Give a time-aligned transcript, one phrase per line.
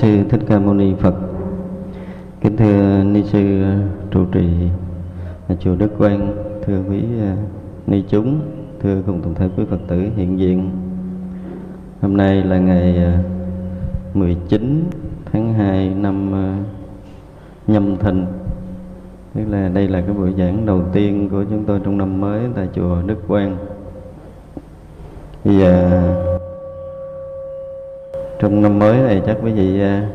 [0.00, 1.14] Sư Thích Ca Mâu Ni Phật.
[2.40, 3.78] Kính thưa ni sư à,
[4.10, 4.48] trụ trì
[5.48, 6.32] à, chùa Đức Quang,
[6.66, 7.36] thưa quý à,
[7.86, 8.40] ni chúng,
[8.82, 10.70] thưa cùng toàn thể quý Phật tử hiện diện.
[12.00, 13.14] Hôm nay là ngày
[14.14, 14.84] 19
[15.32, 16.32] tháng 2 năm
[17.66, 18.26] Nhâm Thìn.
[19.34, 22.40] Tức là đây là cái buổi giảng đầu tiên của chúng tôi trong năm mới
[22.54, 23.56] tại chùa Đức Quang.
[25.44, 26.17] Bây giờ
[28.38, 30.08] trong năm mới này chắc quý vị à,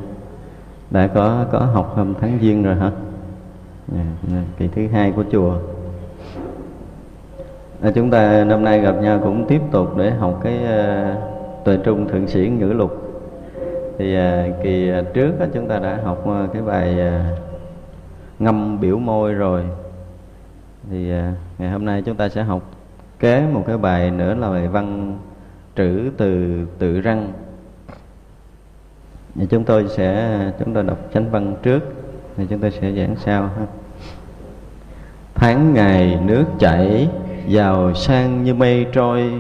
[0.92, 2.92] đã có có học hôm tháng giêng rồi hả?
[3.88, 5.58] Dạ, dạ, kỳ thứ hai của chùa.
[7.82, 11.18] À, chúng ta năm nay gặp nhau cũng tiếp tục để học cái uh,
[11.66, 12.92] tuệ trung thượng sĩ ngữ lục.
[13.98, 17.40] Thì uh, kỳ trước đó chúng ta đã học uh, cái bài uh,
[18.40, 19.64] ngâm biểu môi rồi.
[20.90, 22.62] Thì uh, ngày hôm nay chúng ta sẽ học
[23.20, 25.18] kế một cái bài nữa là bài văn
[25.76, 27.34] trữ từ tự răng
[29.36, 31.80] thì chúng tôi sẽ, chúng tôi đọc chánh văn trước,
[32.38, 33.66] thì chúng tôi sẽ giảng sau ha.
[35.36, 37.10] Tháng ngày nước chảy
[37.48, 39.34] giàu sang như mây trôi,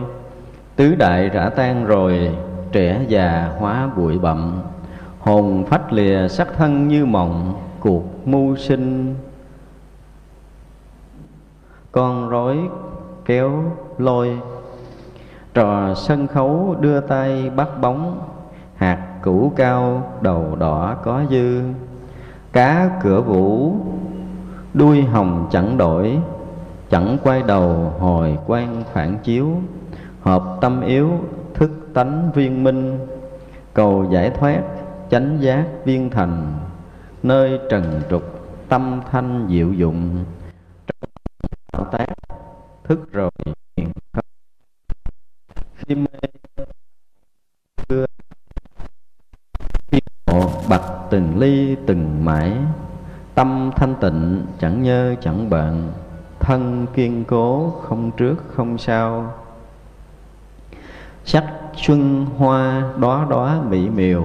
[0.75, 2.31] tứ đại rã tan rồi,
[2.72, 4.62] trẻ già hóa bụi bặm.
[5.19, 9.16] Hồn phách lìa sắc thân như mộng, cuộc mưu sinh.
[11.92, 12.57] Con rối
[13.25, 13.63] kéo
[13.98, 14.39] lôi,
[15.54, 18.22] trò sân khấu đưa tay bắt bóng
[18.83, 21.62] hạt củ cao đầu đỏ có dư.
[22.51, 23.75] Cá cửa vũ,
[24.74, 26.19] đuôi hồng chẳng đổi.
[26.89, 29.62] Chẳng quay đầu hồi quan phản chiếu.
[30.21, 31.09] Hợp tâm yếu,
[31.53, 33.00] thức tánh viên minh.
[33.74, 34.62] Cầu giải thoát,
[35.09, 36.53] chánh giác viên thành.
[37.24, 38.24] Nơi trần trục,
[38.69, 40.25] tâm thanh diệu dụng.
[41.71, 42.06] Tạo tác,
[42.83, 43.31] thức rồi
[45.75, 46.07] khi mê,
[47.89, 48.06] xưa
[50.33, 52.51] Ngộ bạch từng ly từng mãi,
[53.35, 55.91] Tâm thanh tịnh chẳng nhơ chẳng bận
[56.39, 59.33] Thân kiên cố không trước không sau.
[61.25, 61.45] Sắc
[61.75, 64.24] xuân hoa đóa đóa mỹ miều,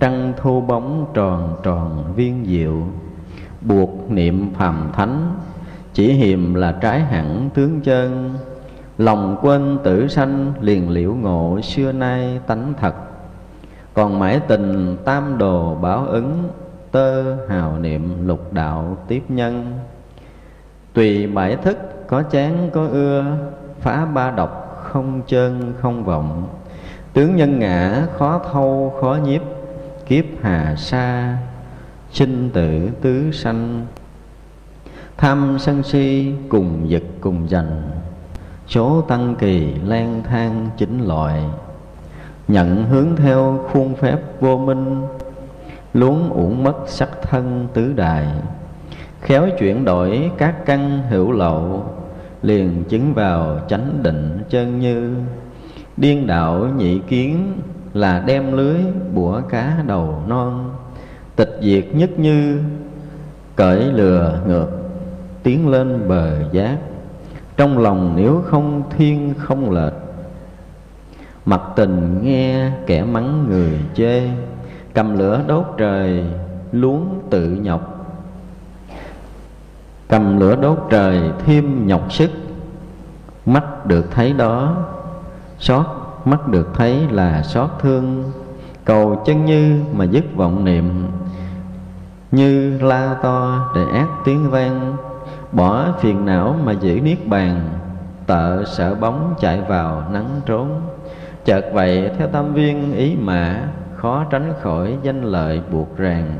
[0.00, 2.82] Trăng thu bóng tròn tròn viên diệu.
[3.60, 5.34] Buộc niệm phàm thánh,
[5.94, 8.34] Chỉ hiềm là trái hẳn tướng chân.
[8.98, 13.05] Lòng quên tử sanh liền liễu ngộ Xưa nay tánh thật
[13.96, 16.48] còn mãi tình tam đồ báo ứng,
[16.90, 19.78] tơ hào niệm lục đạo tiếp nhân.
[20.92, 23.24] Tùy bãi thức, có chán, có ưa,
[23.80, 26.48] phá ba độc, không chân không vọng.
[27.12, 29.42] Tướng nhân ngã, khó thâu, khó nhiếp,
[30.06, 31.36] kiếp hà sa,
[32.10, 33.86] sinh tử tứ sanh.
[35.16, 37.82] Tham sân si, cùng giật cùng dành,
[38.68, 41.44] số tăng kỳ lang thang chính loại
[42.48, 45.02] nhận hướng theo khuôn phép vô minh,
[45.94, 48.26] luống uổng mất sắc thân tứ đài,
[49.20, 51.84] khéo chuyển đổi các căn hữu lậu,
[52.42, 55.16] liền chứng vào chánh định chân như.
[55.96, 57.60] Điên đạo nhị kiến
[57.94, 58.76] là đem lưới
[59.14, 60.70] bủa cá đầu non,
[61.36, 62.60] tịch diệt nhất như,
[63.56, 64.68] cởi lừa ngược,
[65.42, 66.76] tiến lên bờ giác.
[67.56, 70.05] Trong lòng nếu không thiên không lệch
[71.46, 74.28] Mặt tình nghe kẻ mắng người chê,
[74.94, 76.24] Cầm lửa đốt trời,
[76.72, 78.06] luống tự nhọc.
[80.08, 82.30] Cầm lửa đốt trời thêm nhọc sức,
[83.46, 84.76] Mắt được thấy đó,
[85.58, 85.86] Xót
[86.24, 88.32] mắt được thấy là xót thương.
[88.84, 91.06] Cầu chân như mà dứt vọng niệm,
[92.32, 94.96] Như la to để ác tiếng vang.
[95.52, 97.68] Bỏ phiền não mà giữ niết bàn,
[98.26, 100.80] Tợ sợ bóng chạy vào nắng trốn
[101.46, 106.38] chợt vậy, theo tam viên, ý mã khó tránh khỏi danh lợi buộc ràng.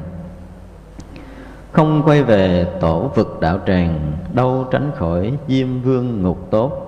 [1.73, 6.83] Không quay về tổ vực đạo tràng, đâu tránh khỏi diêm vương ngục tốt.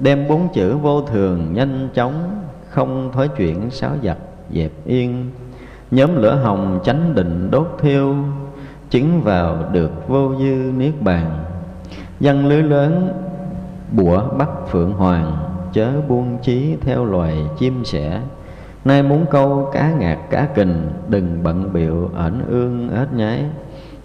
[0.00, 4.18] Đem bốn chữ vô thường nhanh chóng, không thói chuyện sáo giặc,
[4.50, 5.30] dẹp yên.
[5.90, 8.14] Nhóm lửa hồng chánh định đốt thiêu,
[8.90, 11.44] chứng vào được vô dư niết bàn.
[12.20, 13.12] Dân lưới lớn,
[13.90, 18.20] bủa bắt phượng hoàng chớ buông chí theo loài chim sẻ.
[18.84, 23.44] Nay muốn câu cá ngạt cá kình, đừng bận biệu ẩn ương ếch nhái.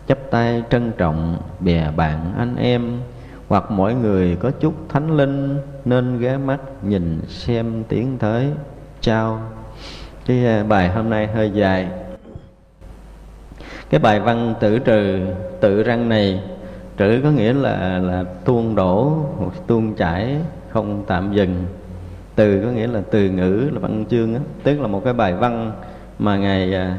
[0.08, 3.00] Chắp tay trân trọng bè bạn anh em,
[3.48, 8.48] hoặc mỗi người có chút thánh linh, nên ghé mắt nhìn xem tiếng tới
[9.02, 9.40] chào.
[10.26, 11.88] Cái à, bài hôm nay hơi dài.
[13.90, 15.28] Cái bài văn tử trừ,
[15.60, 16.42] tự răng này,
[17.00, 19.26] trữ có nghĩa là là tuôn đổ,
[19.68, 20.38] tuôn chảy
[20.78, 21.66] không tạm dừng.
[22.36, 25.34] Từ có nghĩa là từ ngữ là văn chương á, tức là một cái bài
[25.34, 25.72] văn
[26.20, 26.98] mà ngài à,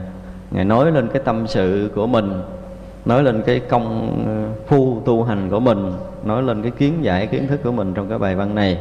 [0.50, 2.32] ngài nói lên cái tâm sự của mình,
[3.04, 5.92] nói lên cái công ờ, phu tu hành của mình,
[6.24, 8.78] nói lên cái kiến giải, kiến thức của mình trong cái bài văn này.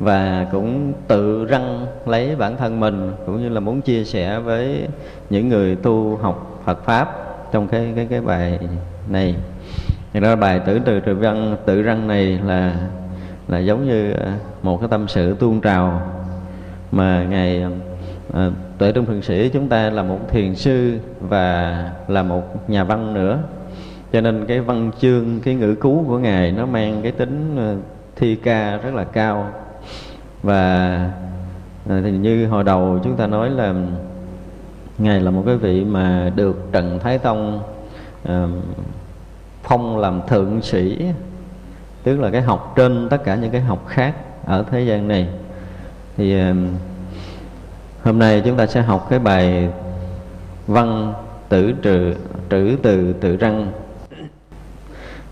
[0.00, 4.86] Và cũng tự răng lấy bản thân mình, cũng như là muốn chia sẻ với
[5.30, 7.08] những người tu học Phật pháp
[7.52, 8.58] trong cái cái cái bài
[9.08, 9.36] này.
[10.12, 12.74] Thì ra bài tử từ từ văn tự răng này là
[13.48, 16.02] là giống như ờ, một cái tâm sự tuôn trào
[16.92, 17.64] mà ngài
[18.32, 22.84] à, tuệ trung thượng sĩ chúng ta là một thiền sư và là một nhà
[22.84, 23.38] văn nữa.
[24.12, 27.76] Cho nên cái văn chương cái ngữ cú của ngài nó mang cái tính ờ,
[28.16, 29.50] thi ca rất là cao.
[30.42, 30.86] Và
[31.88, 33.74] à, thì như hồi đầu chúng ta nói là
[34.98, 37.60] ngài là một cái vị mà được trần thái tông
[38.24, 38.46] à,
[39.62, 41.06] phong làm thượng sĩ
[42.08, 44.14] tức là cái học trên tất cả những cái học khác
[44.46, 45.28] ở thế gian này.
[46.16, 46.40] Thì
[48.04, 49.68] hôm nay chúng ta sẽ học cái bài
[50.66, 51.12] văn
[51.48, 52.14] tử trừ,
[52.50, 53.72] trữ từ tự răng.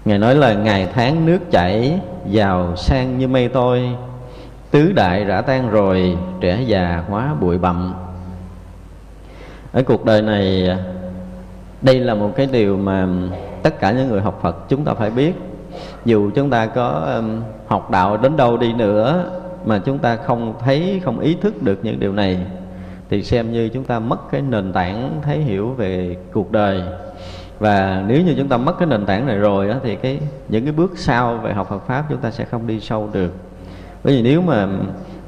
[0.05, 3.97] Ngài nói là ngày tháng nước chảy giàu sang như mây tôi,
[4.71, 7.95] tứ đại rã tan rồi, trẻ già hóa bụi bặm.
[9.73, 10.77] Ở cuộc đời này,
[11.83, 13.09] đây là một cái điều mà
[13.63, 15.33] tất cả những người học Phật chúng ta phải biết
[16.05, 19.31] dù chúng ta có um, học đạo đến đâu đi nữa
[19.65, 22.39] mà chúng ta không thấy không ý thức được những điều này
[23.11, 26.83] thì xem như chúng ta mất cái nền tảng thấy hiểu về cuộc đời.
[27.59, 30.65] Và nếu như chúng ta mất cái nền tảng này rồi đó, thì cái những
[30.65, 33.33] cái bước sau về học Phật pháp chúng ta sẽ không đi sâu được.
[34.05, 34.69] Bởi vì nếu mà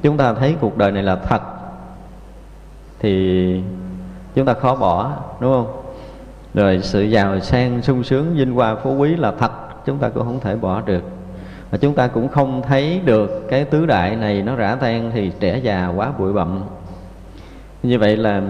[0.02, 1.43] chúng ta thấy cuộc đời này là thật
[3.00, 3.62] thì
[4.35, 5.83] chúng ta khó bỏ đúng không?
[6.55, 9.52] Rồi sự giàu sang sung sướng vinh hoa phú quý là thật
[9.88, 11.02] chúng ta cũng không thể bỏ được.
[11.71, 15.33] Và chúng ta cũng không thấy được cái tứ đại này nó rã tan thì
[15.40, 16.62] trẻ già quá bụi bặm.
[17.83, 18.42] Như vậy là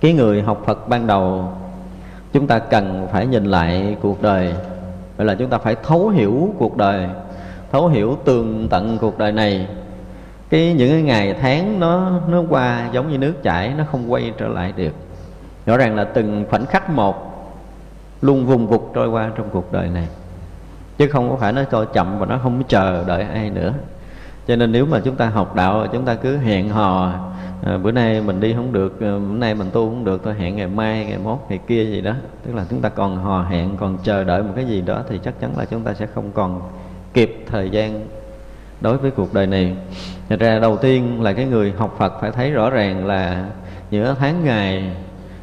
[0.00, 1.52] cái người học Phật ban đầu,
[2.32, 4.54] chúng ta cần phải nhìn lại cuộc đời.
[5.16, 7.08] Vậy là chúng ta phải thấu hiểu cuộc đời,
[7.72, 9.66] thấu hiểu tường tận cuộc đời này.
[10.50, 14.32] Cái những cái ngày tháng nó nó qua giống như nước chảy, nó không quay
[14.38, 14.92] trở lại được.
[15.66, 17.37] Rõ ràng là từng khoảnh khắc một
[18.22, 20.08] luôn vùng vục trôi qua trong cuộc đời này.
[20.98, 23.72] Chứ không có phải nó cho chậm và nó không chờ đợi ai nữa.
[24.46, 27.12] Cho nên nếu mà chúng ta học đạo chúng ta cứ hẹn hò
[27.62, 30.34] à, bữa nay mình đi không được à, bữa nay mình tu không được tôi
[30.34, 32.14] hẹn ngày mai ngày mốt ngày kia gì đó.
[32.46, 35.20] Tức là chúng ta còn hò hẹn còn chờ đợi một cái gì đó thì
[35.24, 36.60] chắc chắn là chúng ta sẽ không còn
[37.14, 38.06] kịp thời gian
[38.80, 39.76] đối với cuộc đời này.
[40.28, 43.46] Thật ra đầu tiên là cái người học Phật phải thấy rõ ràng là
[43.90, 44.96] giữa tháng ngày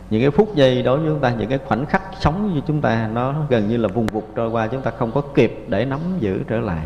[0.09, 2.81] những cái phút giây đối với chúng ta, những cái khoảnh khắc sống như chúng
[2.81, 5.85] ta, nó gần như là vùng vụt trôi qua, chúng ta không có kịp để
[5.85, 6.85] nắm giữ trở lại.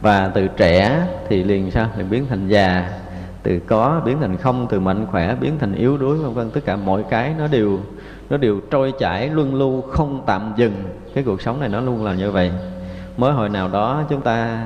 [0.00, 1.88] Và từ trẻ thì liền sao?
[1.96, 2.88] Liền biến thành già.
[3.42, 6.50] Từ có biến thành không, từ mạnh khỏe biến thành yếu đuối, vân vân.
[6.50, 7.78] Tất cả mọi cái nó đều
[8.30, 10.74] nó đều trôi chảy, luân lưu, không tạm dừng.
[11.14, 12.50] Cái cuộc sống này nó luôn là như vậy.
[13.16, 14.64] Mới hồi nào đó chúng ta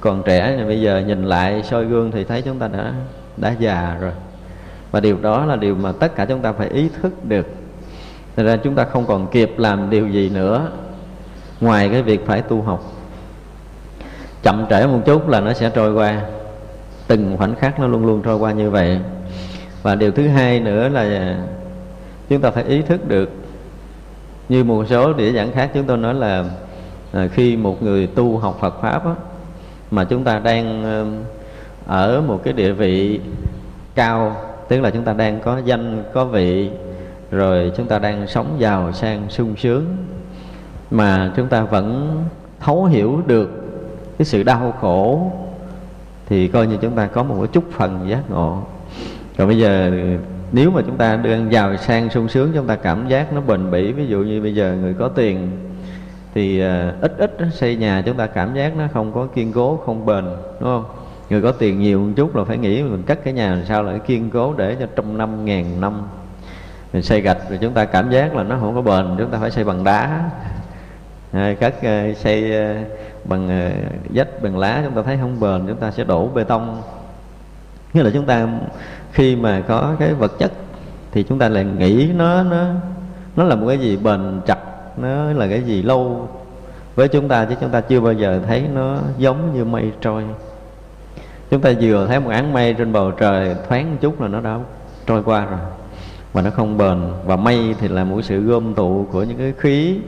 [0.00, 2.92] còn trẻ thì bây giờ nhìn lại soi gương thì thấy chúng ta đã
[3.36, 4.12] đã già rồi
[4.90, 7.46] và điều đó là điều mà tất cả chúng ta phải ý thức được.
[8.36, 10.68] Thật ra chúng ta không còn kịp làm điều gì nữa
[11.60, 12.92] ngoài cái việc phải tu học.
[14.42, 16.22] Chậm trễ một chút là nó sẽ trôi qua.
[17.06, 19.00] Từng khoảnh khắc nó luôn luôn trôi qua như vậy.
[19.82, 21.36] Và điều thứ hai nữa là
[22.28, 23.30] chúng ta phải ý thức được
[24.48, 26.44] như một số địa giảng khác chúng tôi nói là
[27.12, 29.12] à, khi một người tu học Phật pháp á,
[29.90, 30.84] mà chúng ta đang
[31.86, 33.20] ở một cái địa vị
[33.94, 34.36] cao
[34.68, 36.70] tức là chúng ta đang có danh có vị
[37.30, 39.96] rồi chúng ta đang sống giàu sang sung sướng.
[40.90, 42.18] Mà chúng ta vẫn
[42.60, 43.50] thấu hiểu được
[44.18, 45.32] cái sự đau khổ
[46.28, 48.62] thì coi như chúng ta có một cái chút phần giác ngộ.
[49.36, 49.90] Rồi bây giờ
[50.52, 53.70] nếu mà chúng ta đang giàu sang sung sướng chúng ta cảm giác nó bền
[53.70, 55.50] bỉ ví dụ như bây giờ người có tiền
[56.34, 59.76] thì uh, ít ít xây nhà chúng ta cảm giác nó không có kiên cố
[59.86, 60.24] không bền
[60.60, 60.84] đúng không?
[61.30, 63.82] Người có tiền nhiều một chút là phải nghĩ mình cất cái nhà làm sao
[63.82, 66.02] lại kiên cố để cho trong năm ngàn năm
[66.92, 69.38] mình xây gạch rồi chúng ta cảm giác là nó không có bền, chúng ta
[69.38, 70.30] phải xây bằng đá.
[71.32, 72.74] Ờ, cất ờ, xây ờ,
[73.24, 73.48] bằng
[74.14, 76.82] dách vách, bằng lá chúng ta thấy không bền, chúng ta sẽ đổ bê tông.
[77.92, 78.48] Nghĩa là chúng ta
[79.12, 80.52] khi mà có cái vật chất
[81.12, 82.66] thì chúng ta lại nghĩ nó nó
[83.36, 84.58] nó là một cái gì bền chặt,
[84.96, 86.28] nó là cái gì lâu.
[86.94, 90.24] Với chúng ta chứ chúng ta chưa bao giờ thấy nó giống như mây trôi
[91.50, 94.40] chúng ta vừa thấy một áng mây trên bầu trời, thoáng một chút là nó
[94.40, 94.58] đã
[95.06, 95.60] trôi qua rồi.
[96.32, 96.98] Và nó không bền.
[97.24, 99.98] Và mây thì là một sự gom tụ của những cái khí,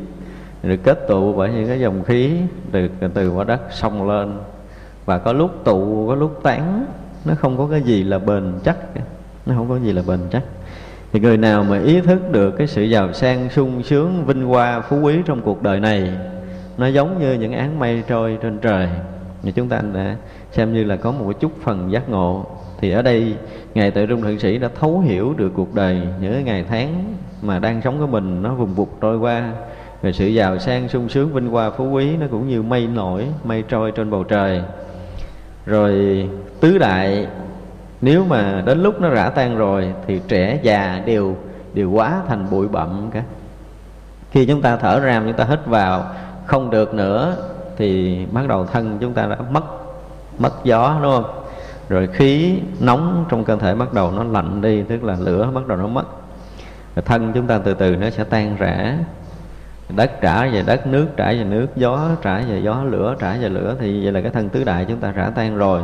[0.62, 2.33] được kết tụ bởi những cái dòng khí
[2.73, 4.38] từ từ quả đất xông lên.
[5.04, 6.87] Và có lúc tụ, có lúc tán,
[7.25, 8.76] nó không có cái gì là bền chắc.
[9.47, 10.42] Nó không có gì là bền chắc.
[11.12, 14.80] Thì người nào mà ý thức được cái sự giàu sang, sung sướng, vinh hoa,
[14.80, 16.12] phú quý trong cuộc đời này,
[16.78, 18.88] nó giống như những áng mây trôi trên trời.
[19.42, 20.16] Thì chúng ta đã
[20.52, 22.46] xem như là có một chút phần giác ngộ.
[22.80, 23.34] Thì ở đây,
[23.74, 27.58] ngài tự trung thượng sĩ đã thấu hiểu được cuộc đời những ngày tháng mà
[27.58, 29.52] đang sống của mình, nó vùng vụt trôi qua.
[30.02, 33.26] Rồi sự giàu sang, sung sướng, vinh hoa, phú quý, nó cũng như mây nổi,
[33.44, 34.62] mây trôi trên bầu trời.
[35.66, 36.28] Rồi,
[36.60, 37.26] tứ đại,
[38.00, 41.36] nếu mà đến lúc nó rã tan rồi, thì trẻ, già, đều
[41.74, 43.22] đều quá thành bụi bặm cả.
[44.30, 46.04] Khi chúng ta thở ra, chúng ta hít vào,
[46.46, 47.36] không được nữa,
[47.76, 49.64] thì bắt đầu thân chúng ta đã mất
[50.38, 51.45] mất gió, đúng không?
[51.88, 55.66] Rồi khí nóng trong cơ thể bắt đầu nó lạnh đi, tức là lửa bắt
[55.66, 56.04] đầu nó mất.
[56.97, 58.99] Rồi thân chúng ta từ từ nó sẽ tan rã.
[59.97, 63.49] Đất trả về đất, nước trả về nước, gió trả về gió, lửa trả về
[63.49, 65.83] lửa, thì vậy là cái thân tứ đại chúng ta rã tan rồi.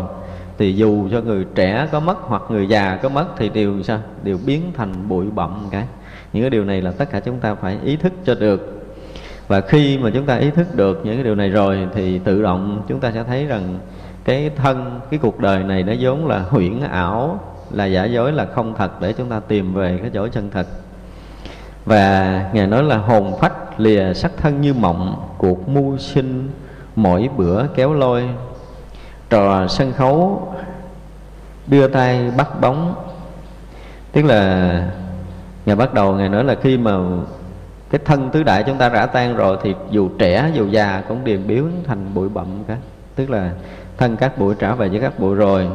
[0.59, 3.99] Thì dù cho người trẻ có mất hoặc người già có mất thì đều sao?
[4.23, 5.85] Đều biến thành bụi bặm cái
[6.33, 8.85] những cái điều này là tất cả chúng ta phải ý thức cho được.
[9.49, 12.43] Và khi mà chúng ta ý thức được những cái điều này rồi thì tự
[12.43, 13.79] động chúng ta sẽ thấy rằng
[14.25, 17.40] cái thân, cái cuộc đời này nó vốn là huyễn ảo,
[17.71, 20.66] là giả dối, là không thật để chúng ta tìm về cái chỗ chân thật.
[21.85, 26.50] Và ngài nói là hồn phách lìa sắc thân như mộng, cuộc mưu sinh
[26.97, 28.28] mỗi bữa kéo lôi.
[29.31, 30.49] Trò sân khấu
[31.66, 32.95] đưa tay bắt bóng.
[34.12, 34.88] Tức là
[35.66, 36.93] ngài bắt đầu ngài nói là khi mà
[37.90, 41.25] cái thân tứ đại chúng ta rã tan rồi thì dù trẻ dù già cũng
[41.25, 42.76] điềm biến thành bụi bặm cả.
[43.14, 43.50] Tức là
[43.99, 45.69] thân các bụi trả về với các bụi rồi,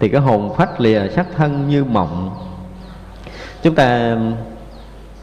[0.00, 2.30] thì cái hồn phách lìa sắc thân như mộng.
[3.62, 4.16] Chúng ta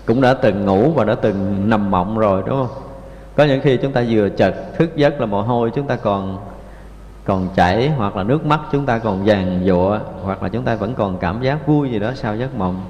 [0.06, 2.84] cũng đã từng ngủ và đã từng nằm mộng rồi, đúng không?
[3.36, 6.38] Có những khi chúng ta vừa chợt thức giấc là mồ hôi chúng ta còn
[7.26, 10.76] còn chảy, hoặc là nước mắt chúng ta còn vàng dụa hoặc là chúng ta
[10.76, 12.82] vẫn còn cảm giác vui gì đó sau giấc mộng.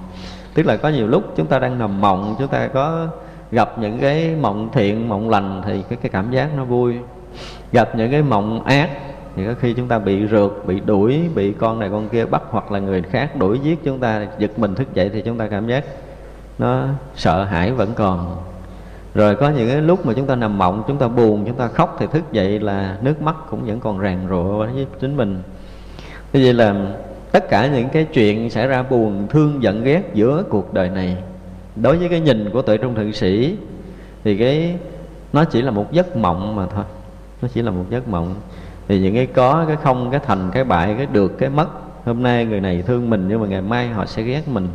[0.53, 3.07] Tức là có nhiều lúc chúng ta đang nằm mộng, chúng ta có
[3.51, 6.95] gặp những cái mộng thiện, mộng lành thì cái cái cảm giác nó vui.
[7.71, 8.89] Gặp những cái mộng ác
[9.35, 12.41] thì có khi chúng ta bị rượt, bị đuổi, bị con này con kia bắt
[12.49, 15.47] hoặc là người khác đuổi giết chúng ta, giật mình thức dậy thì chúng ta
[15.47, 15.85] cảm giác
[16.59, 16.85] nó
[17.15, 18.35] sợ hãi vẫn còn.
[19.15, 21.67] Rồi có những cái lúc mà chúng ta nằm mộng, chúng ta buồn, chúng ta
[21.67, 25.41] khóc thì thức dậy là nước mắt cũng vẫn còn ràn rụa với chính mình.
[26.33, 26.75] Như vậy là
[27.31, 31.17] tất cả những cái chuyện xảy ra buồn, thương, giận, ghét giữa cuộc đời này,
[31.75, 33.57] đối với cái nhìn của tuệ trung thượng sĩ
[34.23, 34.75] thì cái,
[35.33, 36.83] nó chỉ là một giấc mộng mà thôi.
[37.41, 38.35] Nó chỉ là một giấc mộng
[38.87, 41.67] thì những cái có, cái không, cái thành, cái bại, cái được, cái mất.
[42.05, 44.67] Hôm nay người này thương mình nhưng mà ngày mai họ sẽ ghét mình.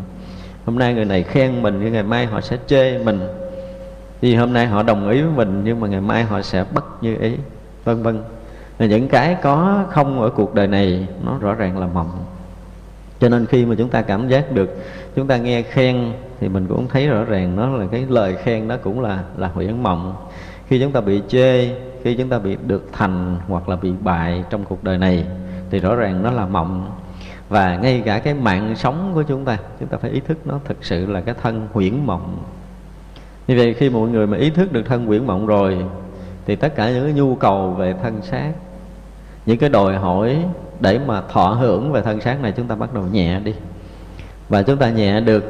[0.64, 3.20] Hôm nay người này khen mình nhưng ngày mai họ sẽ chê mình.
[4.20, 7.02] Vì hôm nay họ đồng ý với mình nhưng mà ngày mai họ sẽ bất
[7.02, 7.32] như ý,
[7.84, 8.22] vân vân.
[8.78, 12.24] Là những cái có, không ở cuộc đời này, nó rõ ràng là mộng
[13.20, 14.76] cho nên khi mà chúng ta cảm giác được,
[15.16, 18.68] chúng ta nghe khen thì mình cũng thấy rõ ràng nó là cái lời khen
[18.68, 20.16] đó cũng là là huyễn mộng.
[20.68, 21.68] Khi chúng ta bị chê
[22.02, 25.24] khi chúng ta bị được thành hoặc là bị bại trong cuộc đời này,
[25.70, 26.90] thì rõ ràng nó là mộng.
[27.48, 30.60] Và ngay cả cái mạng sống của chúng ta chúng ta phải ý thức nó
[30.64, 32.38] thực sự là cái thân huyễn mộng.
[33.46, 35.78] Như vậy khi mọi người mà ý thức được thân huyễn mộng rồi,
[36.46, 38.52] thì tất cả những cái nhu cầu về thân xác,
[39.46, 40.44] những cái đòi hỏi
[40.80, 43.54] để mà thọ hưởng về thân xác này chúng ta bắt đầu nhẹ đi.
[44.48, 45.44] Và chúng ta nhẹ được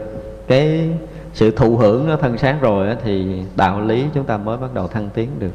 [0.49, 0.91] cái
[1.33, 4.89] sự thụ hưởng ở thân xác rồi thì đạo lý chúng ta mới bắt đầu
[4.89, 5.53] thăng tiến được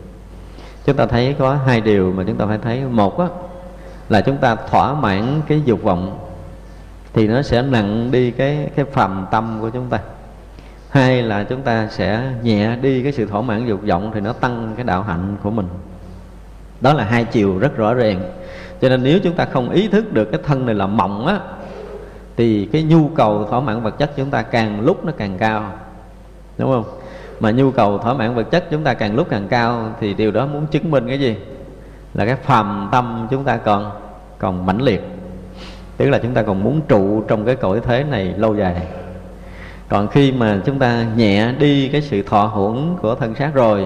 [0.85, 2.81] chúng ta thấy có hai điều mà chúng ta phải thấy.
[2.81, 3.27] Một á,
[4.09, 6.19] là chúng ta thỏa mãn cái dục vọng
[7.13, 9.99] thì nó sẽ nặng đi cái cái phàm tâm của chúng ta.
[10.89, 14.33] Hai là chúng ta sẽ nhẹ đi cái sự thỏa mãn dục vọng thì nó
[14.33, 15.67] tăng cái đạo hạnh của mình.
[16.81, 18.21] Đó là hai chiều rất rõ ràng.
[18.81, 21.39] Cho nên nếu chúng ta không ý thức được cái thân này là mộng á
[22.37, 25.71] thì cái nhu cầu thỏa mãn vật chất chúng ta càng lúc nó càng cao.
[26.57, 26.83] Đúng không?
[27.43, 30.31] Mà nhu cầu thỏa mãn vật chất chúng ta càng lúc càng cao, thì điều
[30.31, 31.35] đó muốn chứng minh cái gì?
[32.13, 33.91] Là cái phàm tâm chúng ta còn
[34.39, 35.03] còn mãnh liệt.
[35.97, 38.87] Tức là chúng ta còn muốn trụ trong cái cõi thế này lâu dài.
[39.89, 43.85] Còn khi mà chúng ta nhẹ đi cái sự thọ hưởng của thân xác rồi,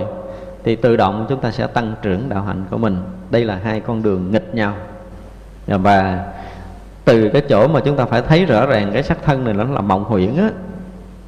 [0.63, 2.97] thì tự động chúng ta sẽ tăng trưởng đạo hạnh của mình.
[3.29, 4.73] Đây là hai con đường nghịch nhau.
[5.67, 6.25] Và
[7.05, 9.63] từ cái chỗ mà chúng ta phải thấy rõ ràng cái sắc thân này nó
[9.63, 10.49] là mộng huyễn á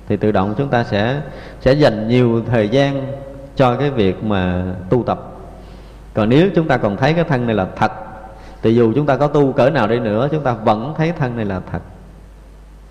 [0.09, 1.21] thì tự động chúng ta sẽ
[1.61, 3.07] sẽ dành nhiều thời gian
[3.55, 5.19] cho cái việc mà tu tập.
[6.13, 7.91] Còn nếu chúng ta còn thấy cái thân này là thật,
[8.61, 11.35] thì dù chúng ta có tu cỡ nào đi nữa, chúng ta vẫn thấy thân
[11.35, 11.81] này là thật.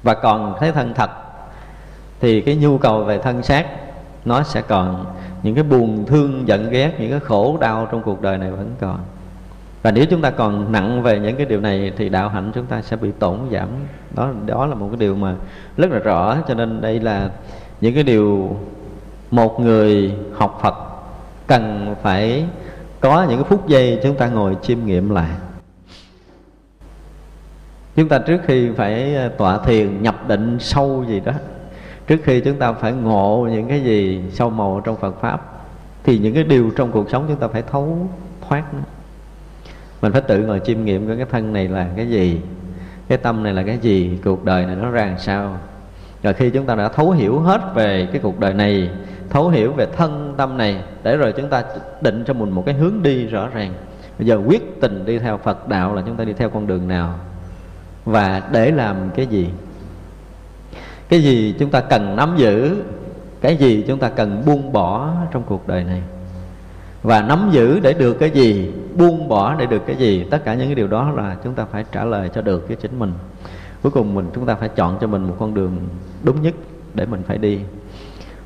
[0.02, 1.10] Và còn thấy thân thật,
[2.20, 3.66] thì cái nhu cầu về thân xác,
[4.24, 5.06] nó sẽ còn.
[5.42, 8.70] Những cái buồn thương, giận ghét, những cái khổ đau trong cuộc đời này vẫn
[8.80, 8.98] còn
[9.82, 12.66] và nếu chúng ta còn nặng về những cái điều này thì đạo hạnh chúng
[12.66, 13.68] ta sẽ bị tổn giảm.
[14.14, 15.34] Đó đó là một cái điều mà
[15.76, 17.30] rất là rõ, cho nên đây là
[17.80, 18.56] những cái điều
[19.30, 20.74] một người học Phật
[21.46, 22.46] cần phải
[23.00, 25.30] có những cái phút giây chúng ta ngồi chiêm nghiệm lại.
[27.96, 31.32] Chúng ta trước khi phải ờ, tọa thiền, nhập định sâu gì đó,
[32.06, 35.40] trước khi chúng ta phải ngộ những cái gì sâu màu trong Phật pháp,
[36.04, 38.08] thì những cái điều trong cuộc sống chúng ta phải thấu,
[38.48, 38.80] thoát nó
[40.02, 42.40] mình phải tự ngồi chiêm nghiệm cái thân này là cái gì,
[43.08, 45.58] cái tâm này là cái gì, cuộc đời này nó ra làm sao.
[46.22, 48.90] Rồi khi chúng ta đã thấu hiểu hết về cái cuộc đời này,
[49.30, 51.64] thấu hiểu về thân tâm này, để rồi chúng ta
[52.00, 53.74] định cho mình một cái hướng đi rõ ràng.
[54.18, 56.88] Bây giờ quyết tình đi theo phật đạo là chúng ta đi theo con đường
[56.88, 57.14] nào?
[58.04, 59.48] Và để làm cái gì?
[61.08, 62.76] Cái gì chúng ta cần nắm giữ?
[63.40, 66.02] Cái gì chúng ta cần buông bỏ trong cuộc đời này?
[67.02, 70.54] Và nắm giữ để được cái gì buông bỏ để được cái gì tất cả
[70.54, 73.12] những cái điều đó là chúng ta phải trả lời cho được với chính mình.
[73.82, 75.76] Cuối cùng mình chúng ta phải chọn cho mình một con đường
[76.22, 76.54] đúng nhất
[76.94, 77.58] để mình phải đi.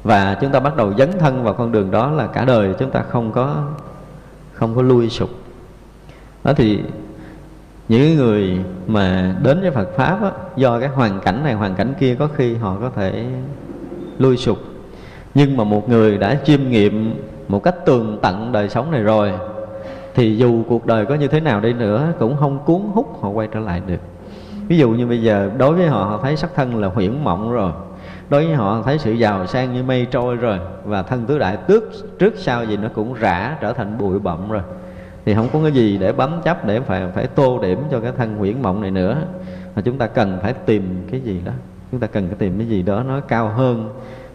[0.02, 2.90] Và chúng ta bắt đầu dấn thân vào con đường đó là cả đời chúng
[2.90, 3.64] ta không có
[4.52, 5.30] không có lui sụp.
[6.44, 6.80] Đó thì
[7.88, 11.94] những người mà đến với Phật pháp á, do cái hoàn cảnh này hoàn cảnh
[12.00, 13.26] kia có khi họ có thể
[14.18, 14.58] lui sụp.
[15.34, 17.14] Nhưng mà một người đã chiêm nghiệm
[17.52, 19.32] một cách tường tận đời sống này rồi,
[20.14, 23.28] thì dù cuộc đời có như thế nào đi nữa cũng không cuốn hút họ
[23.28, 24.00] quay trở lại được.
[24.68, 27.52] Ví dụ như bây giờ, đối với họ họ thấy sắc thân là huyễn mộng
[27.52, 27.72] rồi.
[28.28, 31.56] Đối với họ thấy sự giàu sang như mây trôi rồi, và thân tứ đại
[31.56, 31.82] tước
[32.18, 34.62] trước sau gì nó cũng rã trở thành bụi bặm rồi.
[35.24, 38.12] Thì không có cái gì để bấm chấp, để phải phải tô điểm cho cái
[38.16, 39.16] thân huyễn mộng này nữa.
[39.74, 41.52] Mà chúng ta cần phải tìm cái gì đó.
[41.90, 43.88] Chúng ta cần phải tìm cái gì đó nó cao hơn.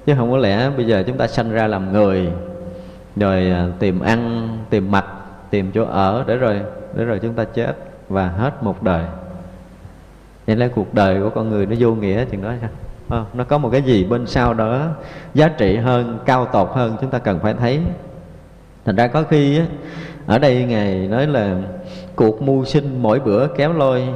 [0.06, 2.32] Chứ không có lẽ bây giờ chúng ta sanh ra làm người
[3.20, 5.06] rồi à, tìm ăn tìm mặc
[5.50, 6.62] tìm chỗ ở để rồi
[6.96, 7.78] để rồi chúng ta chết
[8.10, 9.06] và hết một đời.
[10.48, 12.70] Vậy là cuộc đời của con người nó vô nghĩa chừng đó sao?
[13.10, 14.88] À, nó có một cái gì bên sau đó
[15.34, 17.80] giá trị hơn cao tột hơn chúng ta cần phải thấy.
[18.86, 19.66] Thành ra có khi á,
[20.28, 21.56] ở đây ngài nói là
[22.16, 24.08] cuộc mưu sinh mỗi bữa kéo lôi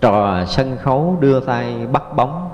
[0.00, 2.48] trò sân khấu đưa tay bắt bóng.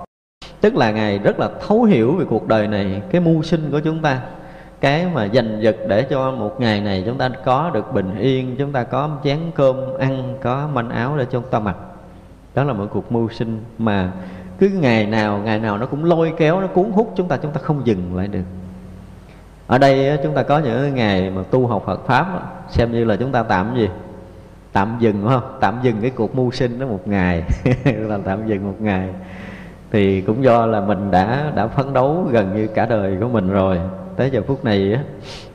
[0.60, 3.80] Tức là ngài rất là thấu hiểu về cuộc đời này cái mưu sinh của
[3.80, 4.20] chúng ta
[4.82, 8.56] cái mà dành giật để cho một ngày này chúng ta có được bình yên,
[8.58, 11.76] chúng ta có chén cơm ăn, có manh áo để cho chúng ta mặc.
[12.54, 14.12] Đó là một cuộc mưu sinh mà
[14.58, 17.52] cứ ngày nào ngày nào nó cũng lôi kéo, nó cuốn hút chúng ta chúng
[17.52, 18.42] ta không dừng lại được.
[19.66, 22.26] Ở đây chúng ta có những ngày mà tu học Phật pháp
[22.68, 23.88] xem như là chúng ta tạm gì?
[24.72, 25.56] Tạm dừng đúng không?
[25.60, 27.42] Tạm dừng cái cuộc mưu sinh đó một ngày.
[27.84, 29.08] Là tạm dừng một ngày.
[29.90, 33.50] Thì cũng do là mình đã đã phấn đấu gần như cả đời của mình
[33.50, 33.78] rồi
[34.16, 35.00] tới giờ phút này á,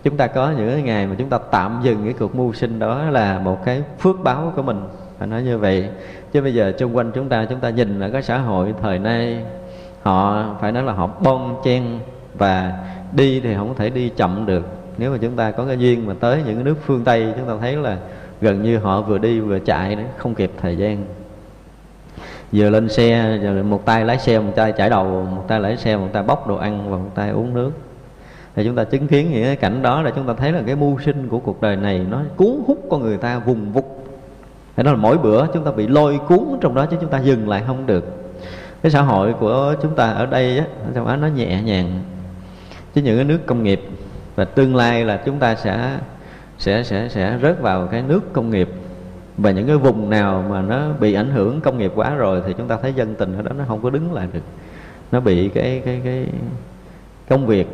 [0.04, 3.04] chúng ta có những ngày mà chúng ta tạm dừng cái cuộc mưu sinh đó
[3.04, 4.82] là một cái phước báo của mình.
[5.20, 5.90] Phải nói như vậy.
[6.32, 9.00] Chứ bây giờ xung quanh chúng ta chúng ta nhìn là cái xã hội thời
[9.00, 9.46] nay,
[10.02, 11.84] họ phải nói là họ bon chen
[12.38, 12.74] và
[13.12, 14.66] đi thì không thể đi chậm được.
[14.98, 17.48] Nếu mà chúng ta có cái duyên mà tới những cái nước phương tây, chúng
[17.48, 17.98] ta thấy là
[18.42, 21.06] gần như họ vừa đi vừa chạy đấy không kịp thời gian.
[22.52, 25.78] Vừa lên xe giờ một tay lái xe, một tay chải đầu, một tay lái
[25.78, 27.72] xe, một tay bóc đồ ăn và một tay uống nước
[28.58, 30.76] thì chúng ta chứng kiến những cái cảnh đó là chúng ta thấy là cái
[30.76, 34.08] mưu sinh của cuộc đời này nó cuốn hút con người ta vùng vục
[34.76, 37.20] thế đó là mỗi bữa chúng ta bị lôi cuốn trong đó chứ chúng ta
[37.20, 38.06] dừng lại không được.
[38.82, 40.66] Cái xã hội của chúng ta ở đây á
[40.96, 42.02] châu á nó nhẹ nhàng.
[42.96, 43.82] Chứ những cái nước công nghiệp
[44.36, 45.98] và tương lai là chúng ta sẽ
[46.58, 48.70] sẽ sẽ sẽ rớt vào cái nước công nghiệp.
[49.38, 52.54] Và những cái vùng nào mà nó bị ảnh hưởng công nghiệp quá rồi thì
[52.58, 54.44] chúng ta thấy dân tình ở đó nó không có đứng lại được.
[55.12, 56.26] Nó bị cái cái cái
[57.30, 57.68] công việc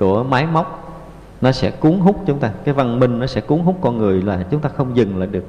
[0.00, 0.94] của máy móc,
[1.40, 2.50] nó sẽ cuốn hút chúng ta.
[2.64, 5.28] Cái văn minh nó sẽ cuốn hút con người là chúng ta không dừng lại
[5.32, 5.44] được.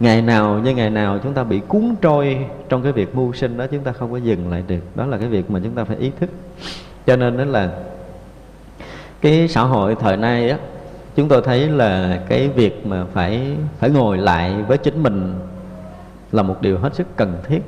[0.00, 3.56] Ngày nào như ngày nào chúng ta bị cuốn trôi trong cái việc mưu sinh
[3.56, 4.80] đó, chúng ta không có dừng lại được.
[4.94, 6.30] Đó là cái việc mà chúng ta phải ý thức.
[7.06, 7.70] Cho nên đó là
[9.20, 10.58] cái xã hội thời nay á,
[11.16, 15.34] chúng tôi thấy là cái việc mà phải phải ngồi lại với chính mình
[16.32, 17.60] là một điều hết sức cần thiết,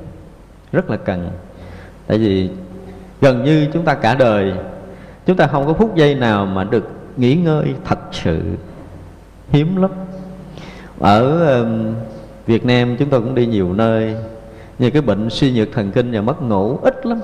[0.71, 1.29] rất là cần.
[2.07, 2.49] Tại vì
[3.21, 4.53] gần như chúng ta cả đời
[5.25, 8.41] chúng ta không có phút giây nào mà được nghỉ ngơi thật sự.
[9.49, 9.91] Hiếm lắm.
[10.99, 11.93] Ở um,
[12.45, 14.15] Việt Nam chúng tôi cũng đi nhiều nơi.
[14.79, 17.19] Như cái bệnh suy nhược thần kinh và mất ngủ ít lắm.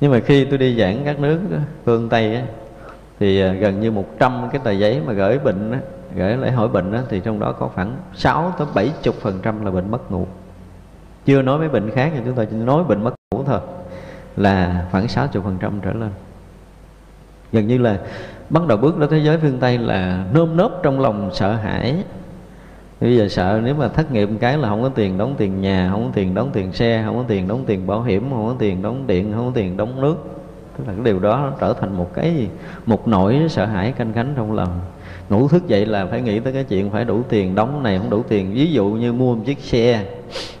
[0.00, 1.38] Nhưng mà khi tôi đi giảng các nước
[1.84, 2.42] phương Tây á,
[3.20, 5.78] thì à, gần như 100 cái tờ giấy mà gửi bệnh á,
[6.16, 9.64] gửi lại hỏi bệnh á, thì trong đó có khoảng 6 tới 70 phần trăm
[9.64, 10.26] là bệnh mất ngủ.
[11.24, 13.60] Chưa nói mấy bệnh khác nhưng chúng ta chỉ nói bệnh mất ngủ thôi
[14.36, 16.10] là khoảng 60 phần trăm trở lên.
[17.52, 17.98] Gần như là
[18.50, 21.96] bắt đầu bước đến thế giới phương Tây là nơm nớp trong lòng sợ hãi.
[23.00, 25.60] Bây giờ sợ nếu mà thất nghiệp một cái là không có tiền đóng tiền
[25.60, 28.46] nhà, không có tiền đóng tiền xe, không có tiền đóng tiền bảo hiểm, không
[28.48, 30.16] có tiền đóng điện, không có tiền đóng nước.
[30.78, 32.48] Tức là cái điều đó trở thành một cái gì?
[32.86, 34.80] Một nỗi sợ hãi canh cánh trong lòng.
[35.28, 38.10] Ngủ thức dậy là phải nghĩ tới cái chuyện phải đủ tiền đóng này, không
[38.10, 38.52] đủ tiền.
[38.52, 40.04] Ví dụ như mua một chiếc xe,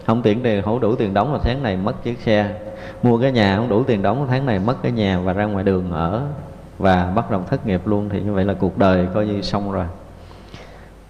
[0.06, 2.54] không tiện thì không đủ tiền đóng mà tháng này mất chiếc xe
[3.02, 5.64] mua cái nhà không đủ tiền đóng, tháng này mất cái nhà và ra ngoài
[5.64, 6.22] đường ở
[6.78, 9.72] và bắt đầu thất nghiệp luôn, thì như vậy là cuộc đời coi như xong
[9.72, 9.86] rồi.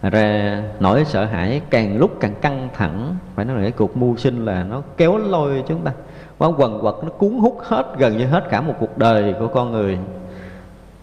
[0.03, 4.17] Ra nỗi sợ hãi càng lúc càng căng thẳng, phải nói là cái cuộc mưu
[4.17, 5.93] sinh là nó kéo lôi chúng ta.
[6.39, 9.47] Quá quần quật, nó cuốn hút hết, gần như hết cả một cuộc đời của
[9.47, 9.99] con người.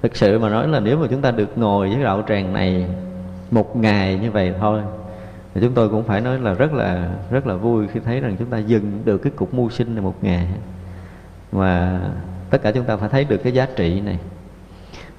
[0.01, 2.85] Thực sự mà nói là nếu mà chúng ta được ngồi với đạo tràng này
[3.51, 4.81] một ngày như vậy thôi
[5.59, 8.35] thì chúng tôi cũng phải nói là rất là rất là vui khi thấy rằng
[8.39, 10.47] chúng ta dừng được cái cục mưu sinh này một ngày.
[11.51, 12.01] Mà
[12.49, 14.19] tất cả chúng ta phải thấy được cái giá trị này.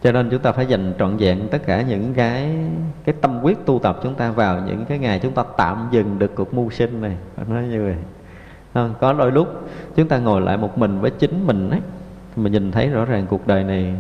[0.03, 2.51] Cho nên chúng ta phải dành trọn vẹn tất cả những cái
[3.05, 6.19] cái tâm quyết tu tập chúng ta vào những cái ngày chúng ta tạm dừng
[6.19, 7.17] được cuộc mưu sinh này.
[7.37, 7.97] Phải nói như vậy.
[8.75, 8.95] Không?
[9.01, 11.81] có đôi lúc chúng ta ngồi lại một mình với chính mình ấy
[12.37, 13.95] mình nhìn thấy rõ ràng cuộc đời này,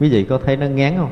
[0.00, 1.10] quý vị có thấy nó ngán không?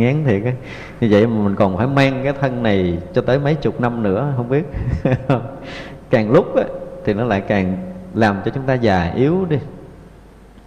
[0.00, 0.52] Ngán thiệt á.
[1.00, 4.02] Như vậy mà mình còn phải mang cái thân này cho tới mấy chục năm
[4.02, 4.64] nữa không biết.
[6.10, 6.64] Càng lúc á,
[7.04, 7.76] thì nó lại càng
[8.14, 9.58] làm cho chúng ta già yếu đi.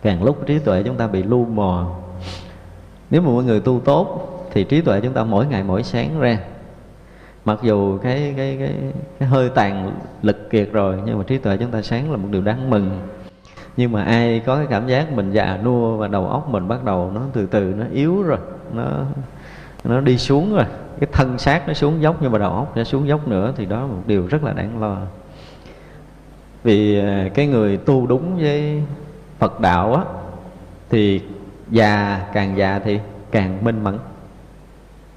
[0.01, 1.85] Càng lúc trí tuệ chúng ta bị lu mờ.
[3.09, 6.19] Nếu mà mọi người tu tốt thì trí tuệ chúng ta mỗi ngày mỗi sáng
[6.19, 6.37] ra.
[7.45, 8.73] Mặc dù cái cái cái,
[9.19, 9.91] cái hơi tàn
[10.21, 12.99] lực kiệt rồi nhưng mà trí tuệ chúng ta sáng là một điều đáng mừng
[13.77, 16.83] nhưng mà ai có cái cảm giác mình già nua và đầu óc mình bắt
[16.83, 18.37] đầu nó từ từ nó yếu rồi
[18.73, 18.85] nó
[19.83, 20.65] nó đi xuống rồi.
[20.99, 23.65] Cái thân xác nó xuống dốc nhưng mà đầu óc nó xuống dốc nữa thì
[23.65, 24.97] đó là một điều rất là đáng lo.
[26.63, 28.81] Vì à, cái người tu đúng với
[29.39, 30.03] Phật đạo á
[30.89, 31.21] thì
[31.69, 32.99] già càng già thì
[33.31, 33.97] càng minh mẫn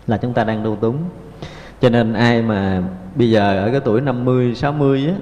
[0.07, 0.97] là chúng ta đang tu đúng
[1.81, 2.83] cho nên ai mà
[3.14, 5.14] bây giờ ở cái tuổi 50, 60 á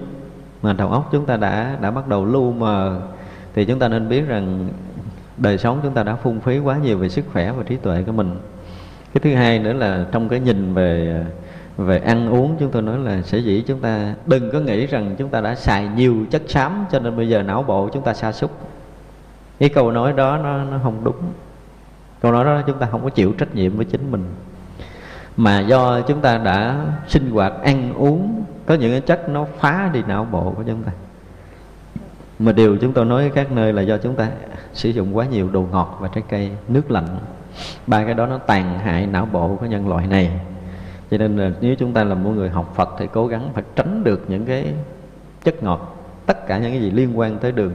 [0.63, 3.01] mà đầu óc chúng ta đã đã bắt đầu lu mờ
[3.55, 4.69] thì chúng ta nên biết rằng
[5.37, 8.03] đời sống chúng ta đã phung phí quá nhiều về sức khỏe và trí tuệ
[8.03, 8.37] của mình.
[9.15, 11.25] Cái thứ hai nữa là trong cái nhìn về
[11.77, 15.15] về ăn uống chúng tôi nói là sẽ dĩ chúng ta đừng có nghĩ rằng
[15.19, 18.15] chúng ta đã xài nhiều chất xám cho nên bây giờ não bộ chúng ta
[18.15, 18.51] sa sút.
[19.59, 21.17] Cái câu nói đó nó, nó không đúng.
[22.21, 24.25] Câu nói đó chúng ta không có chịu trách nhiệm với chính mình.
[25.37, 29.91] Mà do chúng ta đã sinh hoạt ăn uống có những cái chất nó phá
[29.93, 30.93] đi não bộ của chúng ta
[32.39, 34.29] mà điều chúng tôi nói các nơi là do chúng ta
[34.73, 37.19] sử dụng quá nhiều đồ ngọt và trái cây, nước lạnh.
[37.87, 40.41] Ba cái đó nó tàn hại não bộ của nhân loại này.
[41.11, 43.65] Cho nên là nếu chúng ta là một người học Phật thì cố gắng phải
[43.77, 44.75] tránh được những cái
[45.45, 47.73] chất ngọt, tất cả những cái gì liên quan tới đường.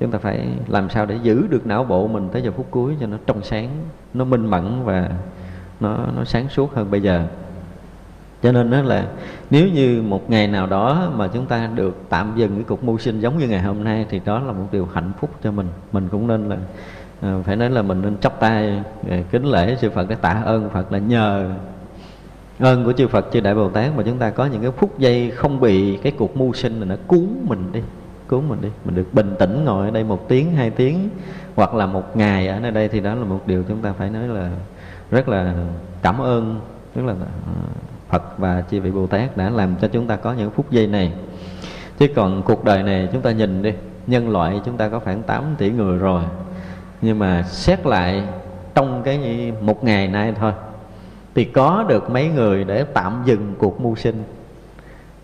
[0.00, 2.96] Chúng ta phải làm sao để giữ được não bộ mình tới giờ phút cuối
[3.00, 3.68] cho nó trong sáng,
[4.14, 5.10] nó minh mẫn và
[5.80, 7.24] nó nó sáng suốt hơn bây giờ
[8.42, 9.06] cho nên đó là
[9.50, 12.98] nếu như một ngày nào đó mà chúng ta được tạm dừng cái cuộc mưu
[12.98, 15.66] sinh giống như ngày hôm nay thì đó là một điều hạnh phúc cho mình.
[15.92, 16.56] Mình cũng nên là
[17.20, 20.42] à, phải nói là mình nên chắp tay à, kính lễ sư Phật để tạ
[20.44, 21.50] ơn Phật là nhờ
[22.58, 24.98] ơn của chư Phật chư Đại Bồ Tát mà chúng ta có những cái phút
[24.98, 27.80] giây không bị cái cuộc mưu sinh này nó cuốn mình đi
[28.28, 28.68] cuốn mình đi.
[28.84, 31.08] Mình được bình tĩnh ngồi ở đây một tiếng hai tiếng
[31.56, 34.10] hoặc là một ngày ở nơi đây thì đó là một điều chúng ta phải
[34.10, 34.50] nói là
[35.10, 35.54] rất là
[36.02, 36.60] cảm ơn
[36.94, 37.14] rất là
[37.46, 37.52] ờ,
[38.10, 40.86] Phật và chư vị Bồ Tát đã làm cho chúng ta có những phút giây
[40.86, 41.12] này.
[41.98, 43.72] Chứ còn cuộc đời này chúng ta nhìn đi,
[44.06, 46.22] nhân loại chúng ta có khoảng 8 tỷ người rồi.
[47.02, 48.22] Nhưng mà xét lại
[48.74, 50.52] trong cái một ngày nay thôi,
[51.34, 54.22] thì có được mấy người để tạm dừng cuộc mưu sinh?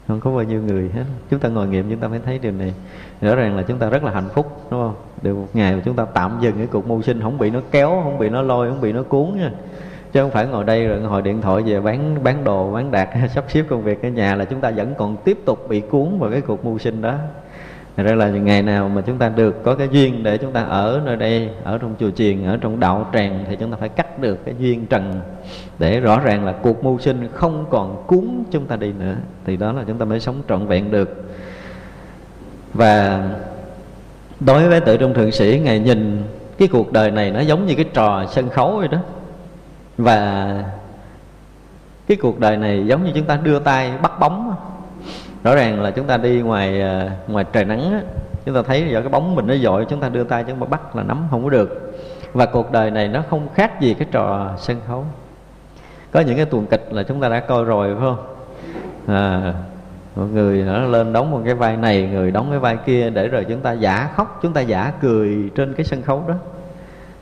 [0.09, 1.05] Không có bao nhiêu người hết.
[1.31, 2.75] Chúng ta ngồi nghiệm chúng ta mới thấy điều này.
[3.21, 4.95] Rõ ràng là chúng ta rất là hạnh phúc, đúng không?
[5.23, 7.61] Được một ngày mà chúng ta tạm dừng cái cuộc mưu sinh, không bị nó
[7.71, 9.51] kéo, không bị nó lôi, không bị nó cuốn nha
[10.13, 13.09] chứ không phải ngồi đây rồi hồi điện thoại về bán bán đồ bán đạt
[13.35, 16.19] sắp xếp công việc ở nhà là chúng ta vẫn còn tiếp tục bị cuốn
[16.19, 17.15] vào cái cuộc mưu sinh đó.
[17.97, 20.63] Thật ra là ngày nào mà chúng ta được có cái duyên để chúng ta
[20.63, 23.89] ở nơi đây Ở trong chùa chiền, ở trong đạo tràng Thì chúng ta phải
[23.89, 25.21] cắt được cái duyên trần
[25.79, 29.15] Để rõ ràng là cuộc mưu sinh không còn cuốn chúng ta đi nữa
[29.45, 31.25] Thì đó là chúng ta mới sống trọn vẹn được.
[32.75, 33.25] Và
[34.41, 36.23] đối với tự trung thượng sĩ Ngài nhìn
[36.59, 38.99] cái cuộc đời này nó giống như cái trò sân khấu vậy đó.
[39.99, 40.65] Và
[42.07, 44.55] cái cuộc đời này giống như chúng ta đưa tay bắt bóng
[45.45, 48.01] rõ ràng là chúng ta đi ngoài ờ, ngoài trời nắng
[48.47, 50.67] chúng ta thấy giờ cái bóng mình nó dội chúng ta đưa tay chúng ta
[50.67, 51.99] bắt là nắm không có được.
[52.33, 55.05] Và cuộc đời này nó không khác gì cái trò sân khấu.
[56.11, 58.27] Có những cái tuồng kịch là chúng ta đã coi rồi phải không?
[59.07, 59.55] À,
[60.17, 63.29] một người nó lên đóng một cái vai này người đóng cái vai kia để
[63.29, 66.35] rồi chúng ta giả khóc chúng ta giả cười trên cái sân khấu đó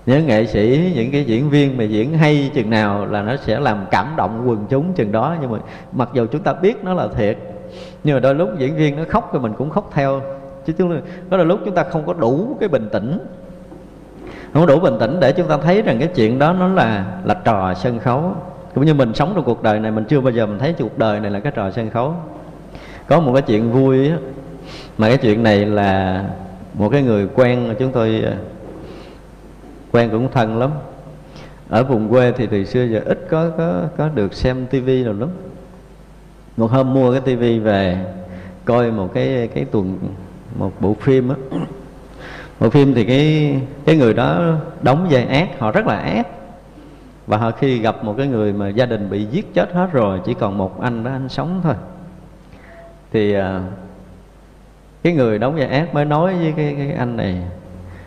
[0.07, 3.61] những nghệ sĩ, những cái diễn viên mà diễn hay chừng nào là nó sẽ
[3.61, 5.37] làm cảm động quần chúng chừng đó.
[5.41, 5.59] Nhưng mà
[5.93, 7.39] mặc dù chúng ta biết nó là thiệt,
[8.05, 10.21] nhưng mà đôi lúc diễn viên nó khóc thì mình cũng khóc theo.
[10.67, 13.19] Chứ chúng có đôi lúc chúng ta không có đủ cái bình tĩnh.
[14.53, 17.07] Không có đủ bình tĩnh để chúng ta thấy rằng cái chuyện đó nó là
[17.25, 18.33] là trò sân khấu.
[18.75, 20.99] Cũng như mình sống trong cuộc đời này, mình chưa bao giờ mình thấy cuộc
[20.99, 22.15] đời này là cái trò sân khấu.
[23.07, 24.17] Có một cái chuyện vui á,
[24.99, 26.25] mà cái chuyện này là
[26.75, 28.33] một cái người quen mà chúng tôi à,
[29.95, 30.71] quen cũng thân lắm.
[31.69, 35.13] Ở vùng quê thì từ xưa giờ ít có có có được xem tivi nào
[35.13, 35.29] lắm.
[36.57, 37.99] Một hôm mua cái tivi về
[38.65, 39.99] coi một cái cái tuần
[40.59, 41.35] một bộ phim á.
[42.61, 46.27] Bộ phim thì cái cái người đó đóng vai ác họ rất là ác.
[47.27, 50.21] Và họ khi gặp một cái người mà gia đình bị giết chết hết rồi
[50.25, 51.75] chỉ còn một anh đó anh sống thôi.
[53.13, 53.61] Thì à,
[55.03, 57.43] cái người đóng vai ác mới nói với cái, cái anh này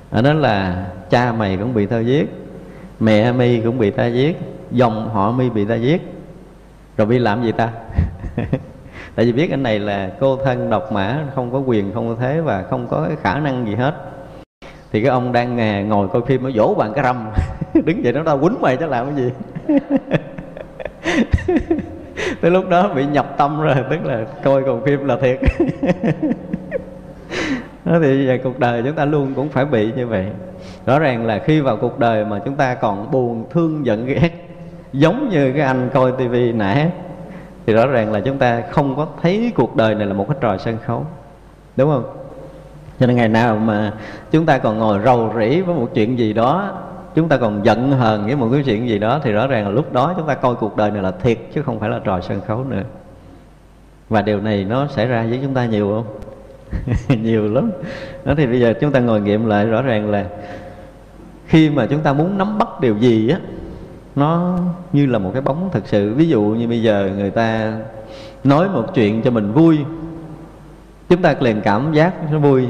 [0.10, 2.30] ở đó là cha mày cũng bị tao giết,
[3.00, 4.38] mẹ mi cũng bị ta giết,
[4.72, 6.02] dòng họ mi bị ta giết.
[6.98, 7.70] Rồi bị làm gì ta?
[9.16, 12.16] Tại vì biết anh này là cô thân độc mã, không có quyền, không có
[12.22, 13.94] thế và không có cái khả năng gì hết.
[14.92, 17.30] Thì cái ông đang ngà ngồi coi phim nó vỗ bàn cái râm,
[17.86, 19.32] đứng dậy nó tao quýnh mày chứ làm cái gì?
[22.42, 25.40] Tới lúc đó bị nhập tâm rồi, tức là coi còn phim là thiệt
[27.88, 30.26] đó, thì về cuộc đời chúng ta luôn cũng phải bị như vậy.
[30.86, 34.32] Rõ ràng là khi vào cuộc đời mà chúng ta còn buồn, thương, giận, ghét,
[34.94, 36.90] giống như cái anh coi tivi nãy,
[37.66, 40.38] thì rõ ràng là chúng ta không có thấy cuộc đời này là một cái
[40.42, 41.06] trò sân khấu.
[41.76, 42.04] Đúng không?
[43.00, 43.94] Cho nên ngày nào mà
[44.32, 46.72] chúng ta còn ngồi rầu rĩ với một chuyện gì đó,
[47.16, 49.72] chúng ta còn giận hờn với một cái chuyện gì đó, thì rõ ràng là
[49.72, 52.22] lúc đó chúng ta coi cuộc đời này là thiệt, chứ không phải là trò
[52.22, 52.84] sân khấu nữa.
[54.10, 56.27] Và điều này nó xảy ra với chúng ta nhiều không?
[57.10, 57.72] nhiều lắm.
[58.26, 60.26] Đó, thì bây giờ chúng ta ngồi nghiệm lại rõ ràng là
[61.48, 63.40] khi mà chúng ta muốn nắm bắt điều gì á,
[64.16, 64.58] nó
[64.94, 66.14] như là một cái bóng thật sự.
[66.14, 67.74] Ví dụ như bây giờ người ta
[68.44, 69.80] nói một chuyện cho mình vui,
[71.10, 72.68] chúng ta liền cảm giác nó vui,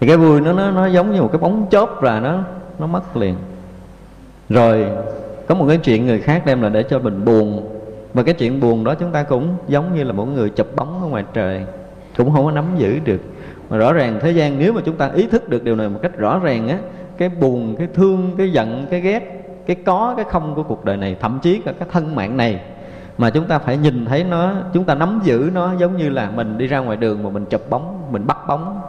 [0.00, 2.38] thì cái vui nó nó nó giống như một cái bóng chớp rồi nó
[2.78, 3.34] nó mất liền.
[4.48, 4.86] Rồi,
[5.46, 7.68] có một cái chuyện người khác đem là để cho mình buồn,
[8.14, 11.02] và cái chuyện buồn đó chúng ta cũng giống như là một người chụp bóng
[11.02, 11.64] ở ngoài trời
[12.16, 13.20] cũng không có nắm giữ được.
[13.70, 15.98] Mà rõ ràng thế gian nếu mà chúng ta ý thức được điều này một
[16.02, 16.78] cách rõ ràng á,
[17.18, 20.96] cái buồn, cái thương, cái giận, cái ghét, cái có, cái không của cuộc đời
[20.96, 22.60] này, thậm chí cả cái thân mạng này,
[23.18, 26.30] mà chúng ta phải nhìn thấy nó, chúng ta nắm giữ nó giống như là
[26.30, 28.80] mình đi ra ngoài đường mà mình chụp bóng, mình bắt bóng,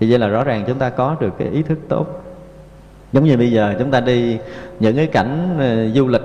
[0.00, 2.06] thì vậy là rõ ràng chúng ta có được cái ý thức tốt.
[3.12, 4.38] Giống như bây giờ chúng ta đi
[4.80, 6.22] những cái cảnh ờ, du lịch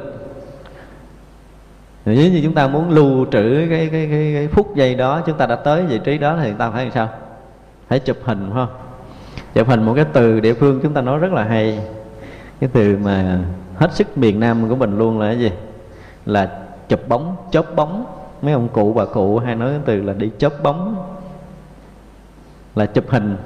[2.13, 5.37] nếu như chúng ta muốn lưu trữ cái, cái, cái, cái phút giây đó chúng
[5.37, 7.09] ta đã tới vị trí đó thì chúng ta phải làm sao?
[7.87, 8.75] Phải chụp hình phải không?
[9.53, 11.79] Chụp hình một cái từ địa phương chúng ta nói rất là hay.
[12.59, 13.39] Cái từ mà
[13.75, 15.51] hết sức miền nam của mình luôn là cái gì?
[16.25, 18.05] Là chụp bóng chớp bóng.
[18.41, 20.95] Mấy ông cụ bà cụ hay nói cái từ là đi chớp bóng.
[22.75, 23.37] Là chụp hình.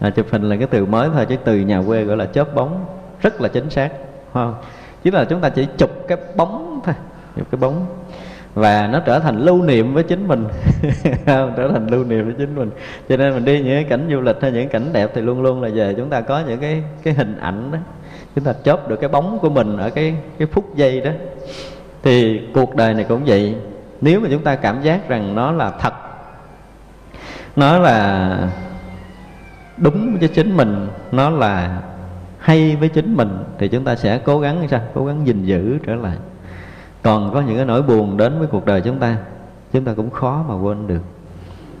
[0.00, 2.54] À, chụp hình là cái từ mới thôi chứ từ nhà quê gọi là chớp
[2.54, 2.84] bóng.
[3.22, 3.92] Rất là chính xác
[4.32, 4.54] không?
[5.04, 6.94] Chứ là chúng ta chỉ chụp cái bóng thôi
[7.38, 7.86] một cái bóng.
[8.54, 10.48] Và nó trở thành lưu niệm với chính mình.
[11.26, 12.70] Trở thành lưu niệm với chính mình.
[13.08, 15.42] Cho nên mình đi những cái cảnh du lịch hay những cảnh đẹp thì luôn
[15.42, 17.78] luôn là về chúng ta có những cái cái hình ảnh đó.
[18.34, 21.10] Chúng ta chớp được cái bóng của mình ở cái cái phút giây đó.
[22.02, 23.54] Thì cuộc đời này cũng vậy.
[24.00, 25.94] Nếu mà chúng ta cảm giác rằng nó là thật,
[27.56, 28.38] nó là
[29.76, 31.82] đúng với chính mình, nó là
[32.38, 34.80] hay với chính mình, thì chúng ta sẽ cố gắng sao?
[34.94, 36.16] Cố gắng gìn giữ trở lại
[37.02, 39.16] còn có những cái nỗi buồn đến với cuộc đời chúng ta
[39.72, 41.02] chúng ta cũng khó mà quên được.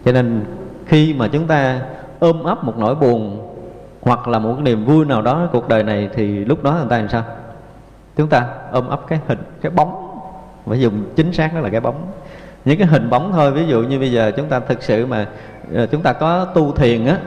[0.04, 0.44] Cho nên
[0.86, 1.80] khi mà chúng ta
[2.18, 3.44] ôm ấp một nỗi buồn
[4.00, 6.98] hoặc là một niềm vui nào đó cuộc đời này thì lúc đó người ta
[6.98, 7.22] làm sao?
[8.16, 10.20] Chúng ta ôm ấp cái hình, cái bóng
[10.66, 12.06] phải dùng chính xác đó là cái bóng.
[12.64, 15.26] Những cái hình bóng thôi, ví dụ như bây giờ chúng ta thực sự mà
[15.74, 17.18] ờ, chúng ta có tu thiền á,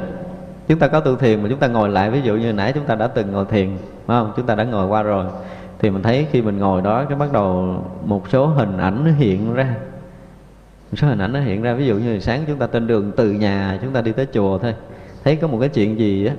[0.67, 2.85] chúng ta có tu thiền mà chúng ta ngồi lại, ví dụ như nãy chúng
[2.85, 3.69] ta đã từng ngồi thiền,
[4.07, 4.33] phải không?
[4.35, 5.25] Chúng ta đã ngồi qua rồi
[5.81, 9.11] thì mình thấy khi mình ngồi đó, cái bắt đầu một số hình ảnh nó
[9.11, 9.75] hiện ra.
[10.91, 13.11] Một số hình ảnh nó hiện ra, ví dụ như sáng chúng ta trên đường
[13.17, 14.75] từ nhà, chúng ta đi tới chùa thôi.
[15.23, 16.33] Thấy có một cái chuyện gì á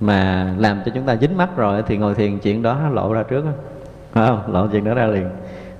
[0.00, 3.12] mà làm cho chúng ta dính mắt rồi thì ngồi thiền chuyện đó nó lộ
[3.12, 3.50] ra trước đó.
[4.12, 4.52] phải không?
[4.54, 5.30] Lộ chuyện đó ra liền.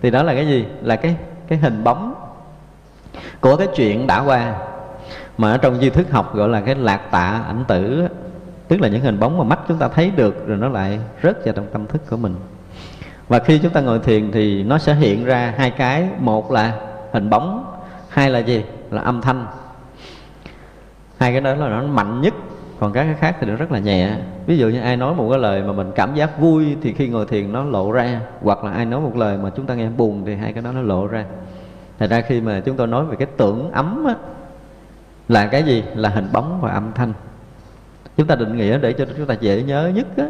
[0.03, 0.67] Thì đó là cái gì?
[0.83, 1.17] Là cái
[1.49, 2.15] cái hình bóng
[3.41, 4.55] của cái chuyện đã qua,
[5.39, 8.09] mà ở trong duy thức học gọi là cái lạc tạ ảnh tử
[8.69, 11.45] tức là những hình bóng mà mắt chúng ta thấy được rồi nó lại rớt
[11.45, 12.35] vào trong tâm thức của mình.
[13.29, 16.09] Và khi chúng ta ngồi thiền thì nó sẽ hiện ra hai cái.
[16.19, 16.73] Một là
[17.13, 17.75] hình bóng
[18.09, 18.65] hai là gì?
[18.91, 19.47] Là âm thanh.
[21.19, 22.35] Hai cái đó là nó mạnh nhất.
[22.81, 24.17] Còn các cái khác thì nó rất là nhẹ.
[24.47, 27.09] Ví dụ như ai nói một cái lời mà mình cảm giác vui thì khi
[27.09, 28.21] ngồi thiền nó lộ ra.
[28.43, 30.73] Hoặc là ai nói một lời mà chúng ta nghe buồn thì hai cái đó
[30.73, 31.25] nó lộ ra.
[31.99, 34.15] Thật ra khi mà chúng tôi nói về cái tưởng ấm á,
[35.29, 35.85] là cái gì?
[35.95, 37.13] Là hình bóng và âm thanh
[38.19, 40.25] chúng ta định nghĩa để cho chúng ta dễ nhớ nhất á,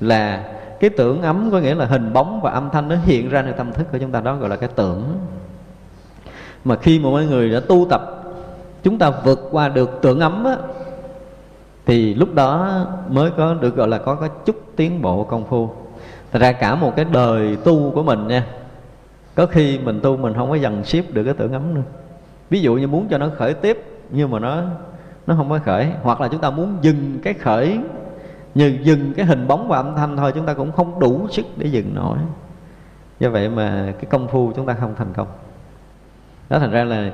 [0.00, 3.42] là cái tưởng ấm có nghĩa là hình bóng và âm thanh nó hiện ra
[3.42, 5.18] nơi tâm thức của chúng ta đó gọi là cái tưởng.
[6.64, 8.24] Mà khi mà mọi người đã tu tập
[8.82, 10.56] chúng ta vượt qua được tưởng ấm á,
[11.86, 15.70] thì lúc đó mới có được gọi là có có chút tiến bộ công phu.
[16.32, 18.46] Thật ra cả một cái đời tu của mình nha
[19.34, 21.82] có khi mình tu mình không có dần ship được cái tưởng ấm nữa.
[22.50, 24.62] Ví dụ như muốn cho nó khởi tiếp nhưng mà nó
[25.26, 25.88] nó không có khởi.
[26.02, 27.78] Hoặc là chúng ta muốn dừng cái khởi
[28.54, 31.46] như dừng cái hình bóng và âm thanh thôi, chúng ta cũng không đủ sức
[31.56, 32.18] để dừng nổi.
[33.20, 35.26] Do vậy mà cái công phu chúng ta không thành công.
[36.50, 37.12] Đó thành ra là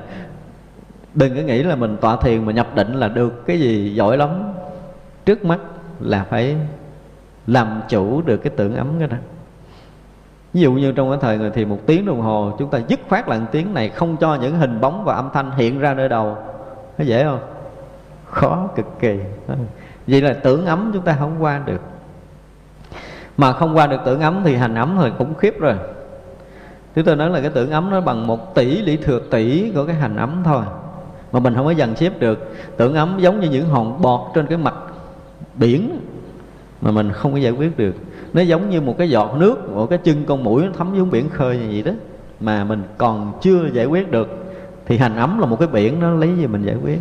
[1.15, 4.17] đừng có nghĩ là mình tọa thiền mà nhập định là được cái gì giỏi
[4.17, 4.53] lắm.
[5.25, 5.61] Trước mắt
[6.01, 6.57] là phải
[7.47, 9.17] làm chủ được cái tưởng ấm cái đó.
[10.55, 13.01] Ví dụ như trong cái thời người thì một tiếng đồng hồ, chúng ta dứt
[13.09, 16.09] khoát là tiếng này không cho những hình bóng và âm thanh hiện ra nơi
[16.09, 16.37] đầu.
[16.99, 17.41] Nó dễ không?
[18.31, 19.19] Khó cực kỳ.
[20.07, 21.81] Vậy là tưởng ấm chúng ta không qua được.
[23.37, 25.75] Mà không qua được tưởng ấm thì hành ấm thì khủng khiếp rồi.
[26.95, 29.85] Chúng tôi nói là cái tưởng ấm nó bằng một tỷ lý thừa tỷ của
[29.85, 30.63] cái hành ấm thôi.
[31.33, 32.55] Mà mình không có dần xếp được.
[32.77, 34.75] Tưởng ấm giống như những hòn bọt trên cái mặt
[35.55, 36.01] biển
[36.81, 37.95] Mà mình không có giải quyết được.
[38.33, 41.11] Nó giống như một cái giọt nước, Một cái chân con mũi nó thấm xuống
[41.11, 41.93] biển khơi như vậy đó.
[42.41, 44.29] Mà mình còn chưa giải quyết được,
[44.87, 46.99] Thì hành ấm là một cái biển Nó lấy gì mình giải quyết.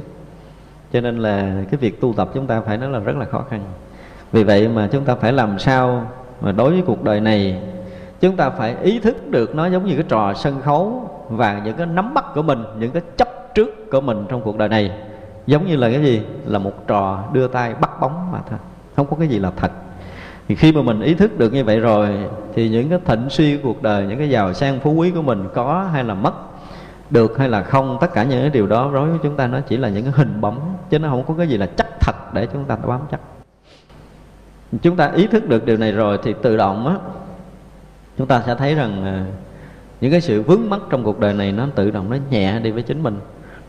[0.94, 3.46] Cho nên là cái việc tu tập chúng ta phải nói là rất là khó
[3.50, 3.64] khăn.
[4.32, 6.06] Vì vậy mà chúng ta phải làm sao
[6.42, 7.62] Mà đối với cuộc đời này,
[8.20, 11.78] chúng ta phải ý thức được nó giống như cái trò sân khấu và những
[11.78, 14.92] cái nắm bắt của mình, những cái chấp trước của mình trong cuộc đời này.
[15.48, 16.22] Giống như là cái gì?
[16.46, 18.60] Là một trò đưa tay bắt bóng mà thôi.
[18.96, 19.72] Không có cái gì là thật.
[20.48, 22.10] Thì khi mà mình ý thức được như vậy rồi,
[22.54, 25.22] thì những cái thịnh suy của cuộc đời, những cái giàu sang phú quý của
[25.22, 26.34] mình có hay là mất
[27.10, 29.60] được hay là không, tất cả những cái điều đó đối với chúng ta nó
[29.60, 32.34] chỉ là những cái hình bóng, chứ nó không có cái gì là chắc thật
[32.34, 33.20] để chúng ta bám chắc
[34.82, 36.96] chúng ta ý thức được điều này rồi thì tự động á,
[38.18, 39.26] chúng ta sẽ thấy rằng à,
[40.02, 42.72] những cái sự vướng mắc trong cuộc đời này nó tự động nó nhẹ đi
[42.72, 43.20] với chính mình.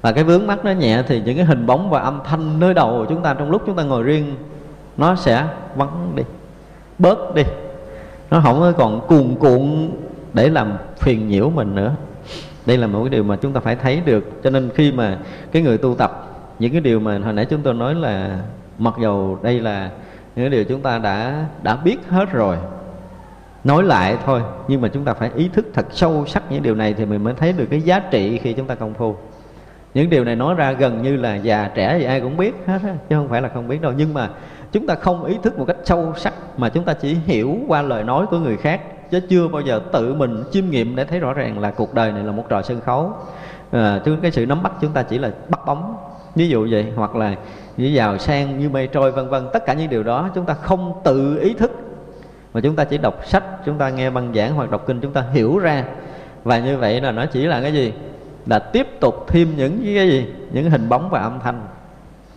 [0.03, 2.74] Và cái vướng mắc nó nhẹ thì những cái hình bóng và âm thanh nơi
[2.74, 4.36] đầu của chúng ta trong lúc chúng ta ngồi riêng,
[4.97, 6.22] nó sẽ vắng đi,
[6.99, 7.43] bớt đi.
[8.30, 9.91] Nó không còn cuồn cuộn
[10.32, 11.95] để làm phiền nhiễu mình nữa
[12.69, 14.43] đây là một cái điều mà chúng ta phải thấy được.
[14.45, 15.19] Cho nên khi mà
[15.53, 18.41] cái người tu tập, những cái điều mà hồi nãy chúng tôi nói là
[18.79, 19.91] mặc dầu đây là
[20.37, 22.57] những cái điều chúng ta đã đã biết hết rồi,
[23.64, 26.75] nói lại thôi, nhưng mà chúng ta phải ý thức thật sâu sắc những điều
[26.75, 29.16] này thì mình mới thấy được cái giá trị khi chúng ta công phu.
[29.95, 32.79] Những điều này nói ra gần như là già, trẻ gì ai cũng biết hết
[32.85, 33.93] á, chứ không phải là không biết đâu.
[33.97, 34.29] Nhưng mà
[34.73, 37.83] chúng ta không ý thức một cách sâu sắc mà chúng ta chỉ hiểu qua
[37.83, 38.81] lời nói của người khác
[39.11, 42.13] chứ chưa bao giờ tự mình chiêm nghiệm để thấy rõ ràng là cuộc đời
[42.13, 43.13] này là một trò sân khấu.
[43.71, 45.97] À, chứ cái sự nắm bắt chúng ta chỉ là bắt bóng
[46.35, 47.35] ví dụ vậy hoặc là
[47.77, 49.47] như giàu sang như mây trôi vân vân.
[49.53, 51.71] Tất cả những điều đó chúng ta không tự ý thức
[52.55, 55.13] mà chúng ta chỉ đọc sách chúng ta nghe băng giảng hoặc đọc kinh chúng
[55.13, 55.85] ta hiểu ra.
[56.45, 57.93] Và như vậy là nó chỉ là cái gì?
[58.47, 60.27] Là tiếp tục thêm những cái gì?
[60.53, 61.67] Những hình bóng và âm thanh.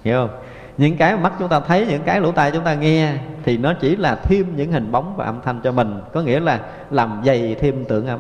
[0.03, 0.29] Hiểu không?
[0.77, 3.13] Những cái mắt chúng ta thấy những cái lỗ tai chúng ta nghe
[3.43, 6.01] thì nó chỉ là thêm những hình bóng và âm thanh cho mình.
[6.13, 6.59] Có nghĩa là
[6.91, 8.19] làm dày thêm tưởng ấm.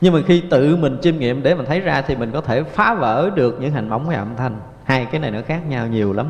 [0.00, 2.62] Nhưng mà khi tự mình chiêm nghiệm để mình thấy ra thì mình có thể
[2.62, 4.56] phá vỡ được những hình bóng và âm thanh.
[4.84, 6.26] Hai cái này nó khác nhau nhiều lắm.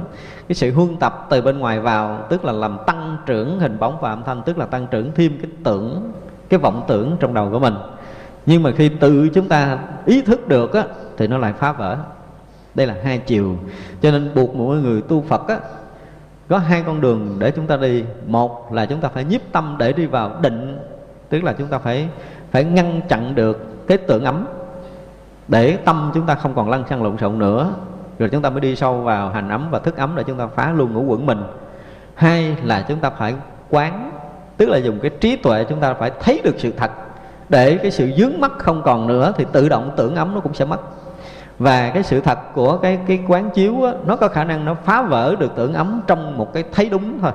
[0.49, 4.01] Cái sự huân tập từ bên ngoài vào tức là làm tăng trưởng hình bóng
[4.01, 6.13] và âm thanh tức là tăng trưởng thêm cái tưởng
[6.49, 7.75] cái vọng tưởng trong đầu của mình.
[8.47, 10.85] Nhưng mà khi tự chúng ta ý thức được á,
[11.17, 11.97] thì nó lại phá vỡ
[12.75, 13.57] đây là hai chiều.
[14.03, 15.59] Cho nên buộc mỗi người tu phật á,
[16.49, 18.05] có hai con đường để chúng ta đi.
[18.27, 20.79] Một là chúng ta phải nhiếp tâm để đi vào định
[21.29, 22.09] tức là chúng ta phải
[22.51, 24.47] phải ngăn chặn được cái tưởng ấm
[25.49, 27.75] để tâm chúng ta không còn lăn xăng lộn xộn nữa.
[28.19, 30.47] Rồi chúng ta mới đi sâu vào hành ấm và thức ấm để chúng ta
[30.47, 31.43] phá luôn ngũ quẩn mình.
[32.15, 33.35] Hai là chúng ta phải
[33.71, 34.11] quán
[34.57, 36.91] tức là dùng cái trí tuệ chúng ta phải thấy được sự thật
[37.49, 40.55] để cái sự dướng mắt không còn nữa thì tự động tưởng ấm nó cũng
[40.55, 40.81] sẽ mất
[41.59, 44.75] và cái sự thật của cái cái quán chiếu đó, nó có khả năng nó
[44.75, 47.33] phá vỡ được tưởng ấm trong một cái thấy đúng thôi.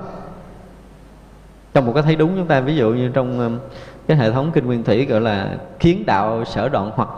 [1.73, 3.59] Trong một cái thấy đúng chúng ta ví dụ như trong
[4.07, 7.09] cái hệ thống kinh nguyên thủy gọi là kiến đạo sở đoạn hoặc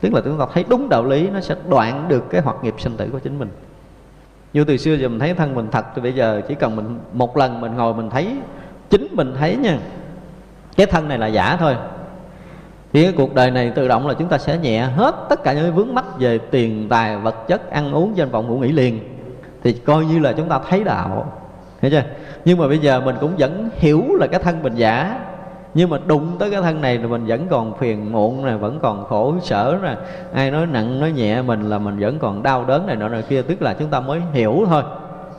[0.00, 2.74] tức là chúng ta thấy đúng đạo lý nó sẽ đoạn được cái hoạt nghiệp
[2.78, 3.48] sinh tử của chính mình.
[4.52, 6.98] Như từ xưa giờ mình thấy thân mình thật thì bây giờ chỉ cần mình
[7.12, 8.36] một lần mình ngồi mình thấy
[8.90, 9.78] chính mình thấy nha
[10.76, 11.76] cái thân này là giả thôi
[12.92, 15.52] thì cái cuộc đời này tự động là chúng ta sẽ nhẹ hết tất cả
[15.52, 19.00] những vướng mắc về tiền tài, vật chất, ăn uống, danh vọng, ngủ nghỉ liền.
[19.64, 21.32] Thì coi như là chúng ta thấy đạo.
[21.80, 22.02] Hiểu chưa?
[22.44, 25.20] Nhưng mà bây giờ mình cũng vẫn hiểu là cái thân mình giả.
[25.74, 28.78] Nhưng mà đụng tới cái thân này thì mình vẫn còn phiền muộn này vẫn
[28.82, 29.96] còn khổ sở nè.
[30.34, 33.22] Ai nói nặng, nói nhẹ mình là mình vẫn còn đau đớn này nọ này
[33.22, 34.82] kia, tức là chúng ta mới hiểu thôi.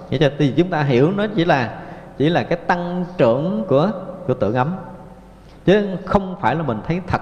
[0.09, 0.29] Hiểu chưa?
[0.37, 1.79] Thì chúng ta hiểu nó chỉ là
[2.17, 3.91] chỉ là cái tăng trưởng của
[4.27, 4.75] của tưởng ấm.
[5.65, 7.21] Chứ không phải là mình thấy thật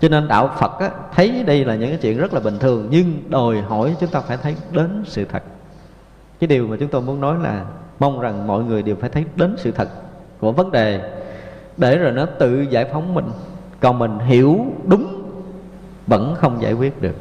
[0.00, 2.86] cho nên đạo phật á, thấy đây là những cái chuyện rất là bình thường
[2.90, 5.42] nhưng đòi hỏi chúng ta phải thấy đến sự thật.
[6.40, 7.64] Cái điều mà chúng tôi muốn nói là
[7.98, 9.88] mong rằng mọi người đều phải thấy đến sự thật
[10.40, 11.10] của vấn đề
[11.76, 13.30] để rồi nó tự giải phóng mình.
[13.80, 15.22] Còn mình hiểu đúng
[16.06, 17.14] vẫn không giải quyết được.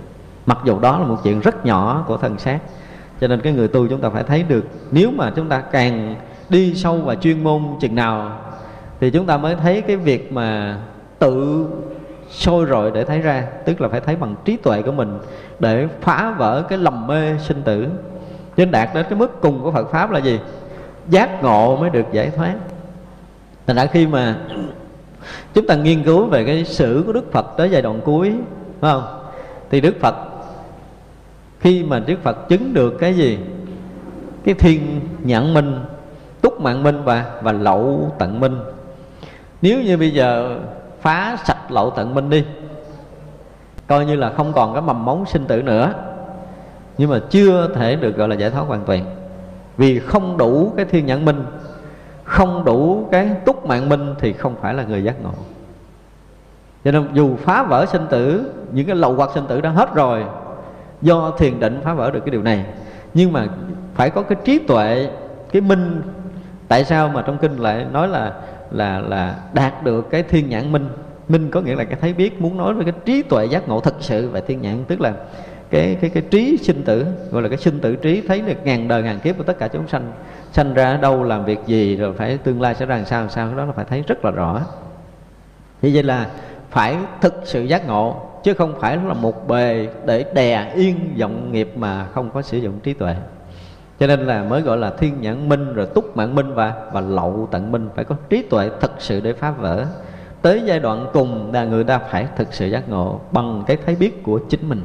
[0.46, 2.60] Mặc dù đó là một chuyện rất nhỏ của thần xác
[3.22, 4.66] cho nên cái người tu chúng ta phải thấy được.
[4.92, 6.16] Nếu mà chúng ta càng
[6.50, 8.40] đi sâu vào chuyên môn chừng nào
[9.00, 10.78] thì chúng ta mới thấy cái việc mà
[11.20, 11.68] tự
[12.32, 15.20] sôi rồi để thấy ra, tức là phải thấy bằng trí tuệ của mình
[15.60, 17.88] để phá vỡ cái lầm mê sinh tử.
[18.58, 20.40] Nên đạt đến cái mức cùng của Phật pháp là gì?
[21.10, 22.56] Giác ngộ mới được giải thoát.
[23.68, 24.38] Thành ra khi mà
[25.54, 28.34] chúng ta nghiên cứu về cái sử của Đức Phật tới giai đoạn cuối,
[28.80, 29.04] phải không?
[29.70, 30.16] Thì Đức Phật,
[31.60, 33.38] khi mà Đức Phật chứng được cái gì?
[34.44, 35.80] Cái thiên nhãn minh,
[36.42, 38.60] túc mạng minh và và lậu tận minh.
[39.62, 40.58] Nếu như bây giờ
[41.08, 42.46] phá sạch lậu tận minh đi.
[43.88, 45.94] Coi như là không còn cái mầm móng sinh tử nữa.
[46.98, 49.06] Nhưng mà chưa thể được gọi là giải thoát hoàn toàn.
[49.78, 51.46] Vì không đủ cái thiên nhãn minh,
[52.24, 55.32] không đủ cái túc mạng minh thì không phải là người giác ngộ.
[56.86, 59.96] Cho nên dù phá vỡ sinh tử, những cái lậu hoặc sinh tử đã hết
[59.96, 60.24] rồi,
[61.02, 62.66] do thiền định phá vỡ được cái điều này.
[63.14, 63.48] Nhưng mà
[63.96, 65.10] phải có cái trí tuệ,
[65.52, 66.02] cái minh,
[66.68, 68.34] tại sao mà trong kinh lại nói là
[68.72, 70.88] là là đạt được cái thiên nhãn minh.
[71.30, 73.80] Minh có nghĩa là cái thấy biết, muốn nói về cái trí tuệ giác ngộ
[73.80, 75.14] thật sự về thiên nhãn, tức là
[75.70, 78.88] cái cái cái trí sinh tử, gọi là cái sinh tử trí, thấy được ngàn
[78.88, 80.12] đời ngàn kiếp của tất cả chúng sanh.
[80.52, 83.22] Sanh ra ở đâu làm việc gì rồi phải tương lai sẽ ra làm sao
[83.22, 84.62] làm sao đó là phải thấy rất là rõ.
[85.82, 86.30] Như vậy là
[86.70, 91.52] phải thực sự giác ngộ, chứ không phải là một bề để đè yên vọng
[91.52, 93.16] nghiệp mà không có sử dụng trí tuệ
[94.00, 97.02] cho nên là mới gọi là thiên nhãn minh, rồi túc mạng minh và và
[97.02, 97.90] lậu tận minh.
[97.96, 99.86] Phải có trí tuệ thực sự để phá vỡ.
[100.42, 103.96] Tới giai đoạn cùng là người ta phải thực sự giác ngộ bằng cái thấy
[103.96, 104.82] biết của chính mình.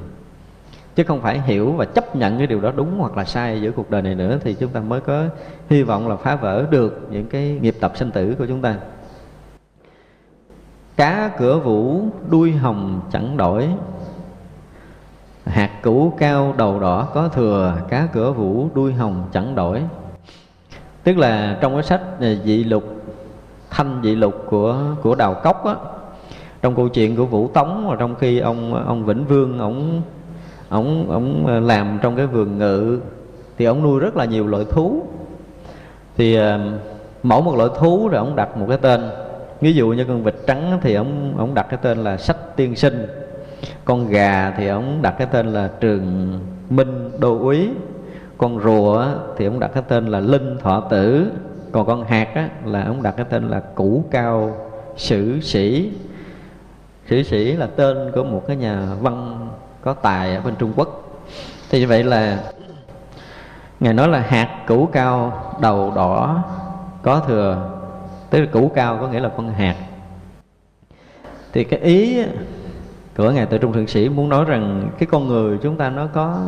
[0.94, 3.70] Chứ không phải hiểu và chấp nhận cái điều đó đúng hoặc là sai giữa
[3.70, 5.24] cuộc đời này nữa, thì chúng ta mới có
[5.70, 8.76] hy vọng là phá vỡ được những cái nghiệp tập sinh tử của chúng ta.
[10.96, 13.68] Cá cửa vũ đuôi hồng chẳng đổi
[15.46, 19.82] hạt cũ cao đầu đỏ có thừa, cá cửa vũ đuôi hồng chẳng đổi.
[21.04, 22.84] Tức là trong cái sách à, dị lục,
[23.70, 25.74] thanh dị lục của của đào cốc á,
[26.62, 30.02] trong câu chuyện của vũ tống và trong khi ông ông vĩnh vương, ông
[30.68, 32.98] ông ông à, làm trong cái vườn ngự,
[33.58, 35.02] thì ông nuôi rất là nhiều loại thú.
[36.16, 36.58] Thì à,
[37.22, 39.10] mỗi một loại thú rồi ông đặt một cái tên.
[39.60, 42.76] Ví dụ như con vịt trắng thì ông ông đặt cái tên là sách tiên
[42.76, 43.06] sinh
[43.84, 46.38] con gà thì ông đặt cái tên là trường
[46.70, 47.68] minh đô úy.
[48.38, 49.06] Con rùa
[49.36, 51.32] thì ông đặt cái tên là linh thọ tử.
[51.72, 54.56] Còn con hạt á, là ông đặt cái tên là củ cao
[54.96, 55.92] sử sĩ.
[57.06, 59.48] Sử sĩ là tên của một cái nhà văn
[59.82, 61.18] có tài ở bên trung quốc.
[61.70, 62.38] Thì như vậy là
[63.80, 66.44] ngài nói là hạt củ cao đầu đỏ
[67.02, 67.70] có thừa.
[68.30, 69.76] Tức là củ cao có nghĩa là con hạt.
[71.52, 72.24] Thì cái ý
[73.16, 76.06] của ngài tự trung thượng sĩ muốn nói rằng cái con người chúng ta nó
[76.06, 76.46] có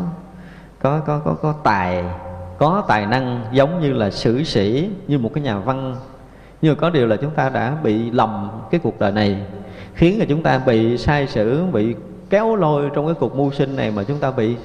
[0.81, 2.05] có có có có tài
[2.59, 5.97] có tài năng giống như là sử sĩ, như một cái nhà văn.
[6.63, 9.37] Nhưng có điều là chúng ta đã bị lầm cái cuộc đời này,
[9.95, 11.95] khiến là chúng ta bị sai sử, bị
[12.31, 14.57] kéo lôi trong cái cuộc mưu sinh này mà chúng ta bị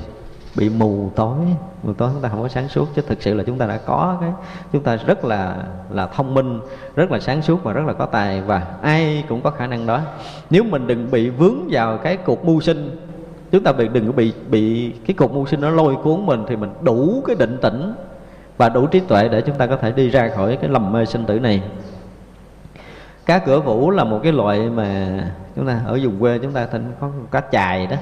[0.59, 1.37] bị mù tối.
[1.83, 3.77] Mù tối chúng ta không có sáng suốt, chứ thực sự là chúng ta đã
[3.77, 4.29] có cái
[4.73, 5.55] chúng ta rất là
[5.89, 6.59] là thông minh,
[6.95, 9.85] rất là sáng suốt và rất là có tài và ai cũng có khả năng
[9.85, 10.01] đó.
[10.49, 13.07] Nếu mình đừng bị vướng vào cái cuộc mưu sinh,
[13.51, 16.45] chúng ta bị đừng có bị bị cái cuộc mưu sinh nó lôi cuốn mình
[16.47, 17.93] thì mình đủ cái định tĩnh
[18.57, 21.05] và đủ trí tuệ để chúng ta có thể đi ra khỏi cái lầm mê
[21.05, 21.63] sinh tử này.
[23.25, 25.19] Cá cửa vũ là một cái loại mà
[25.55, 27.95] chúng ta ở vùng quê chúng ta thành có cá chài đó.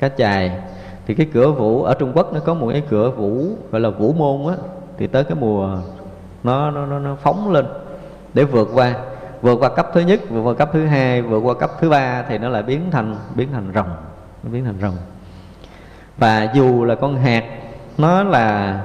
[0.00, 0.52] Cá chài
[1.08, 3.90] thì cái cửa vũ ở Trung Quốc nó có một cái cửa vũ gọi là
[3.90, 4.62] vũ môn á
[4.98, 5.78] thì tới cái mùa
[6.44, 7.66] nó nó nó, nó phóng lên
[8.34, 8.94] để vượt qua.
[9.42, 12.22] Vượt qua cấp thứ nhất vượt qua cấp thứ hai vượt qua cấp thứ ba
[12.28, 13.88] thì nó lại biến thành biến thành rồng
[14.42, 14.96] nó biến thành rồng.
[16.18, 17.44] Và dù là con hạt
[17.98, 18.80] nó là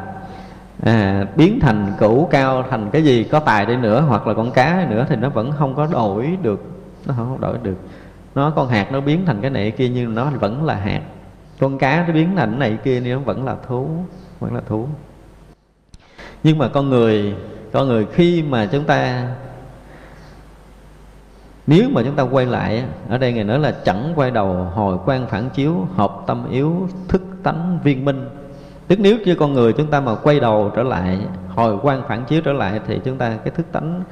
[0.83, 4.51] à, biến thành cửu cao thành cái gì có tài đi nữa hoặc là con
[4.51, 6.63] cá đi nữa thì nó vẫn không có đổi được
[7.05, 7.77] nó không đổi được.
[8.35, 11.01] Nó con hạt nó biến thành cái này kia nhưng nó vẫn là hạt
[11.63, 13.89] con cá nó biến thành này kia nhưng nó vẫn là thú,
[14.39, 14.87] vẫn là thú.
[16.43, 17.35] Nhưng mà con người
[17.71, 19.27] con người khi mà chúng ta,
[21.67, 24.97] nếu mà chúng ta quay lại ở đây ngài nói là chẳng quay đầu hồi
[25.05, 28.29] quan phản chiếu, hợp tâm yếu, thức tánh viên minh.
[28.87, 32.25] Tức nếu như con người chúng ta mà quay đầu trở lại, hồi quan phản
[32.25, 34.03] chiếu trở lại thì chúng ta, cái thức tánh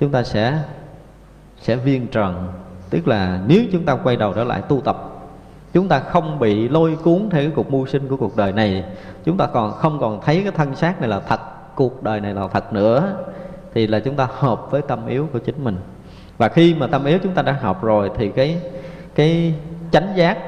[0.00, 0.58] chúng ta sẽ
[1.60, 2.52] sẽ viên trần
[2.90, 5.17] tức là nếu chúng ta quay đầu trở lại tu tập
[5.72, 8.84] chúng ta không bị lôi cuốn theo cái cuộc mưu sinh của cuộc đời này.
[9.24, 11.40] Chúng ta còn không còn thấy cái thân xác này là thật,
[11.74, 13.16] cuộc đời này là thật nữa.
[13.74, 15.76] Thì là chúng ta hợp với tâm yếu của chính mình.
[16.38, 18.60] Và khi mà tâm yếu chúng ta đã học rồi, thì cái
[19.14, 19.54] cái
[19.92, 20.38] chánh giác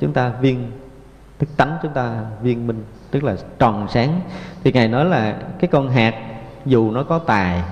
[0.00, 0.70] chúng ta viên,
[1.38, 4.20] thức tánh chúng ta viên minh, tức là tròn sáng.
[4.64, 6.14] Thì ngài nói là cái con hạt
[6.66, 7.62] dù nó có tài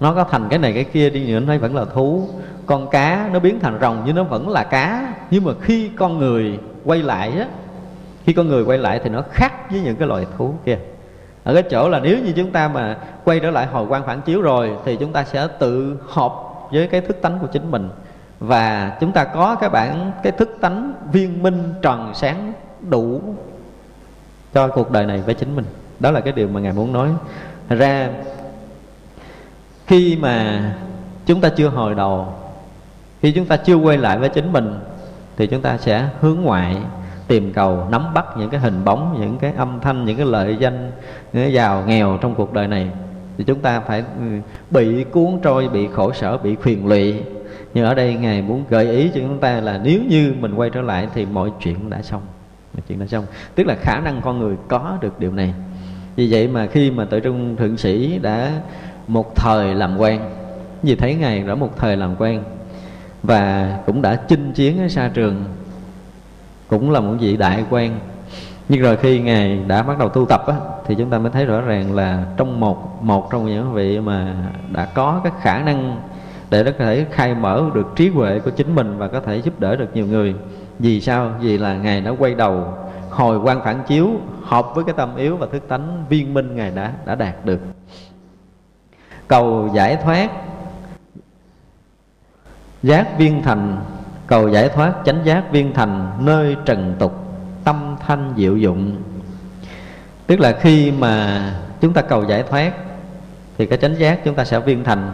[0.00, 2.28] nó có thành cái này cái kia đi nữa, nó vẫn là thú.
[2.66, 5.14] Con cá nó biến thành rồng nhưng nó vẫn là cá.
[5.30, 7.46] Nhưng mà khi con người quay lại á,
[8.24, 10.78] khi con người quay lại thì nó khác với những cái loài thú kia.
[11.44, 14.20] Ở cái chỗ là nếu như chúng ta mà quay trở lại hồi quan phản
[14.20, 16.32] chiếu rồi thì chúng ta sẽ tự hợp
[16.70, 17.88] với cái thức tánh của chính mình.
[18.40, 22.52] Và chúng ta có cái bản, cái thức tánh viên minh tròn sáng
[22.90, 23.20] đủ
[24.54, 25.64] cho cuộc đời này với chính mình.
[26.00, 27.08] Đó là cái điều mà ngài muốn nói.
[27.68, 28.08] Thật ra
[29.86, 30.62] khi mà
[31.26, 32.28] chúng ta chưa hồi đầu,
[33.22, 34.74] khi chúng ta chưa quay lại với chính mình,
[35.36, 36.76] thì chúng ta sẽ hướng ngoại
[37.28, 40.56] tìm cầu, nắm bắt những cái hình bóng, những cái âm thanh, những cái lợi
[40.60, 40.90] danh,
[41.32, 42.90] những cái giàu nghèo trong cuộc đời này.
[43.38, 44.24] Thì chúng ta phải ừ,
[44.70, 47.14] bị cuốn trôi, bị khổ sở, bị phiền lụy.
[47.74, 50.70] Nhưng ở đây ngài muốn gợi ý cho chúng ta là nếu như mình quay
[50.70, 52.22] trở lại thì mọi chuyện đã xong.
[52.74, 53.24] Mọi chuyện đã xong.
[53.54, 55.54] Tức là khả năng con người có được điều này.
[56.16, 58.52] Vì vậy mà khi mà tự trung thượng sĩ đã
[59.08, 60.30] một thời làm quan
[60.82, 62.44] vì thấy ngài đã một thời làm quan
[63.22, 65.44] và cũng đã chinh chiến ở xa trường
[66.68, 67.98] cũng là một vị đại quan
[68.68, 70.54] nhưng rồi khi ngài đã bắt đầu tu tập á,
[70.86, 74.34] thì chúng ta mới thấy rõ ràng là trong một một trong những vị mà
[74.72, 76.00] đã có cái khả năng
[76.50, 79.36] để nó có thể khai mở được trí huệ của chính mình và có thể
[79.36, 80.34] giúp đỡ được nhiều người.
[80.78, 81.30] Vì sao?
[81.40, 82.64] Vì là ngài đã quay đầu
[83.10, 84.10] hồi quan phản chiếu
[84.42, 87.60] hợp với cái tâm yếu và thức tánh viên minh ngài đã đã đạt được
[89.28, 90.30] cầu giải thoát.
[92.82, 93.76] Giác viên thành,
[94.26, 97.12] cầu giải thoát chánh giác viên thành, nơi trần tục,
[97.64, 98.96] tâm thanh diệu dụng.
[100.26, 101.42] Tức là khi mà
[101.80, 102.72] chúng ta cầu giải thoát,
[103.58, 105.12] thì cái chánh giác chúng ta sẽ viên thành.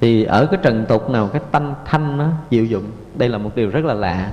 [0.00, 2.84] Thì ở cái trần tục nào, cái tâm thanh nó diệu dụng,
[3.14, 4.32] đây là một điều rất là lạ.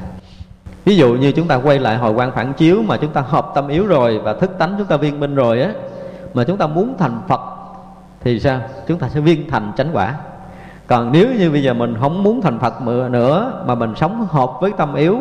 [0.85, 3.51] Ví dụ như chúng ta quay lại hồi quan phản chiếu mà chúng ta hợp
[3.55, 5.71] tâm yếu rồi và thức tánh chúng ta viên minh rồi á,
[6.33, 7.41] mà chúng ta muốn thành phật
[8.23, 8.61] thì sao?
[8.87, 10.15] Chúng ta sẽ viên thành chánh quả.
[10.87, 14.51] Còn nếu như bây giờ mình không muốn thành phật nữa, mà mình sống hợp
[14.61, 15.19] với tâm yếu,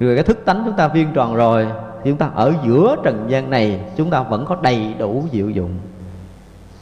[0.00, 1.66] rồi cái thức tánh chúng ta viên tròn rồi,
[2.04, 5.50] thì chúng ta ở giữa trần gian này, chúng ta vẫn có đầy đủ diệu
[5.50, 5.70] dụng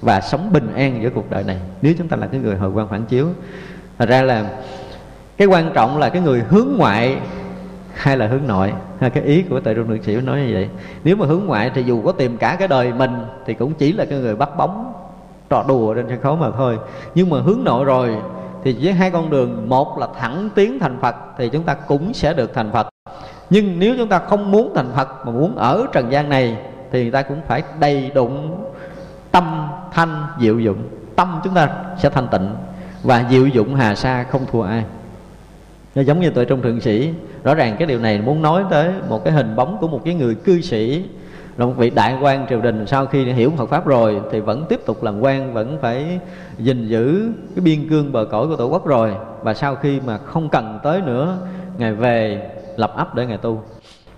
[0.01, 1.57] và sống bình an giữa cuộc đời này.
[1.83, 3.27] Nếu chúng ta là cái người hồi quan phản chiếu,
[3.99, 4.45] thật ra là
[5.37, 7.17] cái quan trọng là cái người hướng ngoại
[7.95, 8.73] hay là hướng nội.
[9.01, 10.69] Hay cái ý của tại trung thượng sĩ nói như vậy.
[11.05, 13.11] Nếu mà hướng ngoại thì dù có tìm cả cái đời mình
[13.47, 14.93] thì cũng chỉ là cái người bắt bóng
[15.51, 16.79] trò đùa trên sân khấu mà thôi.
[17.15, 18.17] Nhưng mà hướng nội rồi,
[18.65, 22.15] thì với hai con đường, một là thẳng tiến thành phật, thì chúng ta cũng
[22.15, 22.89] sẽ được thành phật.
[23.51, 26.59] Nhưng nếu chúng ta không muốn thành phật mà muốn ở trần gian này,
[26.93, 28.65] thì người ta cũng phải đầy đụng
[29.31, 30.79] tâm thanh diệu dụng.
[31.17, 32.49] Tâm chúng ta sẽ thanh tịnh,
[33.03, 34.85] và diệu dụng hà sa không thua ai.
[35.95, 37.13] Nó giống như tội trong thượng sĩ,
[37.45, 40.15] rõ ràng cái điều này muốn nói tới một cái hình bóng của một cái
[40.15, 41.05] người cư sĩ
[41.65, 44.81] một vị đại quan triều đình sau khi hiểu Phật pháp rồi thì vẫn tiếp
[44.87, 46.21] tục làm quan, vẫn phải
[46.59, 49.15] gìn giữ cái biên cương bờ cõi của tổ quốc rồi.
[49.43, 51.39] Và sau khi mà không cần tới nữa,
[51.79, 53.63] ngài về lập ấp để ngài tu.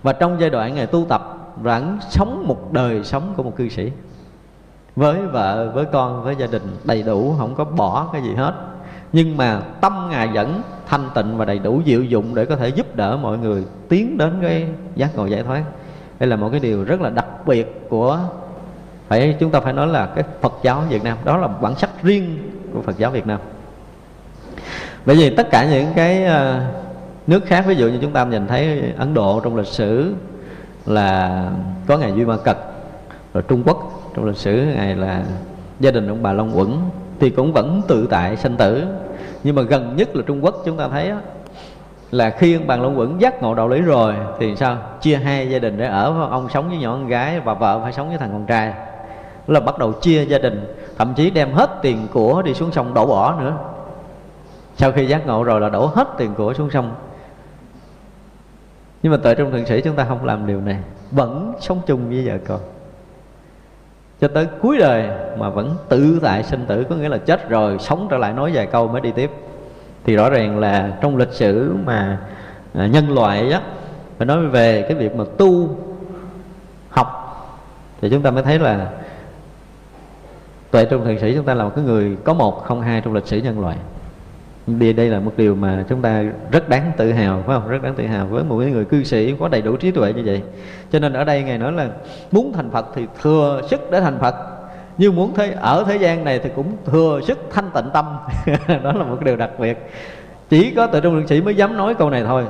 [0.03, 3.69] Và trong giai đoạn ngài tu tập vẫn sống một đời sống của một cư
[3.69, 3.91] sĩ.
[4.95, 8.53] Với vợ, với con, với gia đình đầy đủ, không có bỏ cái gì hết.
[9.13, 12.69] Nhưng mà tâm ngài vẫn thanh tịnh và đầy đủ diệu dụng để có thể
[12.69, 15.63] giúp đỡ mọi người tiến đến cái giác ngộ giải thoát
[16.19, 18.19] đây là một cái điều rất là đặc biệt của
[19.07, 21.17] phải chúng ta phải nói là cái Phật giáo Việt Nam.
[21.25, 23.39] Đó là bản sắc riêng của Phật giáo Việt Nam.
[25.05, 26.61] Bởi vì tất cả những cái ờ,
[27.27, 30.13] nước khác ví dụ như chúng ta nhìn thấy Ấn Độ trong lịch sử
[30.85, 31.43] là
[31.87, 32.57] có ngày Duy Ma Cật
[33.33, 35.23] rồi Trung Quốc trong lịch sử ngày là
[35.79, 36.69] gia đình ông bà Long Uẩn
[37.19, 38.83] thì cũng vẫn tự tại sanh tử.
[39.43, 41.17] Nhưng mà gần nhất là Trung Quốc chúng ta thấy đó,
[42.11, 44.77] là khi ông bà Long quẩn giác ngộ đạo lý rồi, thì sao?
[45.01, 47.93] Chia hai gia đình để ở ông sống với nhỏ con gái và vợ phải
[47.93, 48.73] sống với thằng con trai.
[49.47, 52.93] Là bắt đầu chia gia đình, thậm chí đem hết tiền của đi xuống sông
[52.93, 53.57] đổ bỏ nữa.
[54.75, 56.95] Sau khi giác ngộ rồi là đổ hết tiền của xuống sông.
[59.03, 60.77] Nhưng mà tại trong thượng sĩ chúng ta không làm điều này,
[61.11, 62.59] vẫn sống chung với vợ con.
[64.21, 67.79] Cho tới cuối đời mà vẫn tự tại sinh tử, có nghĩa là chết rồi,
[67.79, 69.31] sống trở lại nói vài câu mới đi tiếp
[70.05, 72.17] thì rõ ràng là trong lịch sử mà
[72.73, 73.61] à, nhân loại á
[74.17, 75.77] phải nói về cái việc mà tu
[76.89, 77.15] học
[78.01, 78.89] thì chúng ta mới thấy là
[80.71, 83.13] tuệ trung thượng sĩ chúng ta là một cái người có một không hai trong
[83.13, 83.75] lịch sử nhân loại.
[84.67, 87.69] Đây đây là một điều mà chúng ta rất đáng tự hào phải không?
[87.69, 90.21] Rất đáng tự hào với một người cư sĩ có đầy đủ trí tuệ như
[90.25, 90.41] vậy.
[90.91, 91.87] Cho nên ở đây ngài nói là
[92.31, 94.35] muốn thành phật thì thừa sức để thành phật
[94.99, 98.05] nhưng muốn thế, ở thế gian này thì cũng thừa sức thanh tịnh tâm.
[98.83, 99.91] Đó là một điều đặc biệt.
[100.49, 102.45] Chỉ có tự trung lượng sĩ mới dám nói câu này thôi.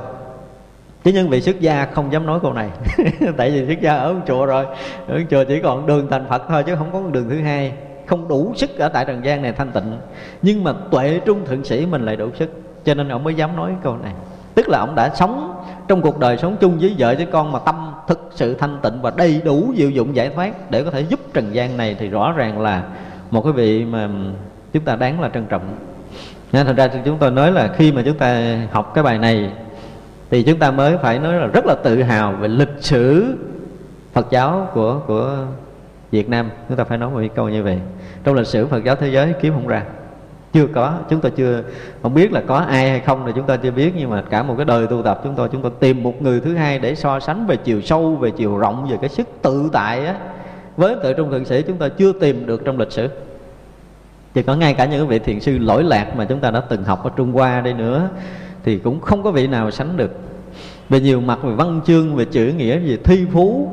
[1.04, 2.68] Chứ nhân vị xuất gia không dám nói câu này.
[3.36, 4.66] Tại vì xuất gia ở chùa rồi.
[5.08, 7.72] Ở chùa chỉ còn đường thành phật thôi, chứ không có đường thứ hai.
[8.06, 9.98] Không đủ sức ở tại trần gian này thanh tịnh.
[10.42, 12.50] Nhưng mà tuệ trung thượng sĩ mình lại đủ sức.
[12.84, 14.12] Cho nên ông mới dám nói câu này.
[14.54, 15.59] Tức là ông đã sống
[15.90, 19.02] trong cuộc đời sống chung với vợ với con mà tâm thực sự thanh tịnh
[19.02, 22.08] và đầy đủ diệu dụng giải thoát để có thể giúp trần gian này, thì
[22.08, 22.82] rõ ràng là
[23.30, 24.08] một cái vị mà
[24.72, 25.62] chúng ta đáng là trân trọng.
[26.52, 29.52] Nên thật ra chúng tôi nói là khi mà chúng ta học cái bài này,
[30.30, 33.34] thì chúng ta mới phải nói là rất là tự hào về lịch sử
[34.12, 35.36] Phật giáo của của
[36.10, 36.50] Việt Nam.
[36.68, 37.78] Chúng ta phải nói một câu như vậy.
[38.24, 39.82] Trong lịch sử Phật giáo thế giới, kiếm không ra
[40.52, 41.62] chưa có chúng ta chưa
[42.02, 44.42] không biết là có ai hay không thì chúng ta chưa biết nhưng mà cả
[44.42, 46.94] một cái đời tu tập chúng tôi chúng tôi tìm một người thứ hai để
[46.94, 50.14] so sánh về chiều sâu về chiều rộng về cái sức tự tại á.
[50.76, 53.08] Với tự trung thượng sĩ chúng ta chưa tìm được trong lịch sử.
[54.34, 56.84] Chỉ có ngay cả những vị thiền sư lỗi lạc mà chúng ta đã từng
[56.84, 58.08] học ở Trung Hoa đây nữa
[58.64, 60.20] thì cũng không có vị nào sánh được.
[60.88, 63.70] Về nhiều mặt về văn chương về chữ nghĩa về thi phú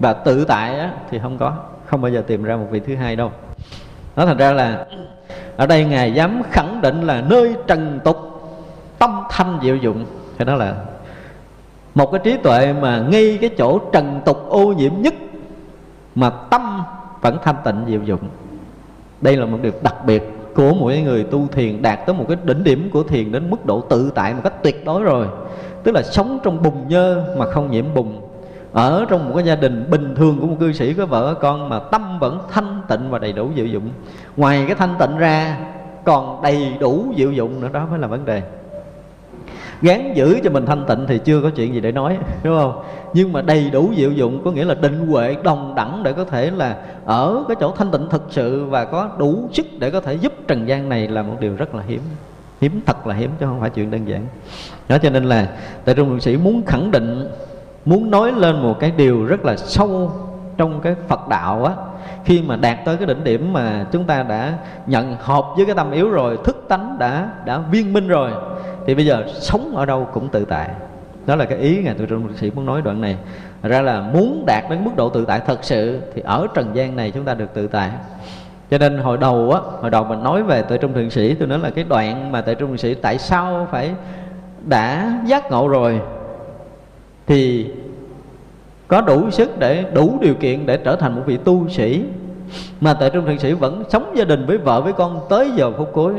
[0.00, 1.56] và tự tại á, thì không có
[1.86, 3.32] không bao giờ tìm ra một vị thứ hai đâu.
[4.16, 4.86] Nó thành ra là
[5.58, 8.16] ở đây ngài dám khẳng định là nơi trần tục,
[8.98, 10.04] tâm thanh diệu dụng.
[10.38, 10.74] Thì đó là
[11.94, 15.14] một cái trí tuệ mà ngay cái chỗ trần tục ô nhiễm nhất
[16.14, 16.82] mà tâm
[17.20, 18.20] vẫn thanh tịnh diệu dụng.
[19.20, 20.22] Đây là một điều đặc biệt
[20.54, 23.66] của mỗi người tu thiền đạt tới một cái đỉnh điểm của thiền đến mức
[23.66, 25.26] độ tự tại một cách tuyệt đối rồi.
[25.84, 28.27] Tức là sống trong bùng nhơ mà không nhiễm bùng
[28.78, 31.40] ở trong một cái gia đình bình thường của một cư sĩ có vợ có
[31.40, 33.90] con mà tâm vẫn thanh tịnh và đầy đủ diệu dụng
[34.36, 35.58] ngoài cái thanh tịnh ra,
[36.04, 38.42] còn đầy đủ diệu dụng nữa, đó mới là vấn đề.
[39.82, 42.82] Gán giữ cho mình thanh tịnh thì chưa có chuyện gì để nói, đúng không?
[43.14, 46.24] Nhưng mà đầy đủ diệu dụng có nghĩa là định huệ đồng đẳng để có
[46.24, 50.00] thể là ở cái chỗ thanh tịnh thực sự và có đủ sức để có
[50.00, 52.00] thể giúp trần gian này là một điều rất là hiếm
[52.60, 54.26] hiếm thật là hiếm chứ không phải chuyện đơn giản.
[54.88, 55.48] Đó cho nên là
[55.84, 57.28] tại trung luận sĩ muốn khẳng định
[57.84, 60.12] muốn nói lên một cái điều rất là sâu
[60.56, 61.72] trong cái Phật đạo á,
[62.24, 64.54] khi mà đạt tới cái đỉnh điểm mà chúng ta đã
[64.86, 68.30] nhận hợp với cái tâm yếu rồi, thức tánh đã đã viên minh rồi,
[68.86, 70.68] thì bây giờ sống ở đâu cũng tự tại.
[71.26, 73.16] Đó là cái ý ngài tôi trung sĩ muốn nói đoạn này.
[73.62, 76.96] Ra là muốn đạt đến mức độ tự tại thật sự thì ở trần gian
[76.96, 77.90] này chúng ta được tự tại.
[78.70, 81.48] Cho nên hồi đầu á, hồi đầu mình nói về tự trung thượng sĩ, tôi
[81.48, 83.90] nói là cái đoạn mà tự trung thượng sĩ tại sao phải
[84.66, 86.00] đã giác ngộ rồi
[87.28, 87.70] thì
[88.88, 92.04] có đủ sức để, đủ điều kiện để trở thành một vị tu sĩ.
[92.80, 95.72] Mà tại trung thượng sĩ vẫn sống gia đình với vợ với con tới giờ
[95.78, 96.12] phút cuối.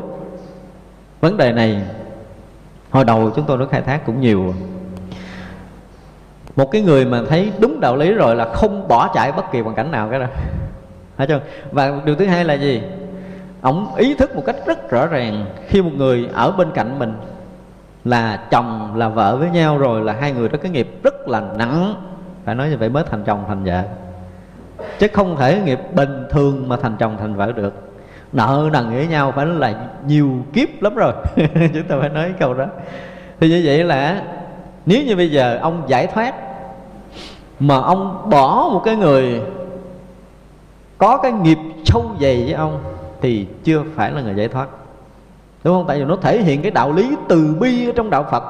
[1.22, 1.82] Vấn đề này,
[2.90, 4.54] hồi đầu chúng tôi đã khai thác cũng nhiều.
[6.56, 9.60] Một cái người mà thấy đúng đạo lý rồi là không bỏ chạy bất kỳ
[9.60, 10.26] hoàn cảnh nào cái đó
[11.18, 11.40] phải chưa?
[11.72, 12.82] Và điều thứ hai là gì?
[13.62, 17.14] Ông ý thức một cách rất rõ ràng Khi một người ở bên cạnh mình.
[18.10, 21.42] Là chồng, là vợ với nhau rồi Là hai người đó cái nghiệp rất là
[21.58, 21.94] nặng.
[22.46, 23.84] Phải nói như vậy mới thành chồng thành vợ.
[25.00, 27.74] Chứ không thể nghiệp bình thường mà thành chồng thành vợ được.
[28.34, 29.74] Nợ nần với nhau phải là
[30.08, 31.14] nhiều kiếp lắm rồi.
[31.74, 32.66] Chúng ta phải nói câu đó.
[33.40, 34.24] Thì như vậy là,
[34.86, 36.34] Nếu như bây giờ ông giải thoát,
[37.60, 39.42] Mà ông bỏ một cái người
[40.98, 42.84] có cái nghiệp sâu dày với ông,
[43.22, 44.68] thì chưa phải là người giải thoát
[45.64, 45.88] đúng không?
[45.88, 48.44] Tại vì nó thể hiện cái đạo lý từ bi ở trong đạo phật.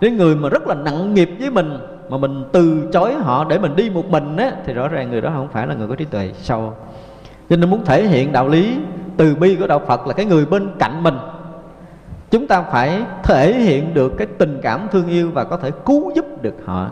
[0.00, 1.78] Đến người mà rất là nặng nghiệp với mình,
[2.08, 5.20] mà mình từ chối họ để mình đi một mình á, thì rõ ràng người
[5.20, 6.72] đó không phải là người có trí tuệ sâu.
[7.50, 8.76] Cho nên muốn thể hiện đạo lý
[9.16, 11.18] từ bi của đạo phật là cái người bên cạnh mình.
[12.30, 16.12] Chúng ta phải thể hiện được cái tình cảm thương yêu và có thể cứu
[16.14, 16.88] giúp được họ.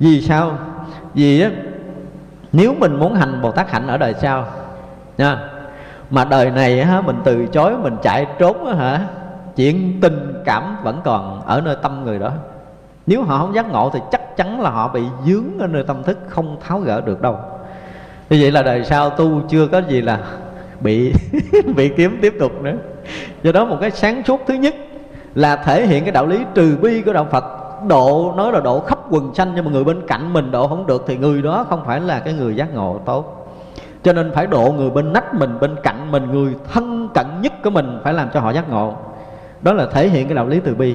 [0.00, 0.58] Vì sao?
[1.14, 1.50] Vì á,
[2.52, 4.46] nếu mình muốn hành bồ tát hạnh ở đời sau,
[5.18, 5.38] nha
[6.10, 9.00] mà đời này á, mình từ chối, mình chạy trốn á hả?
[9.56, 12.30] Chuyện tình cảm vẫn còn ở nơi tâm người đó.
[13.06, 16.02] Nếu họ không giác ngộ thì chắc chắn là họ bị dướng ở nơi tâm
[16.02, 17.36] thức, không tháo gỡ được đâu.
[18.30, 20.18] Như vậy là đời sau tu chưa có gì là
[20.80, 21.12] bị
[21.76, 22.74] bị kiếm tiếp tục nữa.
[23.42, 24.74] Do đó một cái sáng suốt thứ nhất
[25.34, 27.44] là thể hiện cái đạo lý trừ bi của đạo phật.
[27.88, 30.86] Độ, nói là độ khắp quần xanh nhưng mà người bên cạnh mình, độ không
[30.86, 33.37] được thì người đó không phải là cái người giác ngộ tốt
[34.02, 37.52] cho nên phải độ người bên nách mình, bên cạnh mình, người thân cận nhất
[37.62, 38.96] của mình phải làm cho họ giác ngộ.
[39.62, 40.94] Đó là thể hiện cái đạo lý từ bi.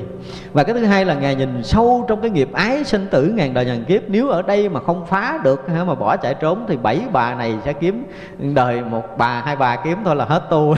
[0.53, 3.53] Và cái thứ hai là ngài nhìn sâu trong cái nghiệp ái sinh tử ngàn
[3.53, 4.01] đời ngàn kiếp.
[4.07, 7.55] Nếu ở đây mà không phá được mà bỏ chạy trốn thì bảy bà này
[7.65, 8.05] sẽ kiếm
[8.39, 10.75] đời một bà, hai bà kiếm thôi là hết tu.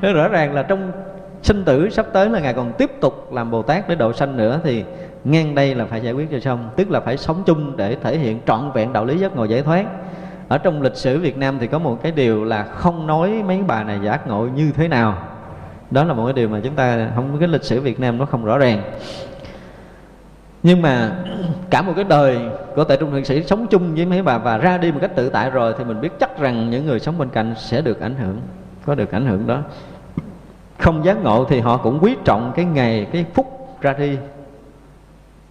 [0.14, 0.92] Rõ ràng là trong
[1.42, 4.36] sinh tử sắp tới là ngài còn tiếp tục làm bồ tát để độ sanh
[4.36, 4.84] nữa thì
[5.24, 6.70] ngang đây là phải giải quyết cho xong.
[6.76, 9.62] Tức là phải sống chung để thể hiện trọn vẹn đạo lý giác ngộ giải
[9.62, 9.84] thoát
[10.52, 13.62] ở trong lịch sử Việt Nam thì có một cái điều là không nói mấy
[13.66, 15.18] bà này giác ngộ như thế nào.
[15.90, 18.24] Đó là một cái điều mà chúng ta không, cái lịch sử Việt Nam nó
[18.24, 18.82] không rõ ràng.
[20.62, 21.12] Nhưng mà
[21.70, 22.38] cả một cái đời
[22.74, 25.16] của tại trung thượng sĩ sống chung với mấy bà và ra đi một cách
[25.16, 28.00] tự tại rồi thì mình biết chắc rằng những người sống bên cạnh sẽ được
[28.00, 28.40] ảnh hưởng,
[28.86, 29.58] có được ảnh hưởng đó.
[30.78, 34.18] Không giác ngộ thì họ cũng quý trọng cái ngày, cái phút ra đi.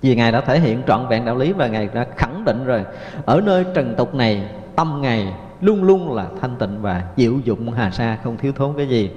[0.01, 2.85] Vì ngài đã thể hiện trọn vẹn đạo lý và ngài đã khẳng định rồi.
[3.25, 4.43] Ở nơi trần tục này
[4.81, 8.73] tâm ngài luôn luôn là thanh tịnh và diệu dụng hà sa, không thiếu thốn
[8.77, 9.11] cái gì.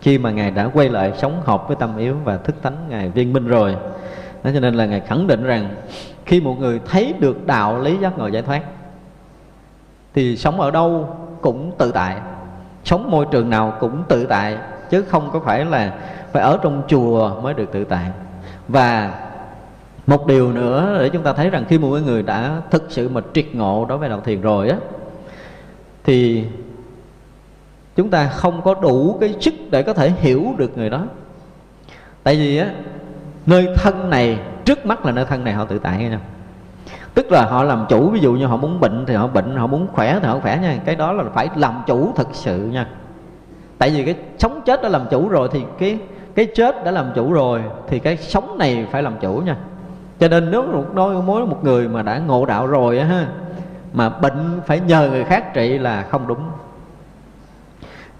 [0.00, 3.08] Khi mà ngài đã quay lại sống hợp với tâm yếu và thức tánh ngài
[3.08, 3.76] viên minh rồi,
[4.42, 5.74] đó cho nên là ngài khẳng định rằng
[6.24, 8.62] khi một người thấy được đạo lý giác ngộ giải thoát,
[10.14, 12.16] thì sống ở đâu cũng tự tại,
[12.84, 14.56] sống môi trường nào cũng tự tại,
[14.90, 15.92] chứ không có phải là
[16.32, 18.10] phải ở trong chùa mới được tự tại.
[18.68, 19.14] Và
[20.06, 23.20] một điều nữa để chúng ta thấy rằng khi một người đã thực sự mà
[23.34, 24.76] triệt ngộ đối với đạo thiền rồi á
[26.08, 26.44] thì
[27.96, 31.02] chúng ta không có đủ cái sức để có thể hiểu được người đó.
[32.22, 32.70] Tại vì á,
[33.46, 36.18] nơi thân này, trước mắt là nơi thân này họ tự tại nghe
[37.14, 39.66] tức là họ làm chủ, ví dụ như họ muốn bệnh thì họ bệnh, họ
[39.66, 40.78] muốn khỏe thì họ khỏe nha.
[40.84, 42.86] Cái đó là phải làm chủ thật sự nha.
[43.78, 45.98] Tại vì cái sống chết đã làm chủ rồi thì cái
[46.34, 49.56] cái chết đã làm chủ rồi thì cái sống này phải làm chủ nha.
[50.20, 53.28] Cho nên nếu một đôi mối một người mà đã ngộ đạo rồi á ha
[53.92, 56.40] mà bệnh phải nhờ người khác trị là không đúng.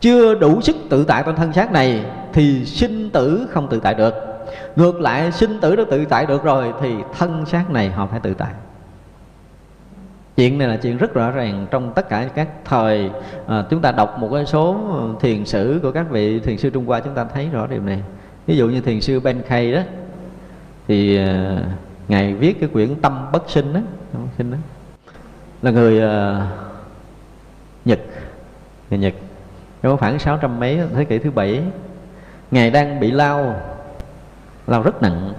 [0.00, 3.94] Chưa đủ sức tự tại trong thân xác này thì sinh tử không tự tại
[3.94, 4.14] được.
[4.76, 8.20] Ngược lại sinh tử đã tự tại được rồi thì thân xác này họ phải
[8.20, 8.52] tự tại.
[10.36, 13.10] Chuyện này là chuyện rất rõ ràng trong tất cả các thời
[13.46, 14.76] à, chúng ta đọc một cái số
[15.20, 18.02] thiền sử của các vị thiền sư trung hoa chúng ta thấy rõ điều này.
[18.46, 19.80] Ví dụ như thiền sư ben khay đó
[20.88, 21.58] thì à,
[22.08, 23.80] ngài viết cái quyển tâm bất sinh đó,
[24.12, 24.58] bất sinh đó
[25.62, 26.42] là người uh,
[27.84, 28.00] nhật.
[28.90, 29.14] Người nhật.
[29.82, 31.62] Có khoảng sáu trăm mấy thế kỷ thứ bảy.
[32.50, 33.54] Ngài đang bị lao
[34.66, 35.32] lao rất nặng.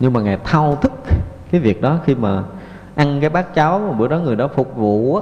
[0.00, 0.92] Nhưng mà ngài thao thức
[1.50, 2.42] cái việc đó khi mà
[2.94, 5.20] ăn cái bát cháo bữa đó người đó phục vụ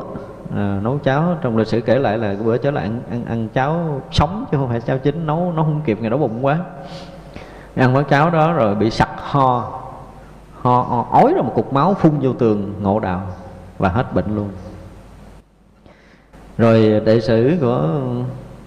[0.57, 1.39] à, nấu cháo.
[1.43, 4.59] Trong lịch sử kể lại là bữa cháo là ăn, ăn ăn cháo sống chứ
[4.59, 5.27] không phải cháo chín.
[5.27, 6.59] Nấu nó không kịp ngày đó bụng quá.
[7.77, 9.81] Ăn bát cháo đó rồi bị sặc ho
[10.65, 13.27] ho, ói ra một cục máu phun vô tường ngộ đạo
[13.79, 14.49] và hết bệnh luôn.
[16.59, 18.01] Rồi đệ sử của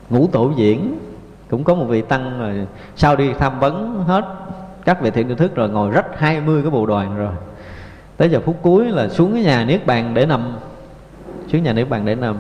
[0.10, 1.00] ngũ tổ diễn
[1.50, 4.26] cũng có một vị tăng rồi sau đi tham vấn hết
[4.86, 7.34] các vị thiện tri thức rồi ngồi rách 20 cái bộ đoàn rồi.
[8.18, 10.58] Tới giờ phút cuối là xuống cái nhà niết bàn để nằm
[11.48, 12.36] xuống nhà niết bàn để nằm.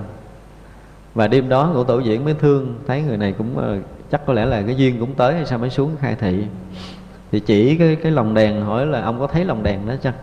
[1.15, 3.77] Và đêm đó ngũ tổ diễn mới thương thấy người này cũng ờ,
[4.11, 6.45] chắc có lẽ là cái duyên cũng tới hay sao mới xuống khai thị
[7.31, 10.13] thì chỉ cái cái lồng đèn hỏi là ông có thấy lồng đèn đó chăng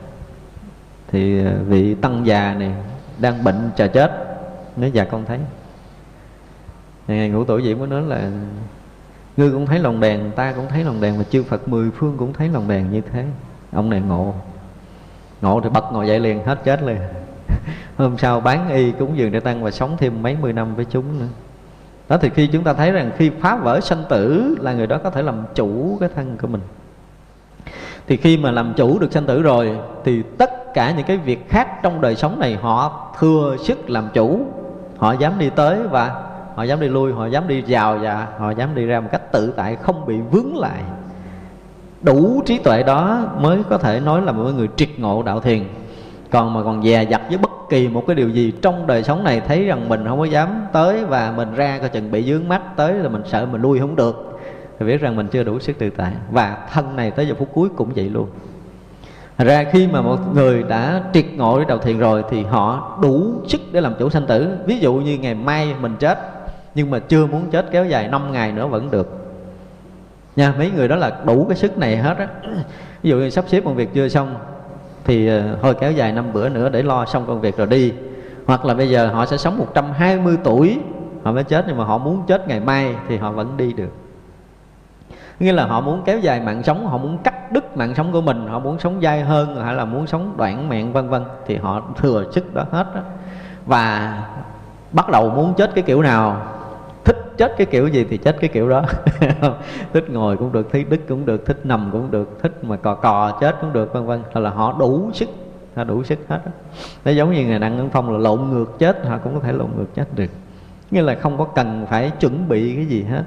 [1.15, 2.75] thì ờ, vị tăng già này
[3.19, 4.39] đang bệnh chờ chết.
[4.77, 5.39] Nói dạ con thấy.
[7.09, 8.31] Ngày ngũ tổ diễn mới nói là,
[9.37, 12.17] ngươi cũng thấy lồng đèn, ta cũng thấy lồng đèn mà chư phật mười phương
[12.17, 13.25] cũng thấy lồng đèn như thế.
[13.73, 14.35] Ông này ngộ.
[15.41, 16.99] Ngộ thì bật ngồi dậy liền, hết chết liền.
[17.97, 20.85] Hôm sau bán y cúng dường để tăng và sống thêm mấy mươi năm với
[20.85, 21.29] chúng nữa.
[22.09, 24.99] Đó thì khi chúng ta thấy rằng khi phá vỡ sanh tử là người đó
[25.05, 26.61] có thể làm chủ cái thân của mình
[28.07, 31.49] thì khi mà làm chủ được sanh tử rồi, thì tất cả những cái việc
[31.49, 34.41] khác trong đời sống này họ thừa sức làm chủ.
[34.99, 36.23] Họ dám đi tới và
[36.55, 39.33] họ dám đi lui, họ dám đi vào và họ dám đi ra một cách
[39.33, 40.83] tự tại, không bị vướng lại.
[42.03, 45.65] Đủ trí tuệ đó mới có thể nói là một người triệt ngộ đạo thiền.
[46.31, 49.25] Còn mà còn dè dặt với bất kỳ một cái điều gì trong đời sống
[49.25, 52.49] này, thấy rằng mình không có dám tới và mình ra coi chừng bị dướng
[52.49, 54.34] mắt tới là mình sợ mình lui không được
[54.79, 56.13] thì biết rằng mình chưa đủ sức tự tại.
[56.31, 58.29] Và thân này tới giờ phút cuối cũng vậy luôn.
[59.39, 62.99] Thật ra khi mà một người đã triệt ngộ với đầu thiền rồi thì họ
[63.03, 64.49] đủ sức để làm chủ sanh tử.
[64.67, 66.19] Ví dụ như ngày mai mình chết,
[66.75, 69.25] nhưng mà chưa muốn chết kéo dài 5 ngày nữa vẫn được.
[70.37, 72.29] Nha, mấy người đó là đủ cái sức này hết á.
[73.03, 74.35] Ví dụ như sắp xếp công việc chưa xong,
[75.05, 77.93] thì ờ, thôi kéo dài năm bữa nữa để lo xong công việc rồi đi.
[78.47, 80.79] Hoặc là bây giờ họ sẽ sống 120 tuổi,
[81.23, 84.04] họ mới chết nhưng mà họ muốn chết ngày mai thì họ vẫn đi được
[85.41, 88.21] nghĩa là họ muốn kéo dài mạng sống, họ muốn cắt đứt mạng sống của
[88.21, 91.23] mình, họ muốn sống dai hơn hay là muốn sống đoạn mạng, vân vân.
[91.47, 93.01] Thì họ thừa sức đó hết đó.
[93.67, 94.19] Và
[94.93, 96.43] bắt đầu muốn chết cái kiểu nào,
[97.05, 98.83] thích chết cái kiểu gì thì chết cái kiểu đó.
[99.93, 102.95] Thích ngồi cũng được, thích đứt cũng được, thích nằm cũng được, thích mà cò
[102.95, 104.23] cò chết cũng được, vân vân.
[104.35, 105.29] Là họ đủ sức,
[105.77, 106.41] họ đủ sức hết
[107.05, 109.53] nó giống như ngày đăng ấn phong là lộn ngược chết, họ cũng có thể
[109.53, 110.31] lộn ngược chết được.
[110.91, 113.23] Nghĩa là không có cần phải chuẩn bị cái gì hết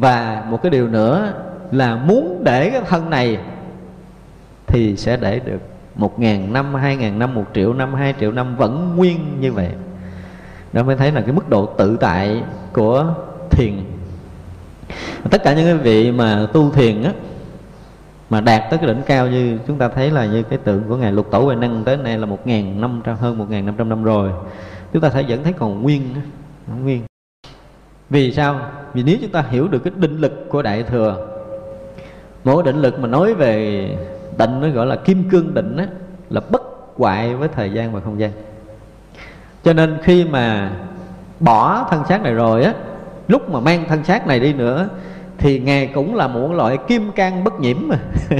[0.00, 1.32] và một cái điều nữa
[1.70, 3.38] là muốn để cái thân này
[4.66, 5.60] thì sẽ để được
[5.94, 9.52] một ngàn năm, hai ngàn năm, một triệu năm, hai triệu năm vẫn nguyên như
[9.52, 9.68] vậy.
[10.72, 12.42] Đó mới thấy là cái mức độ tự tại
[12.72, 13.14] của
[13.50, 13.72] thiền.
[15.30, 17.12] Tất cả những cái vị mà tu thiền á,
[18.30, 20.96] mà đạt tới cái đỉnh cao như chúng ta thấy là như cái tượng của
[20.96, 23.66] ngài lục tổ huệ năng tới nay là một ngàn năm trăm, hơn một ngàn
[23.66, 24.30] năm trăm năm rồi,
[24.92, 26.02] chúng ta thấy vẫn thấy còn nguyên
[26.82, 27.09] nguyên
[28.10, 28.60] vì sao?
[28.94, 31.26] Vì nếu chúng ta hiểu được cái định lực của đại thừa
[32.44, 33.84] mỗi định lực mà nói về
[34.38, 35.86] định nó gọi là kim cương định á,
[36.30, 36.62] là bất
[36.96, 38.30] hoại với thời gian và không gian.
[39.64, 40.70] Cho nên khi mà
[41.40, 42.74] bỏ thân xác này rồi á,
[43.28, 44.88] lúc mà mang thân xác này đi nữa,
[45.38, 47.96] thì ngài cũng là một loại kim cang bất nhiễm mà.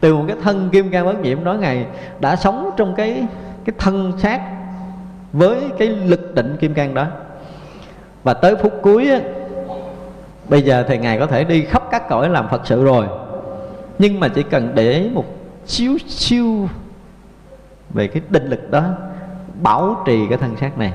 [0.00, 1.86] Từ một cái thân kim cang bất nhiễm đó, ngài
[2.20, 3.26] đã sống trong cái
[3.64, 4.40] cái thân xác
[5.32, 7.06] với cái lực định kim cang đó
[8.24, 9.20] và tới phút cuối á,
[10.48, 13.06] bây giờ thì ngài có thể đi khắp các cõi làm phật sự rồi.
[13.98, 15.24] Nhưng mà chỉ cần để một
[15.66, 16.68] xíu xíu
[17.90, 18.82] về cái định lực đó
[19.62, 20.92] bảo trì cái thân xác này.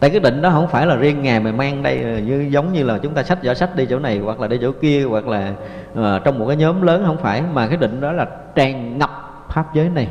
[0.00, 2.84] Tại cái định đó không phải là riêng ngài mà mang đây như giống như
[2.84, 5.28] là chúng ta sách vở sách đi chỗ này hoặc là đi chỗ kia hoặc
[5.28, 5.52] là
[5.92, 7.42] uh, trong một cái nhóm lớn không phải.
[7.52, 10.08] Mà cái định đó là tràn ngập pháp giới này.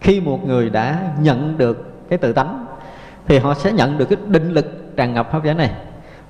[0.00, 2.66] Khi một người đã nhận được cái tự tánh
[3.26, 4.66] thì họ sẽ nhận được cái định lực
[4.96, 5.70] tràn ngập pháp giới này.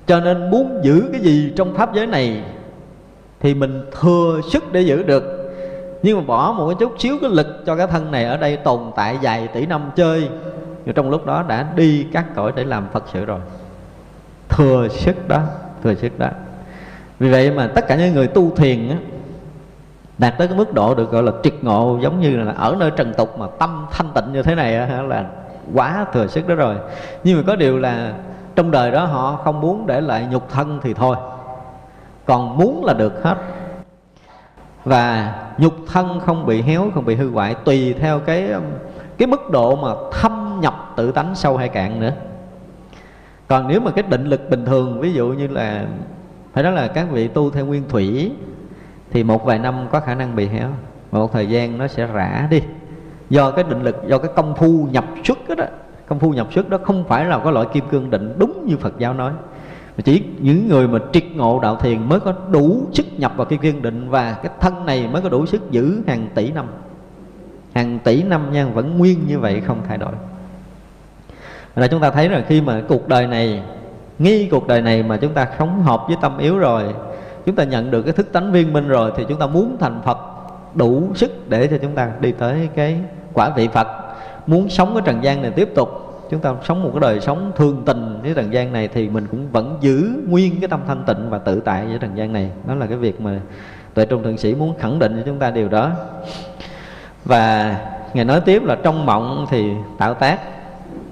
[0.07, 2.41] Cho nên muốn giữ cái gì trong pháp giới này
[3.39, 5.53] thì mình thừa sức để giữ được.
[6.03, 8.57] Nhưng mà bỏ một cái chút xíu cái lực cho cái thân này ở đây
[8.57, 10.29] tồn tại dài tỷ năm chơi
[10.85, 13.39] nhưng trong lúc đó đã đi các cõi để làm phật sự rồi.
[14.49, 15.41] Thừa sức đó
[15.83, 16.29] thừa sức đó.
[17.19, 18.95] Vì vậy mà tất cả những người tu thiền á,
[20.17, 22.91] đạt tới cái mức độ được gọi là triệt ngộ giống như là ở nơi
[22.91, 25.25] trần tục mà tâm thanh tịnh như thế này á, là
[25.73, 26.75] quá thừa sức đó rồi.
[27.23, 28.13] Nhưng mà có điều là
[28.55, 31.15] trong đời đó họ không muốn để lại nhục thân thì thôi.
[32.25, 33.37] Còn muốn là được hết.
[34.85, 38.49] Và nhục thân không bị héo không bị hư hoại tùy theo cái
[39.17, 42.11] cái mức độ mà thâm nhập tự tánh sâu hay cạn nữa.
[43.47, 45.85] Còn nếu mà cái định lực bình thường ví dụ như là
[46.53, 48.31] phải nói là các vị tu theo nguyên thủy
[49.11, 50.69] thì một vài năm có khả năng bị héo.
[51.11, 52.61] Một thời gian nó sẽ rã đi.
[53.29, 55.65] Do cái định lực do cái công phu nhập xuất đó, đó
[56.07, 58.77] công phu nhập xuất đó không phải là cái loại kim cương định đúng như
[58.77, 59.31] phật giáo nói.
[59.97, 63.45] Mà chỉ những người mà triệt ngộ đạo thiền mới có đủ sức nhập vào
[63.45, 66.65] kim cương định và cái thân này mới có đủ sức giữ hàng tỷ năm.
[67.75, 70.13] Hàng tỷ năm nha, vẫn nguyên như vậy không thay đổi.
[71.75, 73.63] Là chúng ta thấy là khi mà cuộc đời này,
[74.19, 76.83] nghi cuộc đời này mà chúng ta sống hợp với tâm yếu rồi,
[77.45, 80.01] chúng ta nhận được cái thức tánh viên minh rồi thì chúng ta muốn thành
[80.05, 80.17] phật
[80.73, 82.99] đủ sức để cho chúng ta đi tới cái
[83.33, 83.87] quả vị phật
[84.47, 85.89] muốn sống cái trần gian này tiếp tục.
[86.29, 89.27] Chúng ta sống một cái đời sống thương tình với trần gian này thì mình
[89.31, 92.51] cũng vẫn giữ nguyên cái tâm thanh tịnh và tự tại với trần gian này.
[92.67, 93.39] Đó là cái việc mà
[93.93, 95.91] tuệ trung thượng sĩ muốn khẳng định cho chúng ta điều đó.
[97.25, 97.75] Và
[98.13, 100.39] ngài nói tiếp là trong mộng thì tạo tác,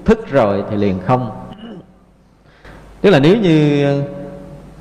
[0.06, 1.32] thức rồi thì liền không.
[3.02, 3.86] Tức là nếu như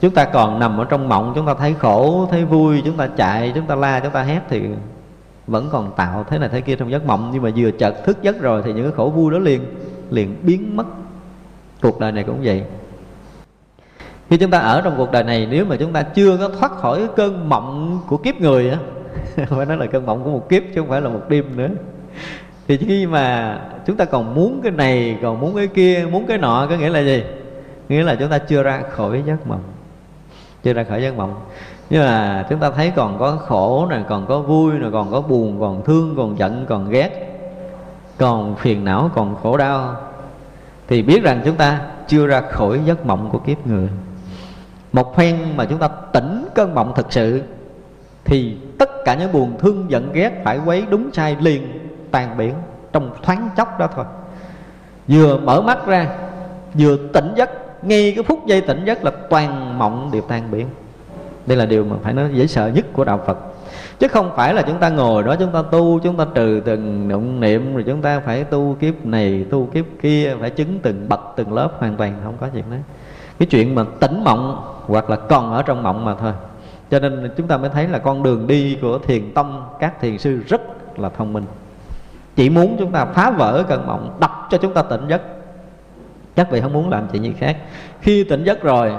[0.01, 3.09] chúng ta còn nằm ở trong mộng, chúng ta thấy khổ, thấy vui, chúng ta
[3.17, 4.63] chạy, chúng ta la, chúng ta hét thì
[5.51, 7.31] vẫn còn tạo thế này thế kia trong giấc mộng.
[7.33, 9.61] Nhưng mà vừa chợt thức giấc rồi thì những cái khổ vui đó liền
[10.11, 10.87] liền biến mất.
[11.83, 12.63] Cuộc đời này cũng vậy.
[14.29, 16.73] Khi chúng ta ở trong cuộc đời này, nếu mà chúng ta chưa có thoát
[16.73, 18.79] khỏi cái cơn mộng của kiếp người á,
[19.49, 21.69] phải nói là cơn mộng của một kiếp chứ không phải là một đêm nữa.
[22.69, 26.39] Thì khi mà chúng ta còn muốn cái này, còn muốn cái kia, muốn cái
[26.39, 27.23] nọ, có nghĩa là gì?
[27.89, 29.63] Nghĩa là chúng ta chưa ra khỏi giấc mộng.
[30.63, 31.35] Chưa ra khỏi giấc mộng
[31.91, 35.21] nhưng mà chúng ta thấy còn có khổ này, còn có vui này, còn có
[35.21, 37.11] buồn, còn thương, còn giận, còn ghét,
[38.19, 39.97] còn phiền não, còn khổ đau.
[40.89, 43.89] Thì biết rằng chúng ta chưa ra khỏi giấc mộng của kiếp người.
[44.93, 47.43] Một phen mà chúng ta tỉnh cơn mộng thực sự,
[48.25, 52.55] thì tất cả những buồn, thương, giận, ghét phải quấy đúng sai liền, tan biển
[52.93, 54.05] trong thoáng chốc đó thôi.
[55.09, 56.09] Vừa mở mắt ra,
[56.75, 57.51] vừa tỉnh giấc,
[57.85, 60.67] ngay cái phút giây tỉnh giấc là toàn mộng đều tan biển
[61.47, 63.39] đây là điều mà phải nói dễ sợ nhất của đạo phật.
[63.99, 67.09] Chứ không phải là chúng ta ngồi đó, chúng ta tu, chúng ta trừ từng
[67.09, 71.09] niệm niệm, rồi chúng ta phải tu kiếp này, tu kiếp kia, phải chứng từng
[71.09, 72.77] bậc, từng lớp hoàn toàn, không có chuyện đó
[73.41, 76.33] cái chuyện mà tỉnh mộng hoặc là còn ở trong mộng mà thôi.
[76.91, 80.19] Cho nên chúng ta mới thấy là con đường đi của thiền tông, các thiền
[80.19, 80.61] sư rất
[80.99, 81.45] là thông minh.
[82.37, 85.23] Chỉ muốn chúng ta phá vỡ cơn mộng, đập cho chúng ta tỉnh giấc.
[86.35, 87.57] Các vị không muốn làm chuyện gì khác.
[88.01, 88.93] Khi tỉnh giấc rồi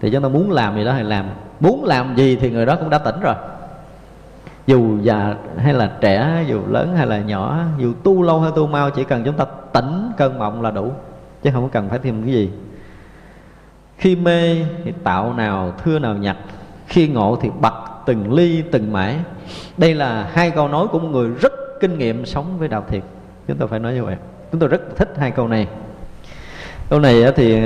[0.00, 1.26] thì chúng ta muốn làm gì đó thì làm.
[1.60, 3.34] Muốn làm gì thì người đó cũng đã tỉnh rồi.
[4.66, 8.66] Dù già hay là trẻ, dù lớn hay là nhỏ, dù tu lâu hay tu
[8.66, 10.92] mau, chỉ cần chúng ta tỉnh cơn mộng là đủ,
[11.42, 12.50] chứ không cần phải thêm cái gì.
[13.96, 16.36] Khi mê thì tạo nào thưa nào nhặt,
[16.86, 17.74] khi ngộ thì bật
[18.06, 19.16] từng ly từng mãi.
[19.76, 23.00] Đây là hai câu nói của một người rất kinh nghiệm sống với đạo thiền
[23.48, 24.16] chúng tôi phải nói như vậy.
[24.52, 25.68] Chúng tôi rất thích hai câu này
[26.90, 27.60] câu này thì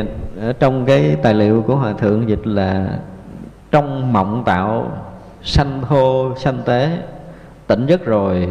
[0.61, 2.99] trong cái tài liệu của hòa thượng dịch là
[3.71, 4.93] trong mộng tạo
[5.43, 6.99] sanh thô sanh tế.
[7.67, 8.49] Tỉnh giấc rồi,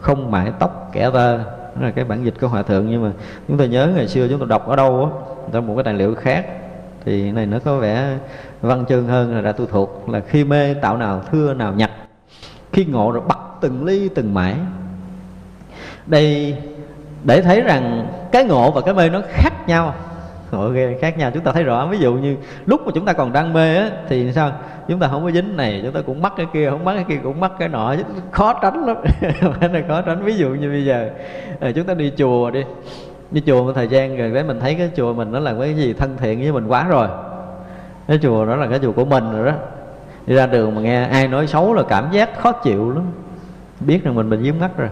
[0.00, 1.38] không mãi tóc kẻ tơ.
[1.38, 2.90] Đó là cái bản dịch của hòa thượng.
[2.90, 3.10] Nhưng mà
[3.48, 5.10] chúng tôi nhớ ngày xưa chúng tôi đọc ở đâu á
[5.52, 6.46] trong một cái tài liệu khác.
[7.04, 8.18] Thì này nó có vẻ
[8.60, 10.08] văn chương hơn là đã tu thuộc.
[10.08, 11.90] Là khi mê tạo nào thưa nào nhặt,
[12.72, 14.54] khi ngộ rồi bắt từng ly từng mãi
[16.06, 16.56] đây
[17.24, 19.94] để thấy rằng cái ngộ và cái mê nó khác nhau.
[20.50, 20.70] Ngộ
[21.00, 21.30] khác nhau.
[21.34, 23.90] Chúng ta thấy rõ ví dụ như lúc mà chúng ta còn đang mê á
[24.08, 24.52] thì sao?
[24.88, 27.04] Chúng ta không có dính này chúng ta cũng mắc cái kia không mắc cái
[27.08, 27.94] kia cũng mắc cái nọ
[28.30, 28.96] khó tránh lắm.
[29.72, 30.24] Là khó tránh.
[30.24, 31.10] Ví dụ như bây giờ
[31.60, 32.64] ờ, chúng ta đi chùa đi.
[33.30, 35.74] Đi chùa một thời gian rồi đấy mình thấy cái chùa mình nó là cái
[35.74, 37.08] gì thân thiện với mình quá rồi.
[38.08, 39.52] Cái chùa đó là cái chùa của mình rồi đó.
[40.26, 43.04] Đi ra đường mà nghe ai nói xấu là cảm giác khó chịu lắm.
[43.80, 44.88] Biết rằng mình bị dính mắt rồi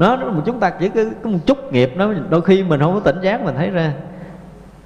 [0.00, 3.00] nó chúng ta chỉ có, có một chút nghiệp đó đôi khi mình không có
[3.00, 3.92] tỉnh giác mình thấy ra.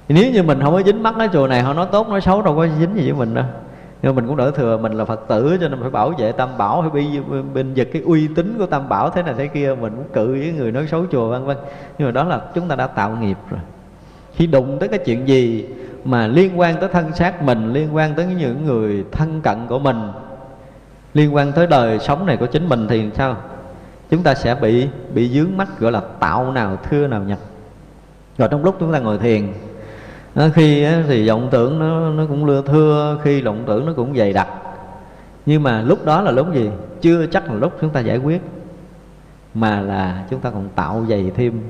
[0.07, 2.21] Thì nếu như mình không có dính mắt nói chùa này họ nói tốt nói
[2.21, 3.45] xấu đâu có dính gì với mình đâu.
[4.01, 6.57] Nhưng mình cũng đỡ thừa mình là phật tử cho nên phải bảo vệ tam
[6.57, 7.19] bảo phải bị
[7.53, 10.27] bên giật cái uy tín của tam bảo thế này thế kia mình cũng cự
[10.27, 11.57] với người nói xấu chùa vân vân.
[11.97, 13.59] Nhưng mà đó là chúng ta đã tạo nghiệp rồi.
[14.33, 15.65] Khi đụng tới cái chuyện gì
[16.05, 19.79] mà liên quan tới thân xác mình liên quan tới những người thân cận của
[19.79, 20.11] mình
[21.13, 23.35] liên quan tới đời sống này của chính mình thì sao?
[24.09, 27.39] Chúng ta sẽ bị bị dướng mắt gọi là tạo nào thưa nào nhập.
[28.37, 29.53] Rồi trong lúc chúng ta ngồi thiền
[30.35, 33.93] ờ, khi ờ, thì vọng tưởng nó nó cũng lưa thưa, khi vọng tưởng nó
[33.95, 34.47] cũng dày đặc.
[35.45, 36.69] Nhưng mà lúc đó là lúc gì?
[37.01, 38.41] Chưa chắc là lúc chúng ta giải quyết,
[39.53, 41.61] mà là chúng ta còn tạo dày thêm.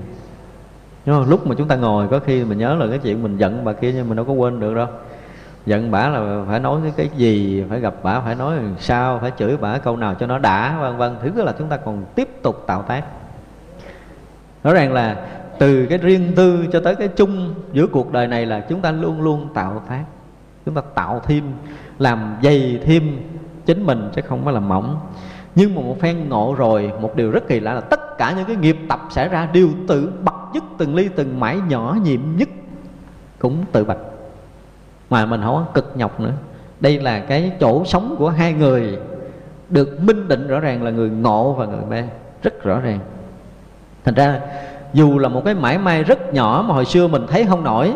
[1.06, 1.30] Đúng không?
[1.30, 3.74] lúc mà chúng ta ngồi, có khi mình nhớ là cái chuyện mình giận bà
[3.74, 4.88] kia nhưng mình đâu có quên được đâu
[5.66, 9.32] giận bả là phải nói cái, cái gì phải gặp bả phải nói sao phải
[9.38, 11.16] chửi bả câu nào cho nó đã vân vân.
[11.22, 13.04] Thứ là chúng ta còn tiếp tục tạo tác.
[14.64, 15.28] Rõ ràng là
[15.60, 18.92] từ cái riêng tư cho tới cái chung giữa cuộc đời này là chúng ta
[18.92, 20.04] luôn luôn tạo tác.
[20.66, 21.44] Chúng ta tạo thêm
[22.00, 23.20] làm dày thêm
[23.66, 25.00] chính mình chứ không phải là mỏng.
[25.56, 28.46] Nhưng mà một phen ngộ rồi một điều rất kỳ lạ là tất cả những
[28.46, 32.20] cái nghiệp tập xảy ra đều tự bật nhất từng ly từng mãi nhỏ nhiệm
[32.38, 32.50] nhất
[33.40, 33.98] cũng tự bạch
[35.10, 36.34] mà mình không có cực nhọc nữa.
[36.80, 39.00] Đây là cái chỗ sống của hai người.
[39.70, 42.04] Được minh định rõ ràng là người ngộ và người mê.
[42.44, 43.00] Rất rõ ràng.
[44.04, 44.40] Thành ra,
[44.94, 47.94] dù là một cái mãi may rất nhỏ mà hồi xưa mình thấy không nổi,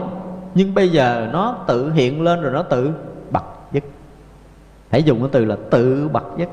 [0.55, 2.91] nhưng bây giờ nó tự hiện lên rồi nó tự
[3.31, 3.83] bật dứt
[4.91, 6.49] hãy dùng cái từ là tự bật dứt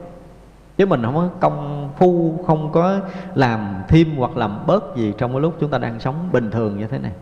[0.77, 2.99] chứ mình không có công phu, không có
[3.35, 6.79] làm thêm hoặc làm bớt gì trong cái lúc chúng ta đang sống bình thường
[6.79, 7.13] như thế này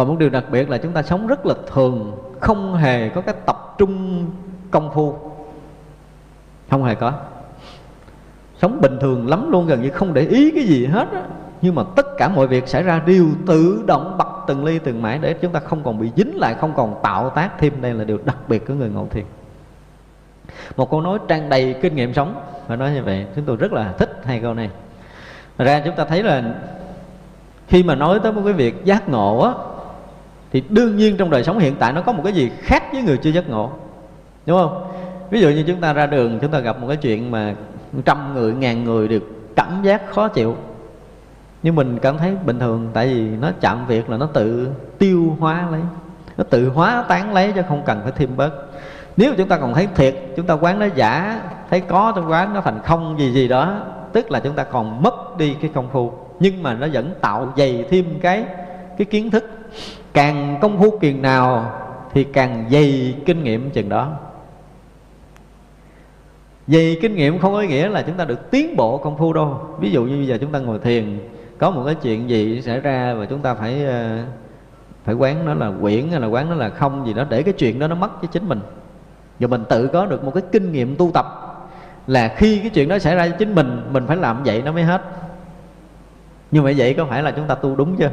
[0.00, 3.20] và một điều đặc biệt là chúng ta sống rất là thường, không hề có
[3.20, 4.26] cái tập trung
[4.70, 5.14] công phu.
[6.70, 7.12] Không hề có.
[8.58, 11.22] Sống bình thường lắm luôn, gần như không để ý cái gì hết á.
[11.62, 15.02] Nhưng mà tất cả mọi việc xảy ra đều tự động bật từng ly từng
[15.02, 17.94] mãi để chúng ta không còn bị dính lại, không còn tạo tác thêm đây
[17.94, 19.24] là điều đặc biệt của người ngộ thiền.
[20.76, 22.34] Một câu nói trang đầy kinh nghiệm sống,
[22.66, 24.70] phải nói như vậy, chúng tôi rất là thích hai câu này.
[25.58, 26.54] Thật ra chúng ta thấy là
[27.68, 29.52] khi mà nói tới một cái việc giác ngộ á
[30.52, 33.02] thì đương nhiên trong đời sống hiện tại nó có một cái gì khác với
[33.02, 33.70] người chưa giác ngộ.
[34.46, 34.84] Đúng không?
[35.30, 37.54] Ví dụ như chúng ta ra đường, chúng ta gặp một cái chuyện mà
[38.04, 39.20] trăm người, ngàn người đều
[39.56, 40.56] cảm giác khó chịu.
[41.62, 45.36] Nhưng mình cảm thấy bình thường, tại vì nó chạm việc là nó tự tiêu
[45.40, 45.80] hóa lấy.
[46.36, 48.52] Nó tự hóa tán lấy chứ không cần phải thêm bớt.
[49.16, 52.54] Nếu chúng ta còn thấy thiệt, chúng ta quán nó giả, thấy có trong quán
[52.54, 53.80] nó thành không gì gì đó,
[54.12, 56.12] tức là chúng ta còn mất đi cái công phu.
[56.40, 58.44] Nhưng mà nó vẫn tạo dày thêm cái
[58.98, 59.50] cái kiến thức
[60.12, 61.72] càng công phu kiền nào
[62.12, 64.12] thì càng dày kinh nghiệm chừng đó.
[66.66, 69.60] Dày kinh nghiệm không có nghĩa là chúng ta được tiến bộ công phu đâu.
[69.80, 71.18] Ví dụ như bây giờ chúng ta ngồi thiền,
[71.58, 74.24] có một cái chuyện gì xảy ra và chúng ta phải ờ,
[75.04, 77.54] phải quán nó là quyển hay là quán nó là không gì đó để cái
[77.54, 78.60] chuyện đó nó mất với chính mình.
[79.40, 81.26] Và mình tự có được một cái kinh nghiệm tu tập
[82.06, 84.72] là khi cái chuyện đó xảy ra với chính mình mình phải làm vậy nó
[84.72, 85.02] mới hết.
[86.50, 88.10] Nhưng mà vậy có phải là chúng ta tu đúng chưa?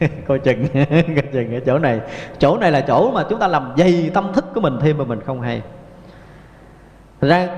[0.26, 2.00] coi chừng coi chừng ở chỗ này.
[2.38, 5.04] Chỗ này là chỗ mà chúng ta làm dày tâm thức của mình thêm mà
[5.04, 5.62] mình không hay.
[7.20, 7.48] Thật ra,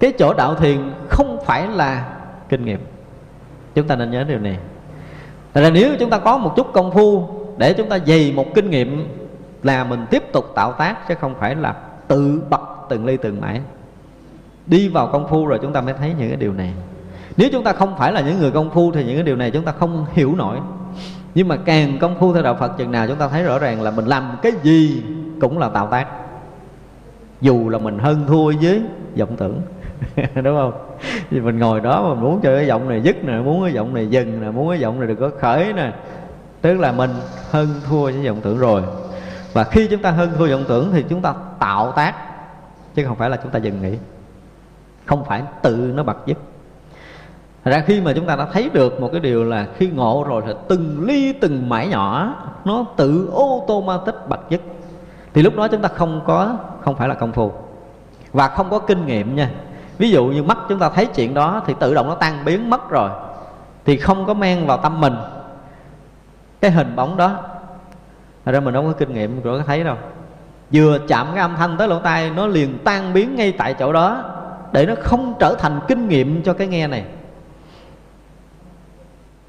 [0.00, 0.78] cái chỗ đạo thiền
[1.08, 2.08] không phải là
[2.48, 2.80] kinh nghiệm.
[3.74, 4.58] Chúng ta nên nhớ điều này.
[5.54, 8.54] Thật ra nếu chúng ta có một chút công phu để chúng ta dày một
[8.54, 9.08] kinh nghiệm
[9.62, 11.74] là mình tiếp tục tạo tác chứ không phải là
[12.08, 13.60] tự bật từng ly từng mãi.
[14.66, 16.72] Đi vào công phu rồi chúng ta mới thấy những cái điều này.
[17.36, 19.50] Nếu chúng ta không phải là những người công phu thì những cái điều này
[19.50, 20.58] chúng ta không hiểu nổi
[21.34, 23.82] nhưng mà càng công phu theo đạo phật, chừng nào chúng ta thấy rõ ràng
[23.82, 25.02] là mình làm cái gì
[25.40, 26.06] cũng là tạo tác.
[27.40, 28.82] Dù là mình hơn thua với
[29.18, 29.60] vọng tưởng,
[30.34, 30.72] đúng không?
[31.30, 33.94] Thì mình ngồi đó mà muốn chơi cái giọng này, dứt nè, muốn cái giọng
[33.94, 35.92] này dừng nè, muốn cái giọng này được có khởi nè.
[36.60, 37.10] Tức là mình
[37.50, 38.82] hơn thua với vọng tưởng rồi.
[39.52, 42.14] Và khi chúng ta hơn thua vọng tưởng thì chúng ta tạo tác,
[42.94, 43.98] chứ không phải là chúng ta dừng nghỉ.
[45.06, 46.38] Không phải tự nó bật dứt
[47.64, 50.42] ra khi mà chúng ta đã thấy được một cái điều là khi ngộ rồi
[50.46, 52.34] thì từng ly, từng mãi nhỏ,
[52.64, 54.60] nó tự ô tô ma tích bật dứt
[55.34, 57.52] thì lúc đó chúng ta không có, không phải là công phu.
[58.32, 59.50] Và không có kinh nghiệm nha.
[59.98, 62.70] Ví dụ như mắt chúng ta thấy chuyện đó thì tự động nó tan biến
[62.70, 63.10] mất rồi.
[63.84, 65.14] Thì không có men vào tâm mình.
[66.60, 67.36] Cái hình bóng đó,
[68.44, 69.96] Thật ra mình không có kinh nghiệm rồi có thấy đâu.
[70.72, 73.92] Vừa chạm cái âm thanh tới lỗ tai, Nó liền tan biến ngay tại chỗ
[73.92, 74.24] đó,
[74.72, 77.04] Để nó không trở thành kinh nghiệm cho cái nghe này.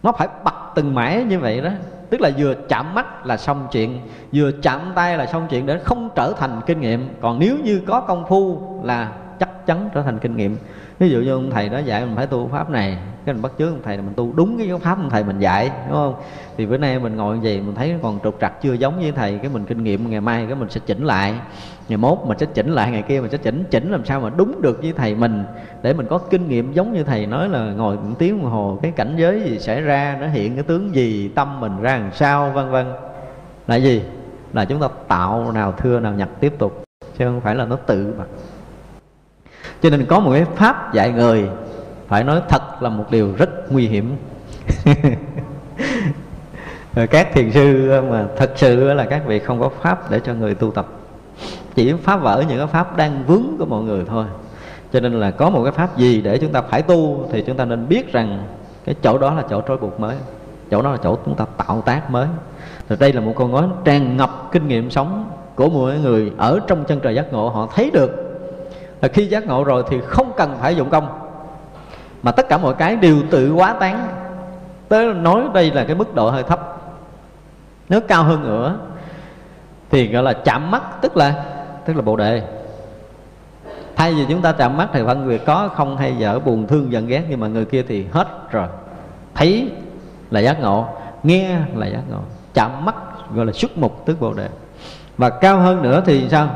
[0.04, 1.70] Nó phải bật từng mẻ như vậy đó.
[2.10, 4.00] Tức là vừa chạm mắt là xong chuyện,
[4.34, 7.10] Vừa chạm tay là xong chuyện Để không trở thành kinh nghiệm.
[7.22, 10.58] Còn nếu như có công phu là chắc chắn trở thành kinh nghiệm
[11.02, 13.52] ví dụ như ông thầy đó dạy mình phải tu pháp này, cái mình bắt
[13.60, 16.16] chước ông thầy là mình tu đúng cái pháp ông thầy mình dạy, đúng không?
[16.58, 19.12] Thì bữa nay mình ngồi gì vậy mình thấy còn trục trặc chưa giống với
[19.12, 21.34] thầy, cái mình kinh nghiệm ngày mai cái mình sẽ chỉnh lại.
[21.88, 24.30] Ngày mốt mình sẽ chỉnh lại, ngày kia mình sẽ chỉnh chỉnh làm sao mà
[24.38, 25.44] đúng được với thầy mình.
[25.82, 28.80] Để mình có kinh nghiệm giống như thầy nói là ngồi một tiếng đồng hồ,
[28.82, 32.12] cái cảnh giới gì xảy ra, nó hiện cái tướng gì, tâm mình ra làm
[32.14, 32.86] sao, vân vân.
[33.68, 34.02] Là gì?
[34.54, 36.84] Là chúng ta tạo nào thưa nào nhặt tiếp tục,
[37.18, 38.26] chứ không phải là nó tự mà
[39.82, 41.50] cho nên có một cái pháp dạy người
[42.08, 44.16] phải nói thật là một điều rất nguy hiểm.
[47.10, 50.56] Các thiền sư mà thật sự là các vị không có pháp để cho người
[50.56, 50.88] tu tập.
[51.76, 54.26] Chỉ phá vỡ những cái pháp đang vướng của mọi người thôi.
[54.94, 57.58] Cho nên là có một cái pháp gì để chúng ta phải tu thì chúng
[57.58, 58.44] ta nên biết rằng
[58.86, 60.16] cái chỗ đó là chỗ trói buộc mới,
[60.72, 62.28] chỗ đó là chỗ chúng ta tạo tác mới.
[62.90, 66.60] Rồi đây là một câu nói tràn ngập kinh nghiệm sống của mỗi người ở
[66.68, 68.31] trong chân trời giác ngộ, họ thấy được
[69.02, 71.08] là khi giác ngộ rồi thì không cần phải dụng công.
[72.24, 74.08] Mà tất cả mọi cái đều tự quá tán.
[74.90, 76.78] Tới nói đây là cái mức độ hơi thấp.
[77.90, 78.78] Nếu cao hơn nữa
[79.90, 81.44] thì gọi là chạm mắt, tức là
[81.86, 82.44] tức là bộ đề.
[83.96, 86.92] Thay vì chúng ta chạm mắt thì phân biệt có không hay dở, buồn thương,
[86.92, 88.68] giận ghét, nhưng mà người kia thì hết rồi.
[89.36, 89.72] Thấy
[90.32, 90.88] là giác ngộ,
[91.24, 92.20] nghe là giác ngộ.
[92.54, 92.96] Chạm mắt
[93.36, 94.48] gọi là xuất mục, tức bộ đề.
[95.18, 96.50] Và cao hơn nữa thì sao?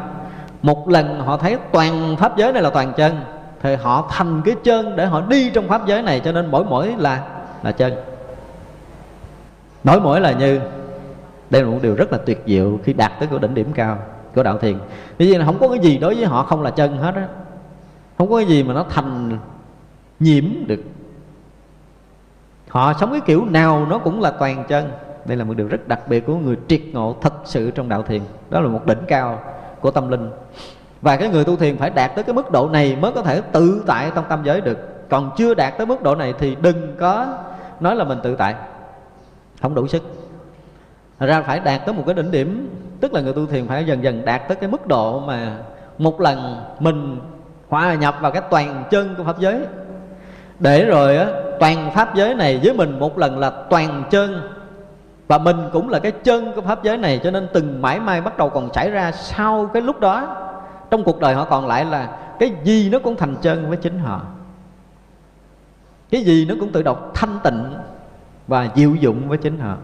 [0.66, 3.20] Một lần họ thấy toàn pháp giới này là toàn chân,
[3.62, 6.66] thì họ thành cái chân để họ đi trong pháp giới này, cho nên mỗi
[6.66, 7.24] mỗi là
[7.64, 7.94] là chân.
[9.84, 10.60] Mỗi mỗi là như,
[11.50, 13.98] đây là một điều rất là tuyệt diệu khi đạt tới cái đỉnh điểm cao
[14.36, 14.78] của đạo thiền.
[15.18, 17.28] Vì vậy là không có cái gì đối với họ không là chân hết á.
[18.18, 19.38] Không có cái gì mà nó thành
[20.20, 20.84] nhiễm được.
[22.68, 24.92] Họ sống cái kiểu nào nó cũng là toàn chân.
[25.26, 28.04] Đây là một điều rất đặc biệt của người triệt ngộ thật sự trong đạo
[28.04, 28.22] thiền.
[28.50, 29.40] Đó là một đỉnh cao
[29.86, 30.30] của tâm linh.
[31.02, 33.42] Và cái người tu thiền phải đạt tới cái mức độ này mới có thể
[33.52, 34.78] tự tại trong tâm giới được.
[35.10, 37.28] Còn chưa đạt tới mức độ này thì đừng có
[37.80, 38.56] nói là mình tự tại.
[39.62, 40.04] Không đủ sức.
[41.20, 42.70] Ra phải đạt tới một cái đỉnh điểm,
[43.02, 45.58] tức là người tu thiền phải dần dần đạt tới cái mức độ mà
[45.98, 47.20] một lần mình
[47.70, 49.60] hòa nhập vào cái toàn chân của pháp giới.
[50.60, 51.28] Để rồi á,
[51.60, 54.42] toàn pháp giới này với mình một lần là toàn chân
[55.28, 58.22] và mình cũng là cái chân của pháp giới này, cho nên từng mãi mai
[58.22, 60.38] bắt đầu còn xảy ra sau cái lúc đó.
[60.90, 64.00] Trong cuộc đời họ còn lại là cái gì nó cũng thành chân với chính
[64.00, 64.22] họ.
[66.12, 67.74] Cái gì nó cũng tự động thanh tịnh
[68.48, 69.76] và diệu dụng với chính họ.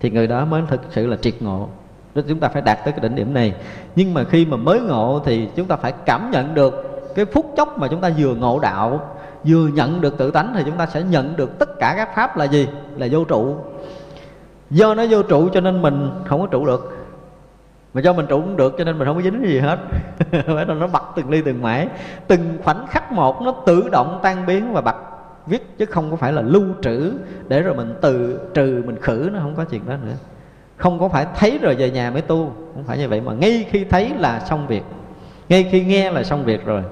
[0.00, 1.68] Thì người đó mới thực sự là triệt ngộ.
[2.14, 3.54] Nên chúng ta phải đạt tới cái đỉnh điểm này.
[3.96, 7.52] Nhưng mà khi mà mới ngộ thì chúng ta phải cảm nhận được cái phút
[7.56, 9.10] chốc mà chúng ta vừa ngộ đạo,
[9.44, 12.36] vừa nhận được tự tánh thì chúng ta sẽ nhận được tất cả các pháp
[12.36, 12.68] là gì?
[12.96, 13.56] Là vô trụ
[14.74, 16.96] do nó vô trụ cho nên mình không có trụ được.
[17.94, 19.78] Mà do mình trụ cũng được cho nên mình không có dính cái gì hết.
[20.46, 21.88] Bởi nó bật từng ly từng mãi
[22.26, 24.96] từng khoảnh khắc một nó tự động tan biến và bật
[25.46, 27.12] viết, chứ không có phải là lưu trữ
[27.48, 30.14] để rồi mình từ trừ, mình khử, nó không có chuyện đó nữa.
[30.76, 32.52] Không có phải thấy rồi về nhà mới tu.
[32.74, 34.82] Không phải như vậy mà ngay khi thấy là xong việc.
[35.48, 36.82] Ngay khi nghe là xong việc rồi.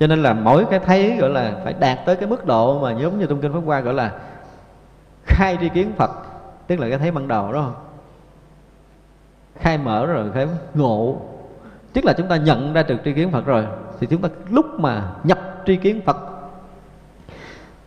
[0.00, 2.92] Cho nên là mỗi cái thấy gọi là phải đạt tới cái mức độ mà
[2.92, 4.12] giống như trong kinh pháp hoa gọi là
[5.24, 6.10] khai tri kiến phật
[6.66, 7.74] tức là cái thấy ban đầu đó.
[9.60, 11.16] Khai mở rồi phải ngộ.
[11.92, 13.66] Tức là chúng ta nhận ra được tri kiến phật rồi,
[14.00, 16.16] thì chúng ta lúc mà nhập tri kiến phật,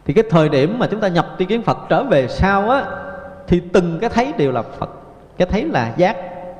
[0.05, 2.85] thì cái thời điểm mà chúng ta nhập tri kiến phật trở về sau á,
[3.47, 4.89] thì từng cái thấy đều là phật.
[5.37, 6.17] Cái thấy là giác.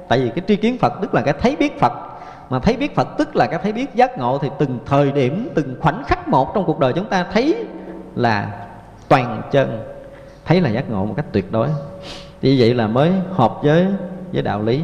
[0.08, 1.94] Tại vì cái tri kiến phật tức là cái thấy biết phật.
[2.50, 5.50] Mà thấy biết phật tức là cái thấy biết giác ngộ, thì từng thời điểm,
[5.56, 7.66] từng khoảnh khắc một trong cuộc đời chúng ta thấy
[8.16, 8.68] là
[9.08, 9.84] toàn chân
[10.50, 11.70] thấy là giác ngộ một cách tuyệt đối.
[12.42, 13.88] Như vậy là mới hợp với
[14.34, 14.84] với đạo lý.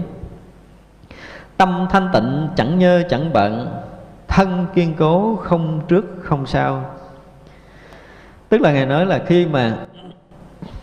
[1.57, 3.67] Tâm thanh tịnh chẳng nhơ chẳng bận
[4.27, 6.85] thân kiên cố không trước không sau.
[8.49, 9.77] Tức là ngài nói là khi mà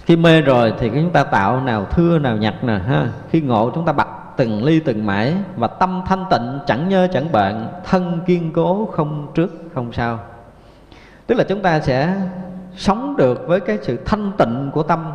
[0.05, 3.71] khi mê rồi thì chúng ta tạo nào thưa nào nhặt nè ha khi ngộ
[3.75, 7.69] chúng ta bật từng ly từng mãi và tâm thanh tịnh chẳng nhơ chẳng bận,
[7.85, 10.19] thân kiên cố không trước không sau.
[11.27, 12.15] Tức là chúng ta sẽ
[12.77, 15.13] sống được với cái sự thanh tịnh của tâm.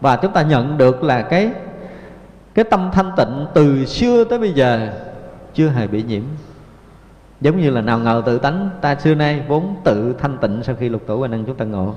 [0.00, 1.52] Và chúng ta nhận được là cái
[2.54, 4.92] cái tâm thanh tịnh từ xưa tới bây giờ
[5.54, 6.22] chưa hề bị nhiễm.
[7.40, 10.74] Giống như là nào ngờ tự tánh ta xưa nay vốn tự thanh tịnh sau
[10.74, 11.94] khi lục tổ quan năng chúng ta ngộ.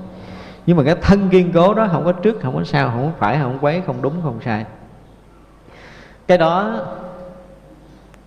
[0.66, 3.12] Nhưng mà cái thân kiên cố đó không có trước, không có sau, không có
[3.18, 4.64] phải, không quấy, không đúng, không sai.
[6.26, 6.80] Cái đó,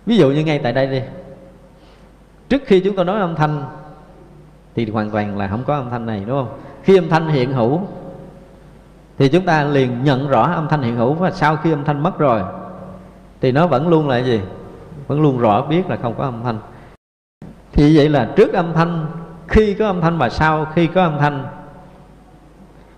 [0.06, 1.02] ví dụ như ngay tại đây đi.
[2.48, 3.64] Trước khi chúng ta nói âm thanh,
[4.74, 6.58] thì hoàn toàn là không có âm thanh này, đúng không?
[6.88, 7.80] Khi âm thanh hiện hữu,
[9.18, 11.14] thì chúng ta liền nhận rõ âm thanh hiện hữu.
[11.14, 12.42] Và sau khi âm thanh mất rồi,
[13.40, 14.40] thì nó vẫn luôn là gì?
[15.06, 16.58] Vẫn luôn rõ biết là không có âm thanh.
[17.72, 19.06] Thì vậy là trước âm thanh,
[19.48, 21.46] khi có âm thanh và sau khi có âm thanh,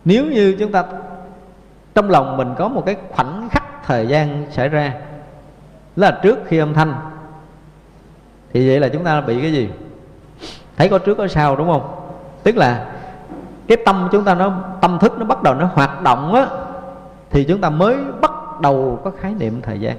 [0.04, 0.84] nếu như chúng ta
[1.94, 4.94] trong lòng mình có một cái khoảnh khắc thời gian xảy ra
[5.96, 6.94] là trước khi âm thanh,
[8.52, 9.68] thì vậy là chúng ta bị cái gì?
[10.76, 12.12] Thấy có trước có sau, đúng không?
[12.42, 12.86] Tức là
[13.70, 16.46] cái tâm chúng ta nó, tâm thức nó bắt đầu nó hoạt động á,
[17.30, 19.96] thì chúng ta mới bắt đầu có khái niệm thời gian.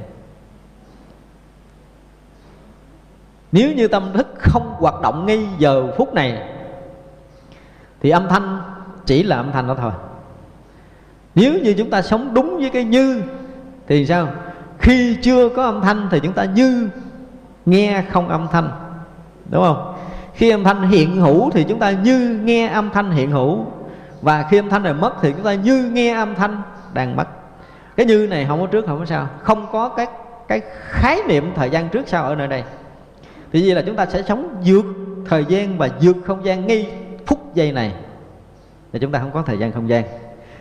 [3.51, 6.49] Nếu như tâm thức không hoạt động ngay giờ phút này,
[8.01, 8.61] thì âm thanh
[9.05, 9.91] chỉ là âm thanh đó thôi.
[11.35, 13.21] Nếu như chúng ta sống đúng với cái như,
[13.87, 14.27] thì sao?
[14.79, 16.89] Khi chưa có âm thanh thì chúng ta như
[17.65, 18.69] nghe không âm thanh,
[19.49, 19.95] đúng không?
[20.33, 23.65] Khi âm thanh hiện hữu thì chúng ta như nghe âm thanh hiện hữu.
[24.21, 26.61] Và khi âm thanh này mất thì chúng ta như nghe âm thanh
[26.93, 27.27] đang mất.
[27.97, 29.27] Cái như này không có trước, không có sau.
[29.41, 30.07] Không có cái
[30.47, 32.63] cái khái niệm thời gian trước sau ở nơi đây.
[33.51, 34.85] Thì vì là chúng ta sẽ sống vượt
[35.29, 36.91] thời gian và vượt không gian ngay
[37.25, 37.93] phút giây này.
[38.93, 40.03] Thì chúng ta không có thời gian không gian.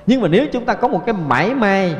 [0.06, 1.94] Nhưng mà nếu chúng ta có một cái mãi may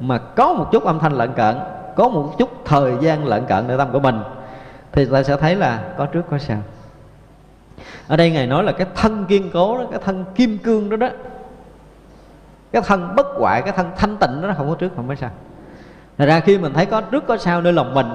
[0.00, 1.56] mà có một chút âm thanh lận cận,
[1.96, 4.20] có một chút thời gian lận cận nơi tâm của mình,
[4.92, 6.58] thì ta sẽ thấy là có trước có sau
[8.08, 10.96] ở đây ngài nói là cái thân kiên cố đó cái thân kim cương đó
[10.96, 11.08] đó.
[12.72, 15.30] Cái thân bất hoại cái thân thanh tịnh đó không có trước không có sau.
[16.18, 18.06] Thật ra khi mình thấy có trước có sau nơi lòng mình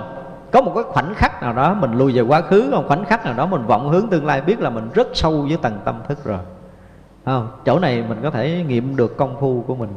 [0.52, 3.26] có một cái khoảnh khắc nào đó mình lùi về quá khứ một khoảnh khắc
[3.26, 6.02] nào đó mình vọng hướng tương lai biết là mình rất sâu với tầng tâm
[6.08, 6.40] thức rồi.
[7.26, 7.48] Không?
[7.66, 9.90] Chỗ này mình có thể nghiệm được công phu của mình.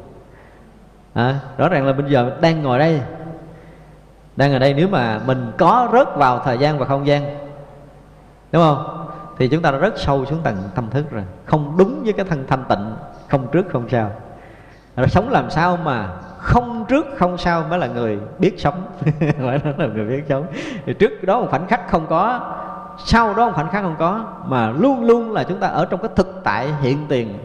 [1.15, 3.01] À, rõ ràng là bây giờ đang ngồi đây.
[4.37, 7.47] Đang ở đây nếu mà mình có rớt vào thời gian và không gian
[8.53, 8.96] đúng không?
[9.39, 11.23] Thì chúng ta đã rất sâu xuống tầng tâm thức rồi.
[11.45, 12.93] Không đúng với cái thân thanh tịnh,
[13.29, 14.11] không trước, không sau.
[14.97, 16.09] Rồi sống làm sao mà
[16.39, 18.87] không trước, không sau mới là người biết sống.
[19.21, 20.47] Phải nói là người biết sống.
[20.87, 22.41] Thì trước đó một khoảnh khắc không có,
[23.05, 26.01] sau đó một khoảnh khắc không có, mà luôn luôn là chúng ta ở trong
[26.01, 27.39] cái thực tại hiện tiền.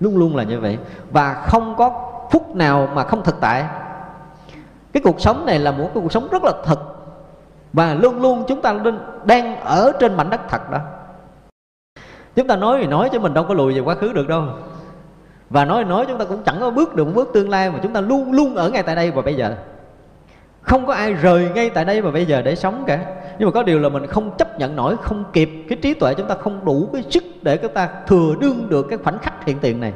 [0.00, 0.78] Luôn luôn là như vậy.
[1.10, 3.64] Và không có phút nào mà không thực tại.
[4.92, 6.92] Cái cuộc sống này là một cái cuộc sống rất là thực.
[7.72, 8.74] Và luôn luôn chúng ta
[9.24, 10.78] đang ở trên mảnh đất thật đó
[12.36, 14.44] chúng ta nói thì nói chứ mình đâu có lùi về quá khứ được đâu.
[15.50, 17.70] Và nói thì nói, chúng ta cũng chẳng có bước được một bước tương lai
[17.70, 19.56] mà chúng ta luôn luôn ở ngay tại đây và bây giờ.
[20.60, 23.04] Không có ai rời ngay tại đây và bây giờ để sống cả.
[23.38, 26.14] Nhưng mà có điều là mình không chấp nhận nổi, không kịp cái trí tuệ
[26.14, 29.44] chúng ta không đủ cái sức để chúng ta thừa đương được cái khoảnh khắc
[29.44, 29.92] hiện tiền này.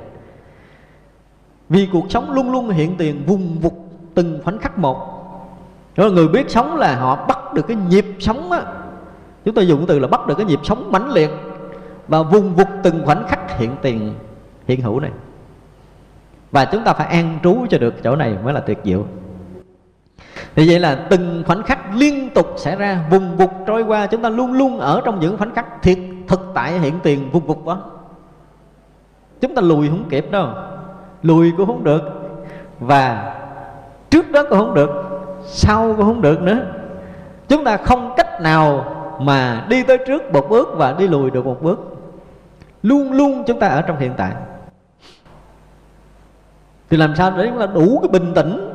[1.69, 3.73] Vì cuộc sống luôn luôn hiện tiền vùng vụt
[4.15, 5.07] từng khoảnh khắc một.
[5.97, 8.63] Đó là người biết sống là họ bắt được cái nhịp sống á.
[9.45, 11.31] Chúng ta dùng từ là bắt được cái nhịp sống mãnh liệt
[12.11, 14.15] và vùng vụt từng khoảnh khắc hiện tiền,
[14.67, 15.11] hiện hữu này.
[16.51, 19.05] Và chúng ta phải an trú cho được chỗ này mới là tuyệt diệu.
[20.55, 24.23] Thì vậy là từng khoảnh khắc liên tục xảy ra, vùng vụt trôi qua, chúng
[24.23, 27.67] ta luôn luôn ở trong những khoảnh khắc thiệt thực tại hiện tiền, vùng vụt
[27.67, 27.91] đó.
[29.41, 30.49] Chúng ta lùi không kịp đâu.
[31.23, 32.03] Lùi cũng không được.
[32.81, 33.35] Và
[34.11, 34.91] trước đó cũng không được.
[35.45, 36.59] Sau cũng không được nữa.
[37.49, 38.85] Chúng ta không cách nào
[39.21, 42.00] mà đi tới trước một bước và đi lùi được một bước
[42.83, 44.33] luôn luôn chúng ta ở trong hiện tại.
[46.91, 48.71] Thì làm sao để chúng ta đủ cái bình tĩnh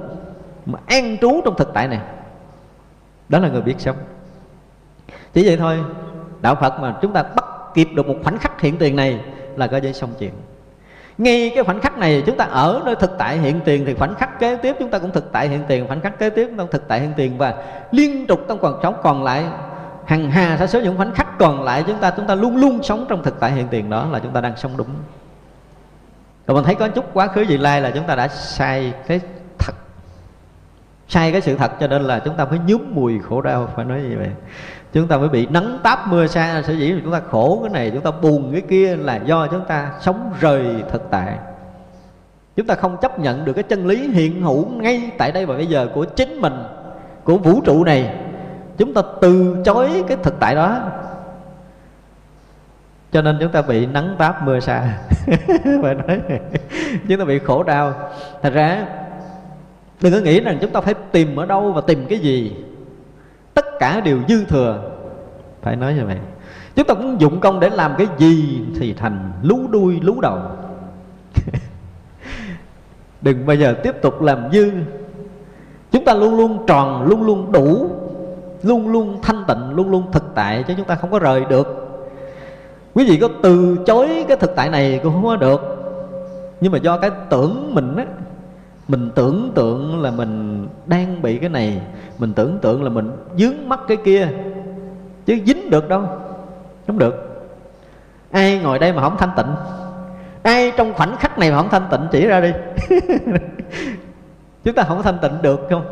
[0.65, 1.99] mà an trú trong thực tại này?
[3.29, 3.95] Đó là người biết sống.
[5.33, 5.79] Chỉ vậy thôi,
[6.41, 9.19] đạo phật mà chúng ta bắt kịp được một khoảnh khắc hiện tiền này
[9.55, 10.31] là có giấy xong chuyện.
[11.17, 14.15] Ngay cái khoảnh khắc này chúng ta ở nơi thực tại hiện tiền thì khoảnh
[14.15, 16.57] khắc kế tiếp chúng ta cũng thực tại hiện tiền, khoảnh khắc kế tiếp chúng
[16.57, 19.45] ta thực tại hiện tiền và liên tục trong cuộc sống còn lại
[20.05, 22.83] hằng hà sa số những khoảnh khắc còn lại chúng ta chúng ta luôn luôn
[22.83, 24.89] sống trong thực tại hiện tiền đó là chúng ta đang sống đúng.
[26.47, 29.19] Rồi mình thấy có chút quá khứ vị lai là chúng ta đã sai cái
[29.59, 29.73] thật.
[31.07, 33.85] Sai cái sự thật cho nên là chúng ta mới nhúm mùi khổ đau, phải
[33.85, 34.29] nói như vậy.
[34.93, 37.91] Chúng ta mới bị nắng táp mưa xa sở dĩ chúng ta khổ cái này,
[37.91, 41.37] chúng ta buồn cái kia là do chúng ta sống rời thực tại.
[42.55, 45.55] Chúng ta không chấp nhận được cái chân lý hiện hữu ngay tại đây và
[45.55, 46.53] bây giờ của chính mình,
[47.23, 48.15] của vũ trụ này
[48.77, 50.79] chúng ta từ chối cái thực tại đó.
[53.11, 54.97] Cho nên chúng ta bị nắng táp mưa xa
[55.81, 56.21] phải nói.
[57.07, 57.93] Chúng ta bị khổ đau.
[58.41, 58.85] Thật ra,
[60.01, 62.55] đừng có nghĩ rằng chúng ta phải tìm ở đâu và tìm cái gì.
[63.53, 64.91] Tất cả đều dư thừa.
[65.61, 66.17] Phải nói như vậy.
[66.75, 70.39] Chúng ta cũng dụng công để làm cái gì thì thành lú đuôi, lú đầu.
[73.21, 74.71] Đừng bao giờ tiếp tục làm dư.
[75.91, 77.89] Chúng ta luôn luôn tròn, luôn luôn đủ
[78.65, 81.67] luôn luôn thanh tịnh, luôn luôn thực tại, chứ chúng ta không có rời được.
[82.93, 85.61] Quý vị có từ chối cái thực tại này cũng không có được.
[86.61, 88.05] Nhưng mà do cái tưởng mình á,
[88.87, 91.81] mình tưởng tượng là mình đang bị cái này,
[92.17, 94.27] mình tưởng tượng là mình dướng mắt cái kia,
[95.25, 96.03] chứ dính được đâu,
[96.87, 97.15] không được.
[98.31, 99.55] Ai ngồi đây mà không thanh tịnh?
[100.43, 102.51] Ai trong khoảnh khắc này mà không thanh tịnh, chỉ ra đi.
[104.63, 105.85] Chúng ta không thanh tịnh được không?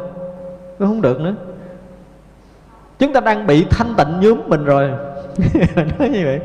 [0.80, 1.34] Không được nữa
[3.00, 4.90] chúng ta đang bị thanh tịnh nhuốm mình rồi.
[5.76, 6.40] Nói như vậy.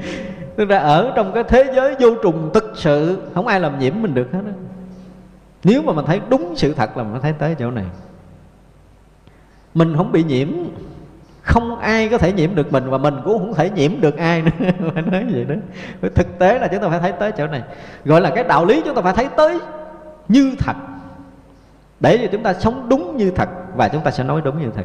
[0.57, 3.93] Chúng ta ở trong cái thế giới vô trùng thực sự, không ai làm nhiễm
[4.03, 4.53] mình được hết đó.
[5.65, 7.85] nếu mà mình thấy đúng sự thật là mình thấy tới chỗ này.
[9.75, 10.49] Mình không bị nhiễm.
[11.43, 14.43] Không ai có thể nhiễm được mình và mình cũng không thể nhiễm được ai
[14.43, 14.51] nữa.
[14.95, 15.55] Phải nói vậy đó.
[16.15, 17.63] Thực tế là chúng ta phải thấy tới chỗ này.
[18.05, 19.59] Gọi là cái đạo lý chúng ta phải thấy tới
[20.29, 20.77] như thật.
[22.01, 24.71] Để cho chúng ta sống đúng như thật và chúng ta sẽ nói đúng như
[24.77, 24.85] thật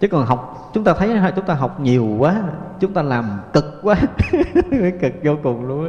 [0.00, 2.42] chứ còn học, chúng ta thấy chúng ta học nhiều quá,
[2.80, 3.96] chúng ta làm cực quá,
[5.00, 5.88] cực vô cùng luôn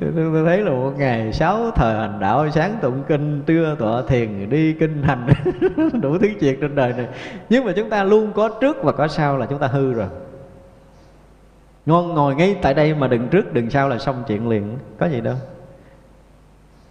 [0.00, 4.50] tôi thấy là một ngày sáu thời hành đạo, sáng tụng kinh, trưa tọa thiền,
[4.50, 5.26] đi kinh hành,
[6.02, 7.06] đủ thứ chuyện trên đời này.
[7.48, 10.08] Nhưng mà chúng ta luôn có trước và có sau là chúng ta hư rồi.
[11.86, 14.78] Ngon ngồi ngay tại đây mà đừng trước, đừng sau là xong chuyện liền.
[14.98, 15.36] Có gì đâu.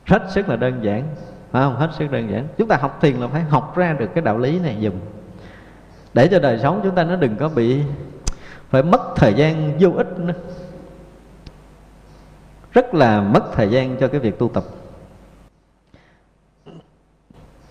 [0.06, 1.04] Hết sức là đơn giản,
[1.52, 1.76] phải không?
[1.76, 2.48] Hết sức đơn giản.
[2.58, 5.00] Chúng ta học thiền là phải học ra được cái đạo lý này dùng
[6.18, 7.82] để cho đời sống chúng ta nó đừng có bị
[8.70, 10.34] phải mất thời gian vô ích nữa.
[12.74, 14.64] Rất là mất thời gian cho cái việc tu tập.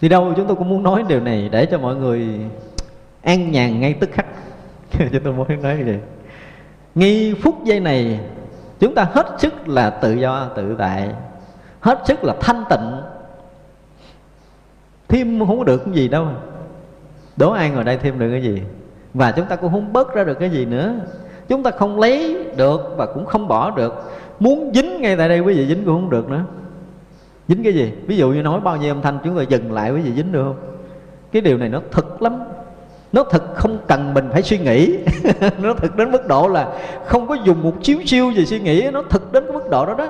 [0.00, 2.38] Đi đâu chúng tôi cũng muốn nói điều này để cho mọi người
[3.22, 4.26] an nhàn ngay tức khắc.
[4.98, 6.00] Chúng tôi muốn nói như vậy.
[6.94, 8.20] Ngay phút giây này,
[8.78, 11.10] chúng ta hết sức là tự do, tự tại.
[11.80, 13.02] Hết sức là thanh tịnh.
[15.08, 16.28] Thêm không có được cái gì đâu
[17.36, 18.62] đố ai ngồi đây thêm được cái gì?
[19.14, 20.94] Và chúng ta cũng không bớt ra được cái gì nữa.
[21.48, 23.94] Chúng ta không lấy được và cũng không bỏ được.
[24.40, 26.44] Muốn dính ngay tại đây quý vị dính cũng không được nữa.
[27.48, 27.92] Dính cái gì?
[28.06, 30.32] Ví dụ như nói bao nhiêu âm thanh chúng ta dừng lại quý vị dính
[30.32, 30.56] được không?
[31.32, 32.38] Cái điều này nó thật lắm.
[33.12, 34.98] Nó thật không cần mình phải suy nghĩ.
[35.58, 36.68] Nó thật đến mức độ là
[37.06, 38.90] không có dùng một chiếu siêu gì suy nghĩ.
[38.92, 40.08] Nó thật đến cái mức độ đó đó.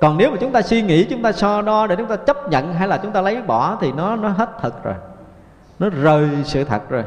[0.00, 2.50] Còn nếu mà chúng ta suy nghĩ, chúng ta so đo để chúng ta chấp
[2.50, 4.94] nhận hay là chúng ta lấy bỏ thì nó nó hết thật rồi
[5.78, 7.04] nó rời sự thật rồi.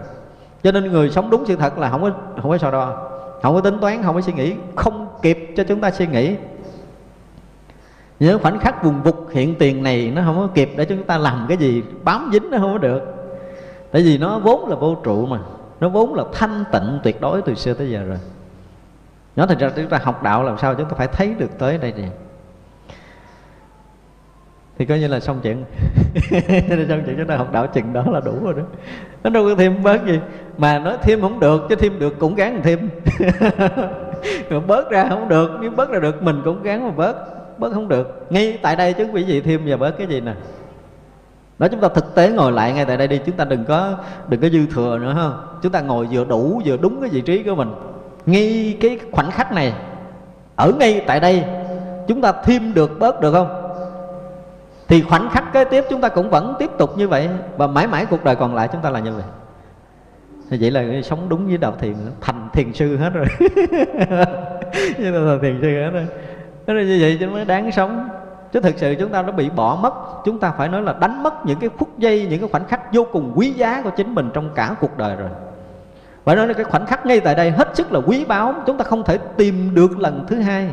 [0.64, 2.11] Cho nên người sống đúng sự thật là không có
[2.41, 3.10] không có so đo,
[3.41, 6.35] không có tính toán, không có suy nghĩ, không kịp cho chúng ta suy nghĩ.
[8.19, 11.18] Nhớ khoảnh khắc vùng vục hiện tiền này nó không có kịp để chúng ta
[11.18, 13.02] làm cái gì, bám dính nó không có được.
[13.91, 15.39] Tại vì nó vốn là vô trụ mà,
[15.80, 18.18] nó vốn là thanh tịnh tuyệt đối từ xưa tới giờ rồi.
[19.35, 21.77] Nó thật ra, chúng ta học đạo làm sao chúng ta phải thấy được tới
[21.77, 22.07] đây nè.
[24.77, 25.65] Thì coi như là xong chuyện
[26.89, 28.63] xong chuyện chúng ta học đạo chừng đó là đủ rồi đó.
[29.23, 30.19] Nó đâu có thêm bớt gì.
[30.57, 32.89] Mà nói thêm không được, chứ thêm được cũng gắng thêm.
[34.67, 37.15] Bớt ra không được, nếu bớt ra được, mình cũng gắng mà bớt.
[37.59, 38.25] Bớt không được.
[38.29, 40.33] Ngay tại đây chứ quý vị thêm và bớt cái gì nè.
[41.59, 43.97] Đó chúng ta thực tế ngồi lại ngay tại đây đi, chúng ta đừng có
[44.27, 45.29] đừng có dư thừa nữa, ha.
[45.61, 47.73] Chúng ta ngồi vừa đủ, vừa đúng cái vị trí của mình.
[48.25, 49.73] Ngay cái khoảnh khắc này,
[50.55, 51.43] ở ngay tại đây,
[52.07, 53.60] chúng ta thêm được, bớt được không?
[54.91, 57.30] Thì khoảnh khắc kế tiếp chúng ta cũng vẫn tiếp tục như vậy.
[57.57, 59.23] Và mãi mãi cuộc đời còn lại chúng ta là như vậy.
[60.49, 63.26] Thì vậy là sống đúng với đạo thiền thành thiền sư hết rồi.
[64.97, 66.07] Như là thiền sư hết rồi.
[66.68, 68.09] Thế là như vậy cho mới đáng sống.
[68.51, 69.93] Chứ thực sự chúng ta đã bị bỏ mất.
[70.26, 72.93] Chúng ta phải nói là đánh mất những cái phút giây, những cái khoảnh khắc
[72.93, 75.30] vô cùng quý giá của chính mình trong cả cuộc đời rồi.
[76.23, 78.53] Phải nói là cái khoảnh khắc ngay tại đây hết sức là quý báu.
[78.65, 80.69] Chúng ta không thể tìm được lần thứ hai.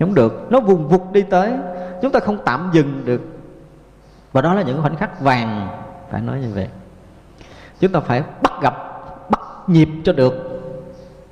[0.00, 0.46] Không được.
[0.50, 1.52] Nó vùng vụt đi tới
[2.02, 3.20] chúng ta không tạm dừng được.
[4.32, 5.68] Và đó là những khoảnh khắc vàng
[6.10, 6.68] phải nói như vậy.
[7.80, 8.74] Chúng ta phải bắt gặp
[9.30, 10.34] bắt nhịp cho được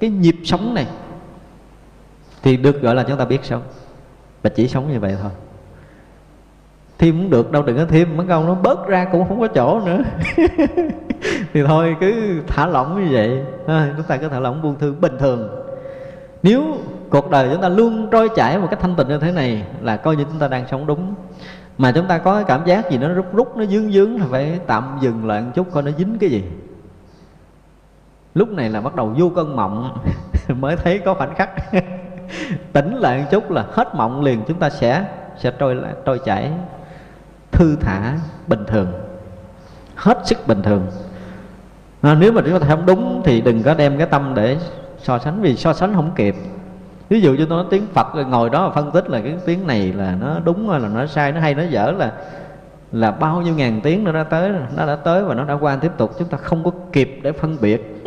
[0.01, 0.87] cái nhịp sống này.
[2.43, 3.63] Thì được gọi là chúng ta biết sống.
[4.43, 5.31] Và chỉ sống như vậy thôi.
[6.99, 9.47] Thêm cũng được đâu đừng có thêm mất công nó bớt ra cũng không có
[9.47, 10.03] chỗ nữa.
[11.53, 13.45] Thì thôi cứ thả lỏng như vậy.
[13.67, 15.65] À, chúng ta cứ thả lỏng buông thư bình thường.
[16.43, 16.77] Nếu
[17.11, 19.97] cuộc đời chúng ta luôn trôi chảy một cách thanh tịnh như thế này là
[19.97, 21.15] coi như chúng ta đang sống đúng.
[21.79, 24.25] Mà chúng ta có cái cảm giác gì nó rút rút nó dướng dướng thì
[24.31, 26.45] phải tạm dừng lại một chút coi nó dính cái gì.
[28.35, 29.99] Lúc này là bắt đầu vô cơn mộng
[30.49, 31.51] mới thấy có khoảnh khắc.
[32.73, 35.05] Tỉnh lại một chút là hết mộng liền chúng ta sẽ
[35.39, 36.53] sẽ trôi lại trôi chảy.
[37.53, 38.93] Thư thả bình thường.
[39.95, 40.87] Hết sức bình thường.
[42.03, 44.57] À, nếu mà chúng ta không đúng thì đừng có đem cái tâm để
[44.99, 46.35] so sánh vì so sánh không kịp
[47.09, 49.67] ví dụ như tôi nói tiếng phật rồi ngồi đó phân tích là cái tiếng
[49.67, 52.13] này là nó đúng hay là nó sai nó hay nó dở là
[52.93, 55.77] là bao nhiêu ngàn tiếng nó đã tới nó đã tới và nó đã qua
[55.77, 56.11] tiếp tục.
[56.19, 58.05] Chúng ta không có kịp để phân biệt.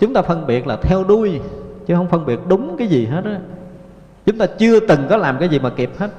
[0.00, 1.40] Chúng ta phân biệt là theo đuôi
[1.86, 3.38] chứ không phân biệt đúng cái gì hết á.
[4.26, 6.10] Chúng ta chưa từng có làm cái gì mà kịp hết.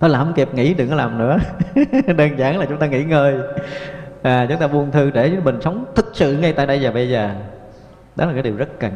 [0.00, 1.38] Thôi là không kịp nghỉ đừng có làm nữa.
[2.16, 3.36] Đơn giản là chúng ta nghỉ ngơi.
[4.22, 7.10] À, chúng ta buông thư để mình sống thực sự ngay tại đây và bây
[7.10, 7.30] giờ.
[8.16, 8.92] Đó là cái điều rất cần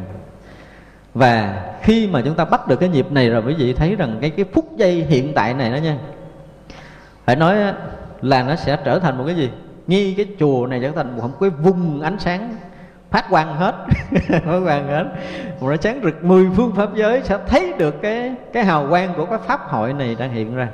[1.17, 4.17] và khi mà chúng ta bắt được cái nhịp này rồi quý vị thấy rằng
[4.21, 5.97] cái cái phút giây hiện tại này đó nha.
[7.25, 7.55] Phải nói
[8.21, 9.51] là nó sẽ trở thành một cái gì?
[9.87, 12.55] Nghi cái chùa này trở thành một cái vùng ánh sáng
[13.09, 13.75] phát quang hết.
[14.29, 15.05] Phát quang hết.
[15.59, 19.13] Một ánh sáng rực mười phương pháp giới sẽ thấy được cái cái hào quang
[19.17, 20.69] của cái pháp hội này đang hiện ra.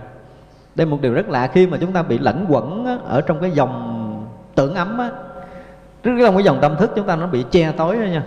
[0.76, 3.42] Đây một điều rất lạ khi mà chúng ta bị lẫn quẩn á, ở trong
[3.42, 5.10] cái dòng tưởng ấm á.
[6.04, 8.24] Trong cái dòng tâm thức chúng ta nó bị che tối đó nha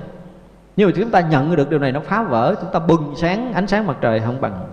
[0.77, 2.55] nhưng mà chúng ta nhận được điều này, nó phá vỡ.
[2.61, 4.67] Chúng ta bừng sáng, ánh sáng mặt trời không bằng.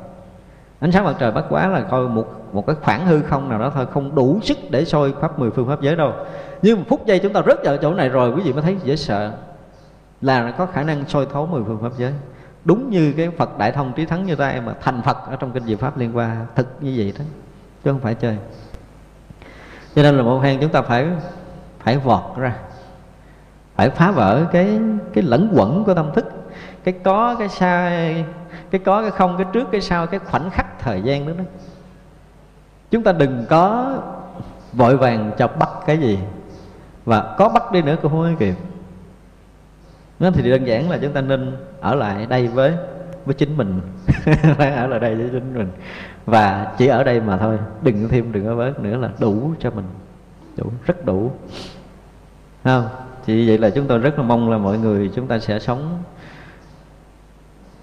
[0.80, 3.60] Ánh sáng mặt trời bất quá là coi một một cái khoảng hư không nào
[3.60, 6.14] đó thôi, không đủ sức để soi pháp mười phương pháp giới đâu.
[6.62, 8.78] Nhưng một phút giây chúng ta rớt vào chỗ này rồi, quý vị mới thấy
[8.84, 9.32] dễ sợ.
[10.22, 12.14] Là có khả năng soi thấu mười phương pháp giới.
[12.66, 15.52] Đúng như cái Phật Đại Thông Trí Thắng như ta mà thành Phật ở trong
[15.52, 17.26] kinh Diệu Pháp liên qua, thực như vậy đó,
[17.84, 18.38] chứ không phải chơi.
[19.96, 21.08] Cho nên là một phen chúng ta phải
[21.80, 22.56] phải vọt ra
[23.76, 24.80] phải phá vỡ cái
[25.14, 26.26] cái lẫn quẩn của tâm thức.
[26.84, 28.26] Cái có, cái sai,
[28.72, 31.44] cái có, cái không, cái trước, cái sau, cái khoảnh khắc thời gian đó đó.
[32.92, 33.94] Chúng ta đừng có
[34.74, 36.20] vội vàng chọc bắt cái gì.
[37.06, 38.56] Và có bắt đi nữa cũng không kịp.
[40.20, 42.74] Nó thì đơn giản là chúng ta nên ở lại đây với
[43.26, 43.82] với chính mình.
[44.58, 45.72] Phải ở lại đây với chính mình.
[46.26, 47.58] Và chỉ ở đây mà thôi.
[47.82, 49.86] Đừng thêm, đừng có bớt nữa là đủ cho mình.
[50.58, 51.32] Đủ, rất đủ.
[52.64, 52.88] Không?
[53.26, 56.04] Chỉ vậy là chúng tôi rất là mong là mọi người chúng ta sẽ sống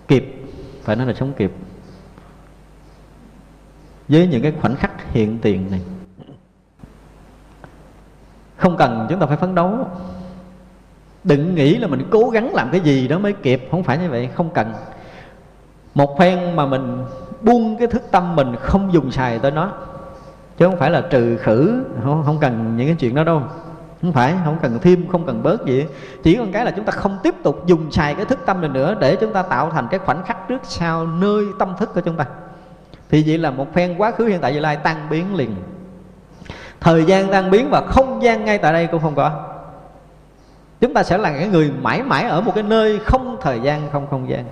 [0.08, 0.34] kịp.
[0.82, 1.52] Phải nói là sống kịp.
[4.08, 5.80] Với những cái khoảnh khắc hiện tiền này.
[8.56, 9.88] Không cần chúng ta phải phấn đấu.
[11.24, 13.68] Đừng nghĩ là mình cố gắng làm cái gì đó mới kịp.
[13.70, 14.72] Không phải như vậy không cần.
[15.94, 17.04] Một phen mà mình
[17.42, 19.72] buông cái thức tâm mình không dùng xài tới nó.
[20.56, 21.84] Chứ không phải là trừ khử.
[22.04, 23.42] Không, không cần những cái chuyện đó đâu
[24.02, 25.86] không phải, không cần thêm, không cần bớt gì.
[26.22, 28.70] Chỉ còn cái là chúng ta không tiếp tục dùng xài cái thức tâm này
[28.70, 32.00] nữa để chúng ta tạo thành cái khoảnh khắc trước sau nơi tâm thức của
[32.00, 32.24] chúng ta.
[33.10, 35.54] Thì vậy là một phen quá khứ, hiện tại vị lai tan biến liền.
[36.80, 39.46] Thời gian tan biến và không gian ngay tại đây cũng không có.
[40.80, 43.90] Chúng ta sẽ là cái người mãi mãi ở một cái nơi không thời gian,
[43.92, 44.44] không không gian.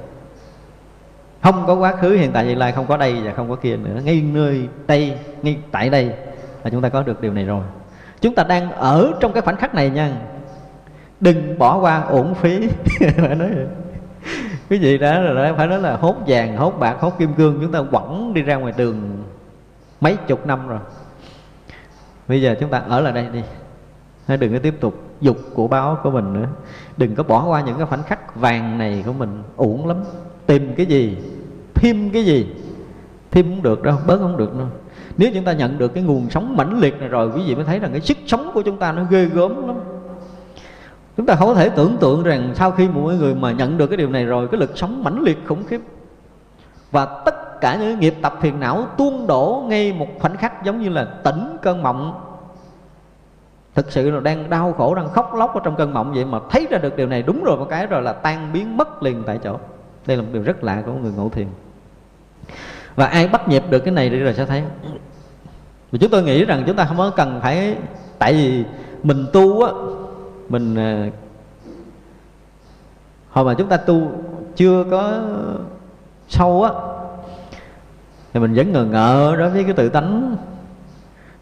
[1.43, 3.77] Không có quá khứ, hiện tại vị lai không có đây và không có kia
[3.77, 4.01] nữa.
[4.05, 6.05] Ngay nơi đây, ngay tại đây
[6.65, 7.62] là chúng ta có được điều này rồi
[8.20, 10.12] chúng ta đang ở trong cái khoảnh khắc này nha.
[11.20, 12.69] Đừng bỏ qua uổng phí.
[13.16, 13.51] Phải nói
[14.69, 17.73] cái gì đó rồi phải nói là hốt vàng, hốt bạc, hốt kim cương, chúng
[17.73, 19.24] ta quẳng đi ra ngoài đường
[20.01, 20.78] mấy chục năm rồi.
[22.28, 23.43] Bây giờ chúng ta ở lại đây đi.
[24.36, 26.49] Đừng có tiếp tục dục của báo của mình nữa.
[26.97, 29.43] Đừng có bỏ qua những cái khoảnh khắc vàng này của mình.
[29.57, 29.97] Uổng lắm.
[30.47, 31.16] Tìm cái gì?
[31.74, 32.55] Thêm cái gì?
[33.31, 34.69] Thêm không được đâu, bớt không được đâu
[35.19, 37.65] nếu chúng ta nhận được cái nguồn sống mãnh liệt này rồi, quý vị mới
[37.65, 39.77] thấy rằng cái sức sống của chúng ta nó ghê gớm lắm.
[41.16, 43.86] Chúng ta không có thể tưởng tượng rằng sau khi mọi người mà nhận được
[43.86, 45.81] cái điều này rồi, cái lực sống mãnh liệt khủng khiếp.
[46.90, 50.82] Và tất cả những nghiệp tập phiền não tuôn đổ ngay một khoảnh khắc giống
[50.82, 52.20] như là tỉnh cơn mộng.
[53.74, 56.39] Thực sự là đang đau khổ, đang khóc lóc ở trong cơn mộng vậy mà
[56.51, 59.23] thấy ra được điều này đúng rồi một cái rồi là tan biến mất liền
[59.27, 59.59] tại chỗ.
[60.07, 61.47] Đây là một điều rất lạ của người ngộ thiền
[62.99, 64.62] và ai bắt nhịp được cái này thì rồi sẽ thấy.
[65.93, 67.77] Và chúng tôi nghĩ rằng chúng ta không có cần phải,
[68.19, 68.65] tại vì
[69.03, 69.73] mình tu á,
[70.49, 71.11] mình ờ,
[73.31, 74.11] hồi mà chúng ta tu
[74.57, 75.23] chưa có
[76.29, 76.70] sâu á,
[78.33, 80.37] thì mình vẫn ngờ ngợ đối với cái tự tánh.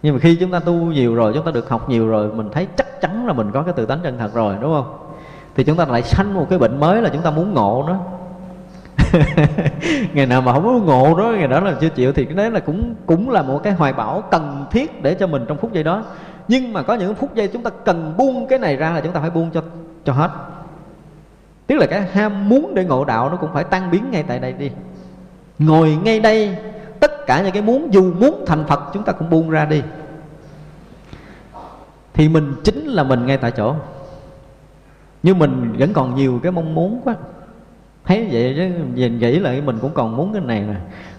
[0.03, 2.49] Nhưng mà khi chúng ta tu nhiều rồi, chúng ta được học nhiều rồi, mình
[2.53, 4.99] thấy chắc chắn là mình có cái tự tánh chân thật rồi, đúng không?
[5.55, 7.99] Thì chúng ta lại sanh một cái bệnh mới là chúng ta muốn ngộ nó.
[10.15, 12.51] ngày nào mà không có ngộ đó, ngày đó là chưa chịu thì cái đấy
[12.51, 15.73] là cũng cũng là một cái hoài bão cần thiết để cho mình trong phút
[15.73, 16.05] giây đó.
[16.49, 19.13] Nhưng mà có những phút giây chúng ta cần buông cái này ra là chúng
[19.13, 19.63] ta phải buông cho
[20.05, 20.31] cho hết.
[21.67, 24.39] Tức là cái ham muốn để ngộ đạo nó cũng phải tan biến ngay tại
[24.39, 24.71] đây đi.
[25.59, 26.57] Ngồi ngay đây,
[27.01, 29.83] tất cả những cái muốn, dù muốn thành phật, chúng ta cũng buông ra đi.
[32.15, 33.75] Thì mình chính là mình ngay tại chỗ.
[35.23, 37.15] Nhưng mình vẫn còn nhiều cái mong muốn quá
[38.07, 40.75] thấy vậy chứ, nhìn nghĩ lại mình cũng còn muốn cái này nè.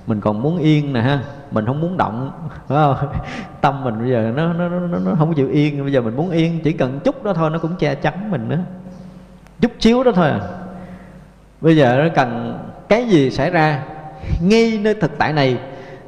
[0.07, 1.19] Mình còn muốn yên nè ha.
[1.51, 2.31] Mình không muốn động,
[2.67, 3.09] phải không?
[3.61, 5.83] Tâm mình bây giờ nó nó nó nó không chịu yên.
[5.83, 8.49] Bây giờ mình muốn yên, chỉ cần chút đó thôi nó cũng che chắn mình
[8.49, 8.59] nữa
[9.61, 10.39] chút xíu đó thôi à.
[11.61, 12.59] Bây giờ nó cần
[12.89, 13.83] cái gì xảy ra?
[14.41, 15.57] Ngay nơi thực tại này,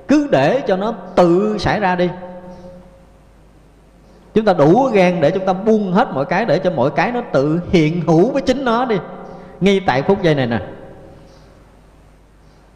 [0.07, 2.09] cứ để cho nó tự xảy ra đi.
[4.33, 7.11] Chúng ta đủ gan để chúng ta buông hết mọi cái, để cho mọi cái
[7.11, 8.95] nó tự hiện hữu với chính nó đi
[9.61, 10.61] ngay tại phút giây này nè.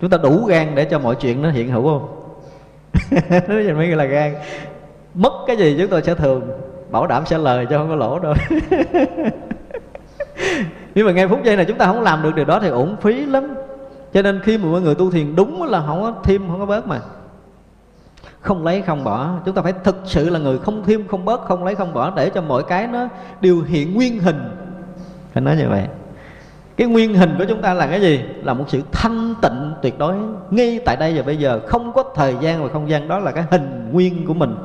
[0.01, 2.19] Chúng ta đủ gan để cho mọi chuyện nó hiện hữu không?
[3.47, 4.35] Nói mấy người là gan.
[5.13, 6.51] Mất cái gì chúng tôi sẽ thường
[6.91, 8.33] bảo đảm sẽ lời cho không có lỗ đâu.
[10.95, 12.95] Nhưng mà ngay phút giây này chúng ta không làm được điều đó thì uổng
[13.01, 13.55] phí lắm.
[14.13, 16.65] Cho nên khi mà mọi người tu thiền đúng là không có thêm, không có
[16.65, 16.99] bớt mà.
[18.41, 19.31] Không lấy không bỏ.
[19.45, 22.13] Chúng ta phải thực sự là người không thêm, không bớt, không lấy không bỏ
[22.15, 23.07] để cho mọi cái nó
[23.41, 24.39] đều hiện nguyên hình.
[25.33, 25.87] Phải nói như vậy
[26.77, 28.23] cái nguyên hình của chúng ta là cái gì?
[28.43, 30.15] Là một sự thanh tịnh tuyệt đối.
[30.49, 33.07] Ngay tại đây và bây giờ, không có thời gian và không gian.
[33.07, 34.55] Đó là cái hình nguyên của mình.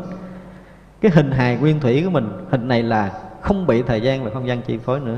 [1.01, 2.28] Cái hình hài nguyên thủy của mình.
[2.51, 3.10] Hình này là
[3.40, 5.16] không bị thời gian và không gian chi phối nữa.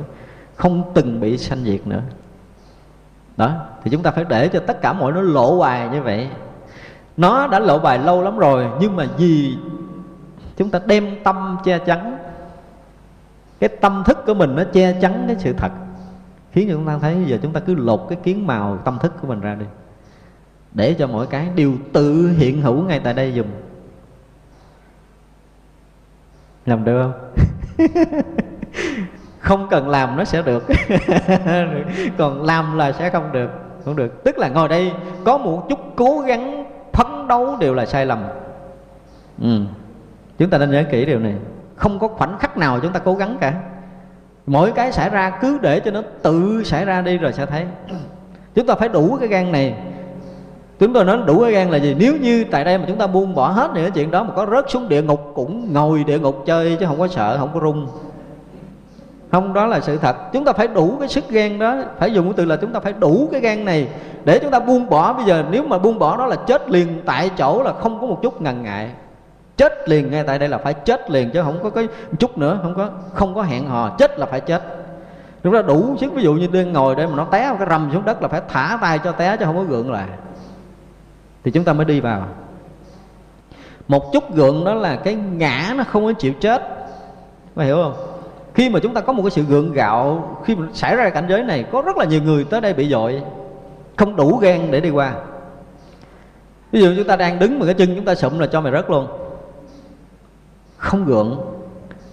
[0.57, 2.01] Không từng bị sanh diệt nữa.
[3.37, 3.53] Đó,
[3.85, 6.29] thì chúng ta phải để cho tất cả mọi nó lộ bài như vậy.
[7.17, 9.57] Nó đã lộ bài lâu lắm rồi, nhưng mà vì
[10.57, 12.19] chúng ta đem tâm che chắn,
[13.61, 15.71] cái tâm thức của mình nó che chắn cái sự thật
[16.53, 19.13] khiến cho chúng ta thấy giờ chúng ta cứ lột cái kiến màu tâm thức
[19.21, 19.67] của mình ra đi.
[20.73, 23.49] Để cho mỗi cái đều tự hiện hữu ngay tại đây dùng.
[26.67, 27.33] Làm được không?
[29.41, 30.65] Không cần làm nó sẽ được.
[32.19, 33.51] Còn làm là sẽ không được.
[33.85, 34.25] Không được.
[34.25, 34.93] Tức là ngồi đây
[35.25, 38.27] có một chút cố gắng, phấn đấu đều là sai lầm.
[39.43, 39.61] Ừ.
[40.39, 41.35] chúng ta nên nhớ kỹ điều này.
[41.77, 43.55] Không có khoảnh khắc nào chúng ta cố gắng cả
[44.47, 47.65] mỗi cái xảy ra cứ để cho nó tự xảy ra đi rồi sẽ thấy.
[48.55, 49.75] Chúng ta phải đủ cái gan này.
[50.79, 51.97] Chúng tôi nói đủ cái gan là gì?
[51.99, 54.35] Nếu như tại đây mà chúng ta buông bỏ hết những cái chuyện đó mà
[54.35, 57.51] có rớt xuống địa ngục cũng ngồi địa ngục chơi chứ không có sợ, không
[57.55, 57.87] có rung
[59.31, 60.17] không, đó là sự thật.
[60.33, 61.77] Chúng ta phải đủ cái sức gan đó.
[61.99, 63.89] Phải dùng cái từ là chúng ta phải đủ cái gan này
[64.25, 65.13] để chúng ta buông bỏ.
[65.13, 68.07] Bây giờ nếu mà buông bỏ đó là chết liền tại chỗ là không có
[68.07, 68.91] một chút ngần ngại
[69.61, 71.89] chết liền, ngay tại đây là phải chết liền, chứ không có cái
[72.19, 74.63] chút nữa, không có không có hẹn hò, chết là phải chết.
[75.43, 77.69] Lúc đó đủ chứ ví dụ như đang ngồi đây mà nó té một cái
[77.71, 80.09] rầm xuống đất là phải thả tay cho té, chứ không có gượng lại.
[81.45, 82.27] Thì chúng ta mới đi vào.
[83.89, 86.63] Một chút gượng đó là cái ngã nó không có chịu chết.
[87.57, 87.95] Mà hiểu không?
[88.55, 91.27] Khi mà chúng ta có một cái sự gượng gạo, khi mà xảy ra cảnh
[91.29, 93.23] giới này, có rất là nhiều người tới đây bị dội,
[93.97, 95.15] không đủ gan để đi qua.
[96.73, 98.73] Ví dụ chúng ta đang đứng mà cái chân chúng ta sụm là cho mày
[98.73, 99.07] rớt luôn
[100.81, 101.41] không gượng.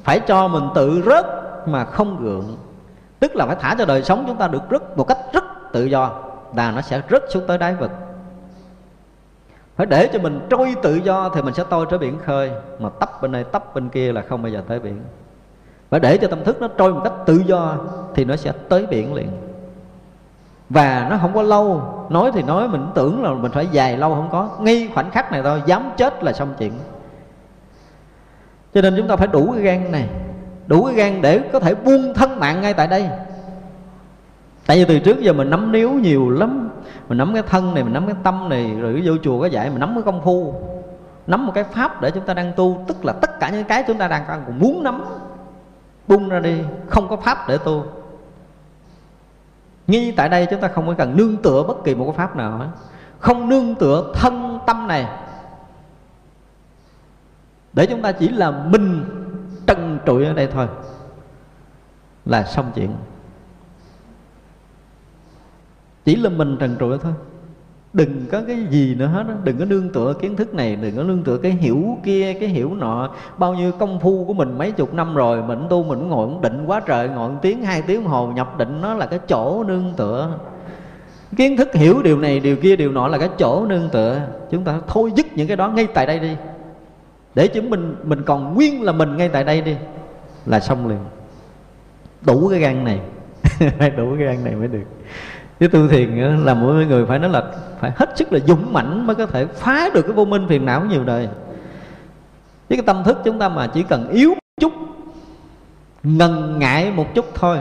[0.03, 1.25] Phải cho mình tự rớt
[1.67, 2.57] mà không gượng.
[3.19, 5.85] Tức là phải thả cho đời sống chúng ta được rất một cách rất tự
[5.85, 6.11] do
[6.55, 7.91] là nó sẽ rớt xuống tới đáy vực.
[9.75, 12.89] Phải để cho mình trôi tự do thì mình sẽ tôi tới biển khơi, mà
[12.89, 15.01] tấp bên đây, tấp bên kia là không bao giờ tới biển.
[15.89, 17.75] Phải để cho tâm thức nó trôi một cách tự do
[18.15, 19.31] thì nó sẽ tới biển liền.
[20.69, 24.15] Và nó không có lâu, nói thì nói, mình tưởng là mình phải dài lâu
[24.15, 24.49] không có.
[24.59, 26.71] Ngay khoảnh khắc này thôi, dám chết là xong chuyện
[28.73, 30.09] cho nên chúng ta phải đủ cái gan này,
[30.67, 33.09] đủ cái gan để có thể buông thân mạng ngay tại đây.
[34.65, 36.69] Tại vì từ trước giờ mình nắm níu nhiều lắm,
[37.07, 39.69] mình nắm cái thân này, mình nắm cái tâm này, rồi vô chùa có dạy,
[39.69, 40.53] mình nắm cái công phu,
[41.27, 42.83] nắm một cái pháp để chúng ta đang tu.
[42.87, 45.03] Tức là tất cả những cái chúng ta đang còn muốn nắm
[46.07, 46.57] bung ra đi,
[46.87, 47.85] không có pháp để tu.
[49.87, 52.35] Ngay tại đây chúng ta không có cần nương tựa bất kỳ một cái pháp
[52.35, 52.67] nào hết.
[53.19, 55.05] Không nương tựa thân tâm này
[57.77, 59.03] để chúng ta chỉ là mình
[59.67, 60.67] trần trụi ở đây thôi
[62.25, 62.89] là xong chuyện.
[66.05, 67.13] Chỉ là mình trần trụi thôi.
[67.93, 69.33] Đừng có cái gì nữa hết đó.
[69.43, 72.49] đừng có nương tựa kiến thức này, đừng có nương tựa cái hiểu kia, cái
[72.49, 73.09] hiểu nọ.
[73.37, 76.41] Bao nhiêu công phu của mình mấy chục năm rồi mình tu mình ngồi cũng
[76.41, 79.63] định quá trời, ngồi một tiếng, hai tiếng hồ nhập định nó là cái chỗ
[79.63, 80.39] nương tựa.
[81.37, 84.21] Kiến thức hiểu điều này, điều kia, điều nọ là cái chỗ nương tựa.
[84.51, 86.35] Chúng ta thôi dứt những cái đó ngay tại đây đi
[87.37, 89.75] để chứng minh mình còn nguyên là mình ngay tại đây đi,
[90.45, 90.99] là xong liền.
[92.21, 92.99] Đủ cái gan này.
[93.79, 94.83] Phải đủ cái gan này mới được.
[95.59, 96.09] Chứ tu thiền
[96.45, 97.43] là mỗi người phải nói là
[97.79, 100.65] phải hết sức là dũng mãnh mới có thể phá được cái vô minh phiền
[100.65, 101.27] não nhiều đời.
[102.69, 104.73] Chứ cái tâm thức chúng ta mà chỉ cần yếu chút,
[106.03, 107.57] ngần ngại một chút thôi,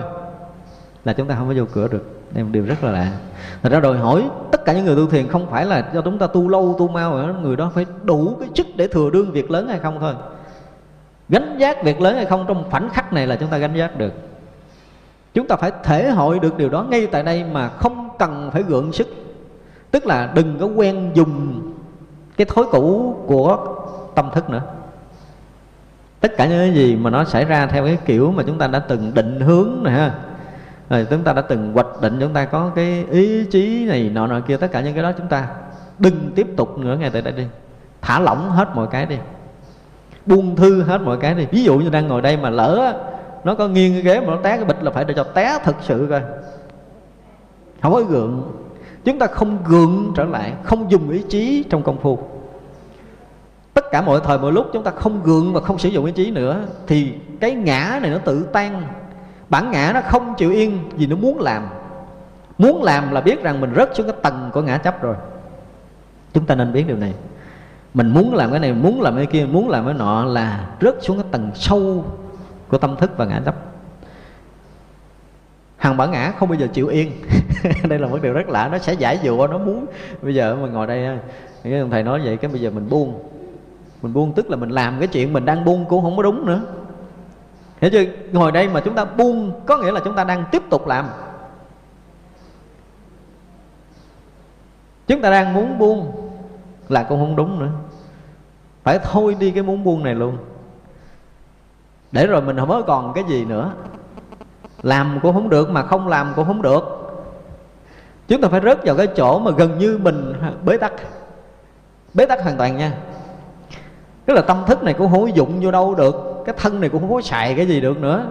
[1.05, 3.12] là chúng ta không có vô cửa được đây một điều rất là lạ.
[3.62, 6.19] Thật ra đòi hỏi tất cả những người tu thiền không phải là do chúng
[6.19, 9.32] ta tu lâu, tu mau, mà người đó phải đủ cái chức để thừa đương
[9.32, 10.15] việc lớn hay không thôi.
[11.28, 13.98] Gánh giác việc lớn hay không trong khoảnh khắc này là chúng ta gánh giác
[13.98, 14.12] được.
[15.35, 18.62] Chúng ta phải thể hội được điều đó ngay tại đây mà không cần phải
[18.62, 19.09] gượng sức.
[19.90, 21.62] Tức là đừng có quen dùng
[22.36, 23.59] cái thói cũ của
[24.15, 24.62] tâm thức nữa.
[26.20, 28.66] Tất cả những cái gì mà nó xảy ra theo cái kiểu mà chúng ta
[28.66, 30.15] đã từng định hướng này ha
[30.90, 34.26] rồi chúng ta đã từng hoạch định chúng ta có cái ý chí này nọ
[34.26, 35.48] nọ kia, tất cả những cái đó chúng ta
[35.98, 37.44] đừng tiếp tục nữa, ngay tại đây đi.
[38.02, 39.16] Thả lỏng hết mọi cái đi.
[40.26, 41.46] Buông thư hết mọi cái đi.
[41.50, 42.94] Ví dụ như đang ngồi đây mà lỡ
[43.44, 45.58] nó có nghiêng cái ghế mà nó té cái bịch là phải để cho té
[45.64, 46.20] thật sự coi.
[47.82, 48.52] Không có gượng.
[49.04, 52.18] Chúng ta không gượng trở lại, không dùng ý chí trong công phu.
[53.74, 56.12] Tất cả mọi thời, mọi lúc chúng ta không gượng và không sử dụng ý
[56.12, 58.82] chí nữa, thì cái ngã này nó tự tan
[59.48, 61.66] bản ngã nó không chịu yên vì nó muốn làm.
[62.59, 65.16] Muốn làm là biết rằng mình rớt xuống cái tầng của ngã chấp rồi.
[66.32, 67.14] Chúng ta nên biết điều này.
[67.94, 70.97] Mình muốn làm cái này, muốn làm cái kia, muốn làm cái nọ là rớt
[71.01, 72.05] xuống cái tầng sâu
[72.68, 73.55] của tâm thức và ngã chấp.
[75.77, 77.12] Hàng bản ngã không bao giờ chịu yên.
[77.89, 79.86] Đây là một điều rất lạ, nó sẽ giải dụa, nó muốn.
[80.23, 81.18] Bây giờ mà ngồi đây
[81.62, 83.23] cái thầy nói vậy, cái bây giờ mình buông.
[84.02, 86.47] Mình buông tức là mình làm cái chuyện mình đang buông cũng không có đúng
[86.47, 86.60] nữa
[87.81, 88.05] hiểu chưa?
[88.32, 91.09] Ngồi đây mà chúng ta buông, có nghĩa là chúng ta đang tiếp tục làm.
[95.07, 96.31] Chúng ta đang muốn buông
[96.89, 97.70] là cũng không đúng nữa.
[98.82, 100.39] Phải thôi đi cái muốn buông này luôn.
[102.12, 103.73] Để rồi mình không có còn cái gì nữa.
[104.82, 106.82] Làm cũng không được mà không làm cũng không được.
[108.28, 110.35] Chúng ta phải rớt vào cái chỗ mà gần như mình
[110.65, 110.93] bế tắc.
[112.15, 112.93] Bế tắc hoàn toàn nha.
[114.24, 117.01] Tức là tâm thức này cũng hối dụng vô đâu được cái thân này cũng
[117.01, 118.27] không có xài cái gì được nữa.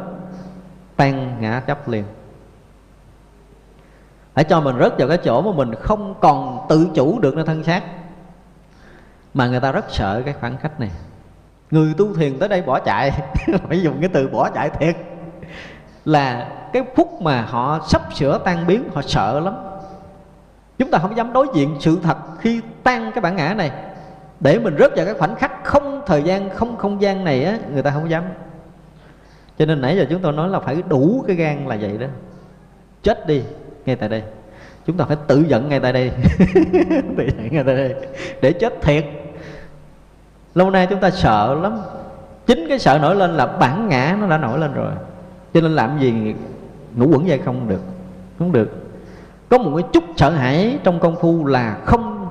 [0.96, 2.04] Tan ngã chấp liền.
[4.36, 7.46] Hãy cho mình rớt vào cái chỗ mà mình không còn tự chủ được nơi
[7.46, 7.84] thân xác.
[9.34, 10.92] Mà người ta rất sợ cái khoảng cách này.
[11.72, 13.12] Người tu thiền tới đây bỏ chạy,
[13.68, 14.96] phải dùng cái từ bỏ chạy thiệt.
[16.06, 19.56] Là cái phút mà họ sắp sửa tan biến, họ sợ lắm.
[20.78, 23.72] Chúng ta không dám đối diện sự thật khi tan cái bản ngã này
[24.40, 27.57] để mình rớt vào cái khoảnh khắc không thời gian, không không gian này á,
[27.74, 28.24] người ta không dám.
[29.57, 32.07] Cho nên nãy giờ chúng tôi nói là phải đủ cái gan là vậy đó.
[33.03, 33.41] Chết đi
[33.86, 34.24] ngay tại đây.
[34.86, 36.12] Chúng ta phải tự giận ngay tại đây.
[37.18, 37.95] Tự giận ngay tại đây.
[38.41, 39.06] Để chết thiệt.
[40.56, 41.78] Lâu nay chúng ta sợ lắm.
[42.45, 44.91] Chính cái sợ nổi lên là bản ngã nó đã nổi lên rồi.
[45.53, 46.36] Cho nên làm gì
[46.95, 47.82] ngủ quẩn dây không được.
[48.40, 48.70] Không được.
[49.49, 52.30] Có một cái chút sợ hãi trong công phu là không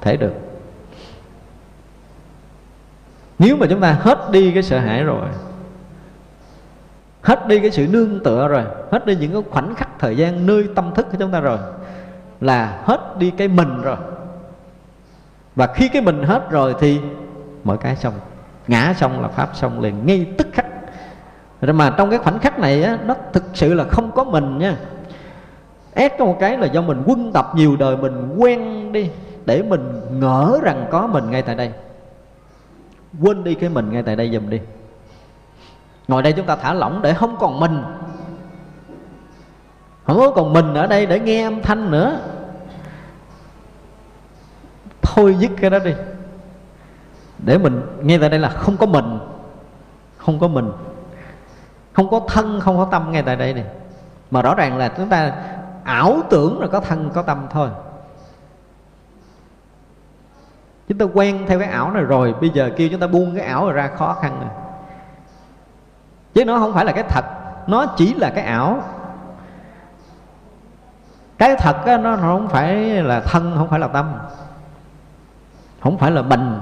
[0.00, 0.32] thể được
[3.38, 5.28] nếu mà chúng ta hết đi cái sợ hãi rồi
[7.22, 10.46] hết đi cái sự nương tựa rồi hết đi những cái khoảnh khắc thời gian
[10.46, 11.58] nơi tâm thức của chúng ta rồi
[12.40, 13.96] là hết đi cái mình rồi.
[15.56, 17.00] Và khi cái mình hết rồi thì
[17.64, 18.14] mọi cái xong
[18.68, 20.66] ngã xong là pháp xong liền ngay tức khắc.
[21.60, 24.58] Rồi mà trong cái khoảnh khắc này á, nó thực sự là không có mình
[24.58, 24.76] nha.
[25.94, 29.10] Ép có một cái là do mình quân tập nhiều đời mình quen đi
[29.46, 31.72] để mình ngỡ rằng có mình ngay tại đây
[33.20, 34.60] quên đi cái mình ngay tại đây dùm đi.
[36.08, 37.82] Ngồi đây chúng ta thả lỏng để không còn mình.
[40.04, 42.18] Không có còn mình ở đây để nghe âm thanh nữa.
[45.02, 45.94] Thôi dứt cái đó đi.
[47.38, 49.18] Để mình nghe tại đây là không có mình.
[50.16, 50.72] Không có mình.
[51.92, 53.64] Không có thân, không có tâm ngay tại đây này
[54.30, 55.32] mà rõ ràng là chúng ta
[55.84, 57.68] ảo tưởng là có thân, có tâm thôi
[60.88, 63.46] chúng ta quen theo cái ảo này rồi bây giờ kêu chúng ta buông cái
[63.46, 64.50] ảo ra khó khăn rồi.
[66.34, 67.24] Chứ nó không phải là cái thật
[67.66, 68.82] nó chỉ là cái ảo.
[71.38, 74.14] Cái thật á, nó không phải là thân không phải là tâm.
[75.80, 76.60] Không phải là mình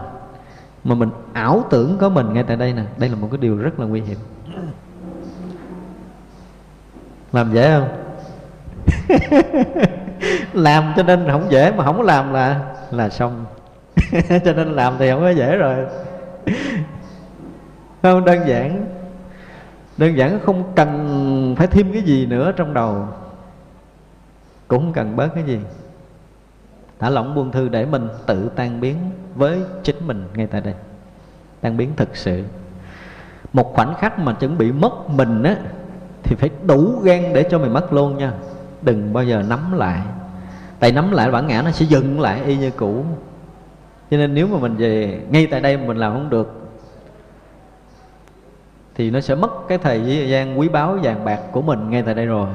[0.85, 2.33] mà mình ảo tưởng có mình.
[2.33, 4.19] Ngay tại đây nè đây là một cái điều rất là nguy hiểm.
[7.33, 7.89] Làm dễ không?
[10.53, 12.61] Làm cho nên không dễ mà không làm là
[12.91, 13.45] là xong.
[14.45, 15.87] cho nên làm thì không có dễ rồi.
[18.03, 18.25] Không?
[18.25, 18.87] Đơn giản.
[19.97, 23.09] Đơn giản không cần phải thêm cái gì nữa trong đầu.
[24.69, 25.61] Cũng không cần bớt cái gì.
[26.99, 28.97] Thả lỏng buông thư để mình tự tan biến
[29.35, 30.75] với chính mình ngay tại đây.
[31.61, 32.45] Tan biến thực sự.
[33.53, 35.57] Một khoảnh khắc mà chuẩn bị mất mình á,
[36.23, 38.33] thì phải đủ gan để cho mày mất luôn nha.
[38.83, 40.03] Đừng bao giờ nắm lại.
[40.79, 43.05] Tại nắm lại bản ngã nó sẽ dừng lại y như cũ
[44.11, 46.61] cho nên nếu mà mình về ngay tại đây mình làm không được,
[48.95, 52.15] thì nó sẽ mất cái thời gian quý báu vàng bạc của mình ngay tại
[52.15, 52.49] đây rồi.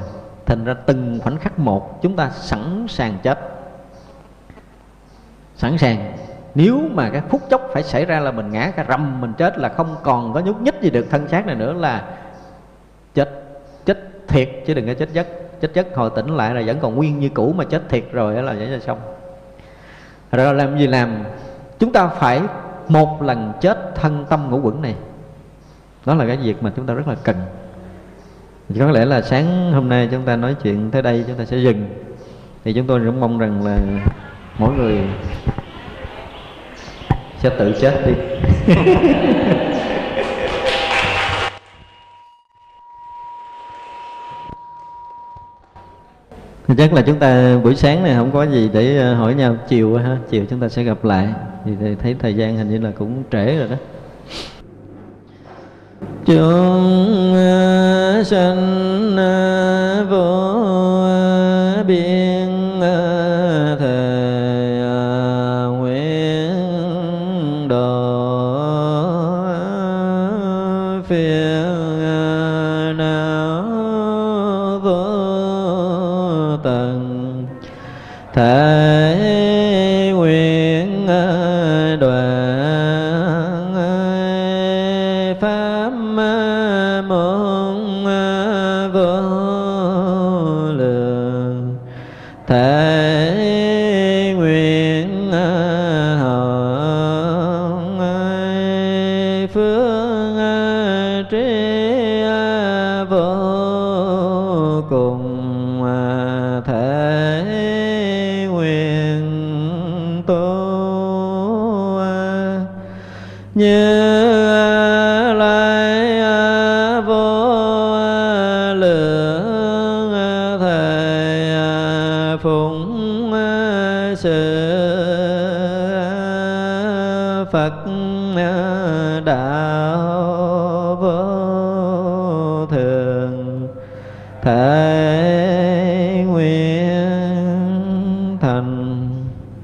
[0.46, 3.38] Thành ra từng khoảnh khắc một, chúng ta sẵn sàng chết.
[5.56, 6.12] Sẵn sàng.
[6.54, 9.58] Nếu mà cái phút chốc phải xảy ra là mình ngã cả rầm mình chết
[9.58, 12.04] là không còn có nhúc nhích gì được thân xác này nữa là
[13.14, 13.44] chết
[13.86, 13.98] chết
[14.28, 15.26] thiệt chứ đừng có chết giấc.
[15.60, 18.34] Chết giấc hồi tỉnh lại là vẫn còn nguyên như cũ mà chết thiệt rồi
[18.34, 18.98] đó là vậy là xong
[20.32, 21.24] rồi làm gì làm?
[21.78, 22.40] Chúng ta phải
[22.88, 24.94] một lần chết thân tâm ngũ quẩn này.
[26.06, 27.36] Đó là cái việc mà chúng ta rất là cần.
[28.78, 31.56] Có lẽ là sáng hôm nay chúng ta nói chuyện tới đây chúng ta sẽ
[31.56, 31.88] dừng.
[32.64, 33.78] Thì chúng tôi cũng mong rằng là
[34.58, 34.98] mỗi người
[37.38, 38.12] sẽ tự chết đi.
[46.70, 49.56] thì chắc là chúng ta buổi sáng này không có gì để ờ, hỏi nhau.
[49.68, 51.28] Chiều ha, chiều chúng ta sẽ gặp lại.
[51.64, 51.72] Thì
[52.02, 53.76] thấy thời gian hình như là cũng trễ rồi đó.
[56.26, 60.64] Chúng ờ, sanh ờ, vô
[61.86, 62.80] biên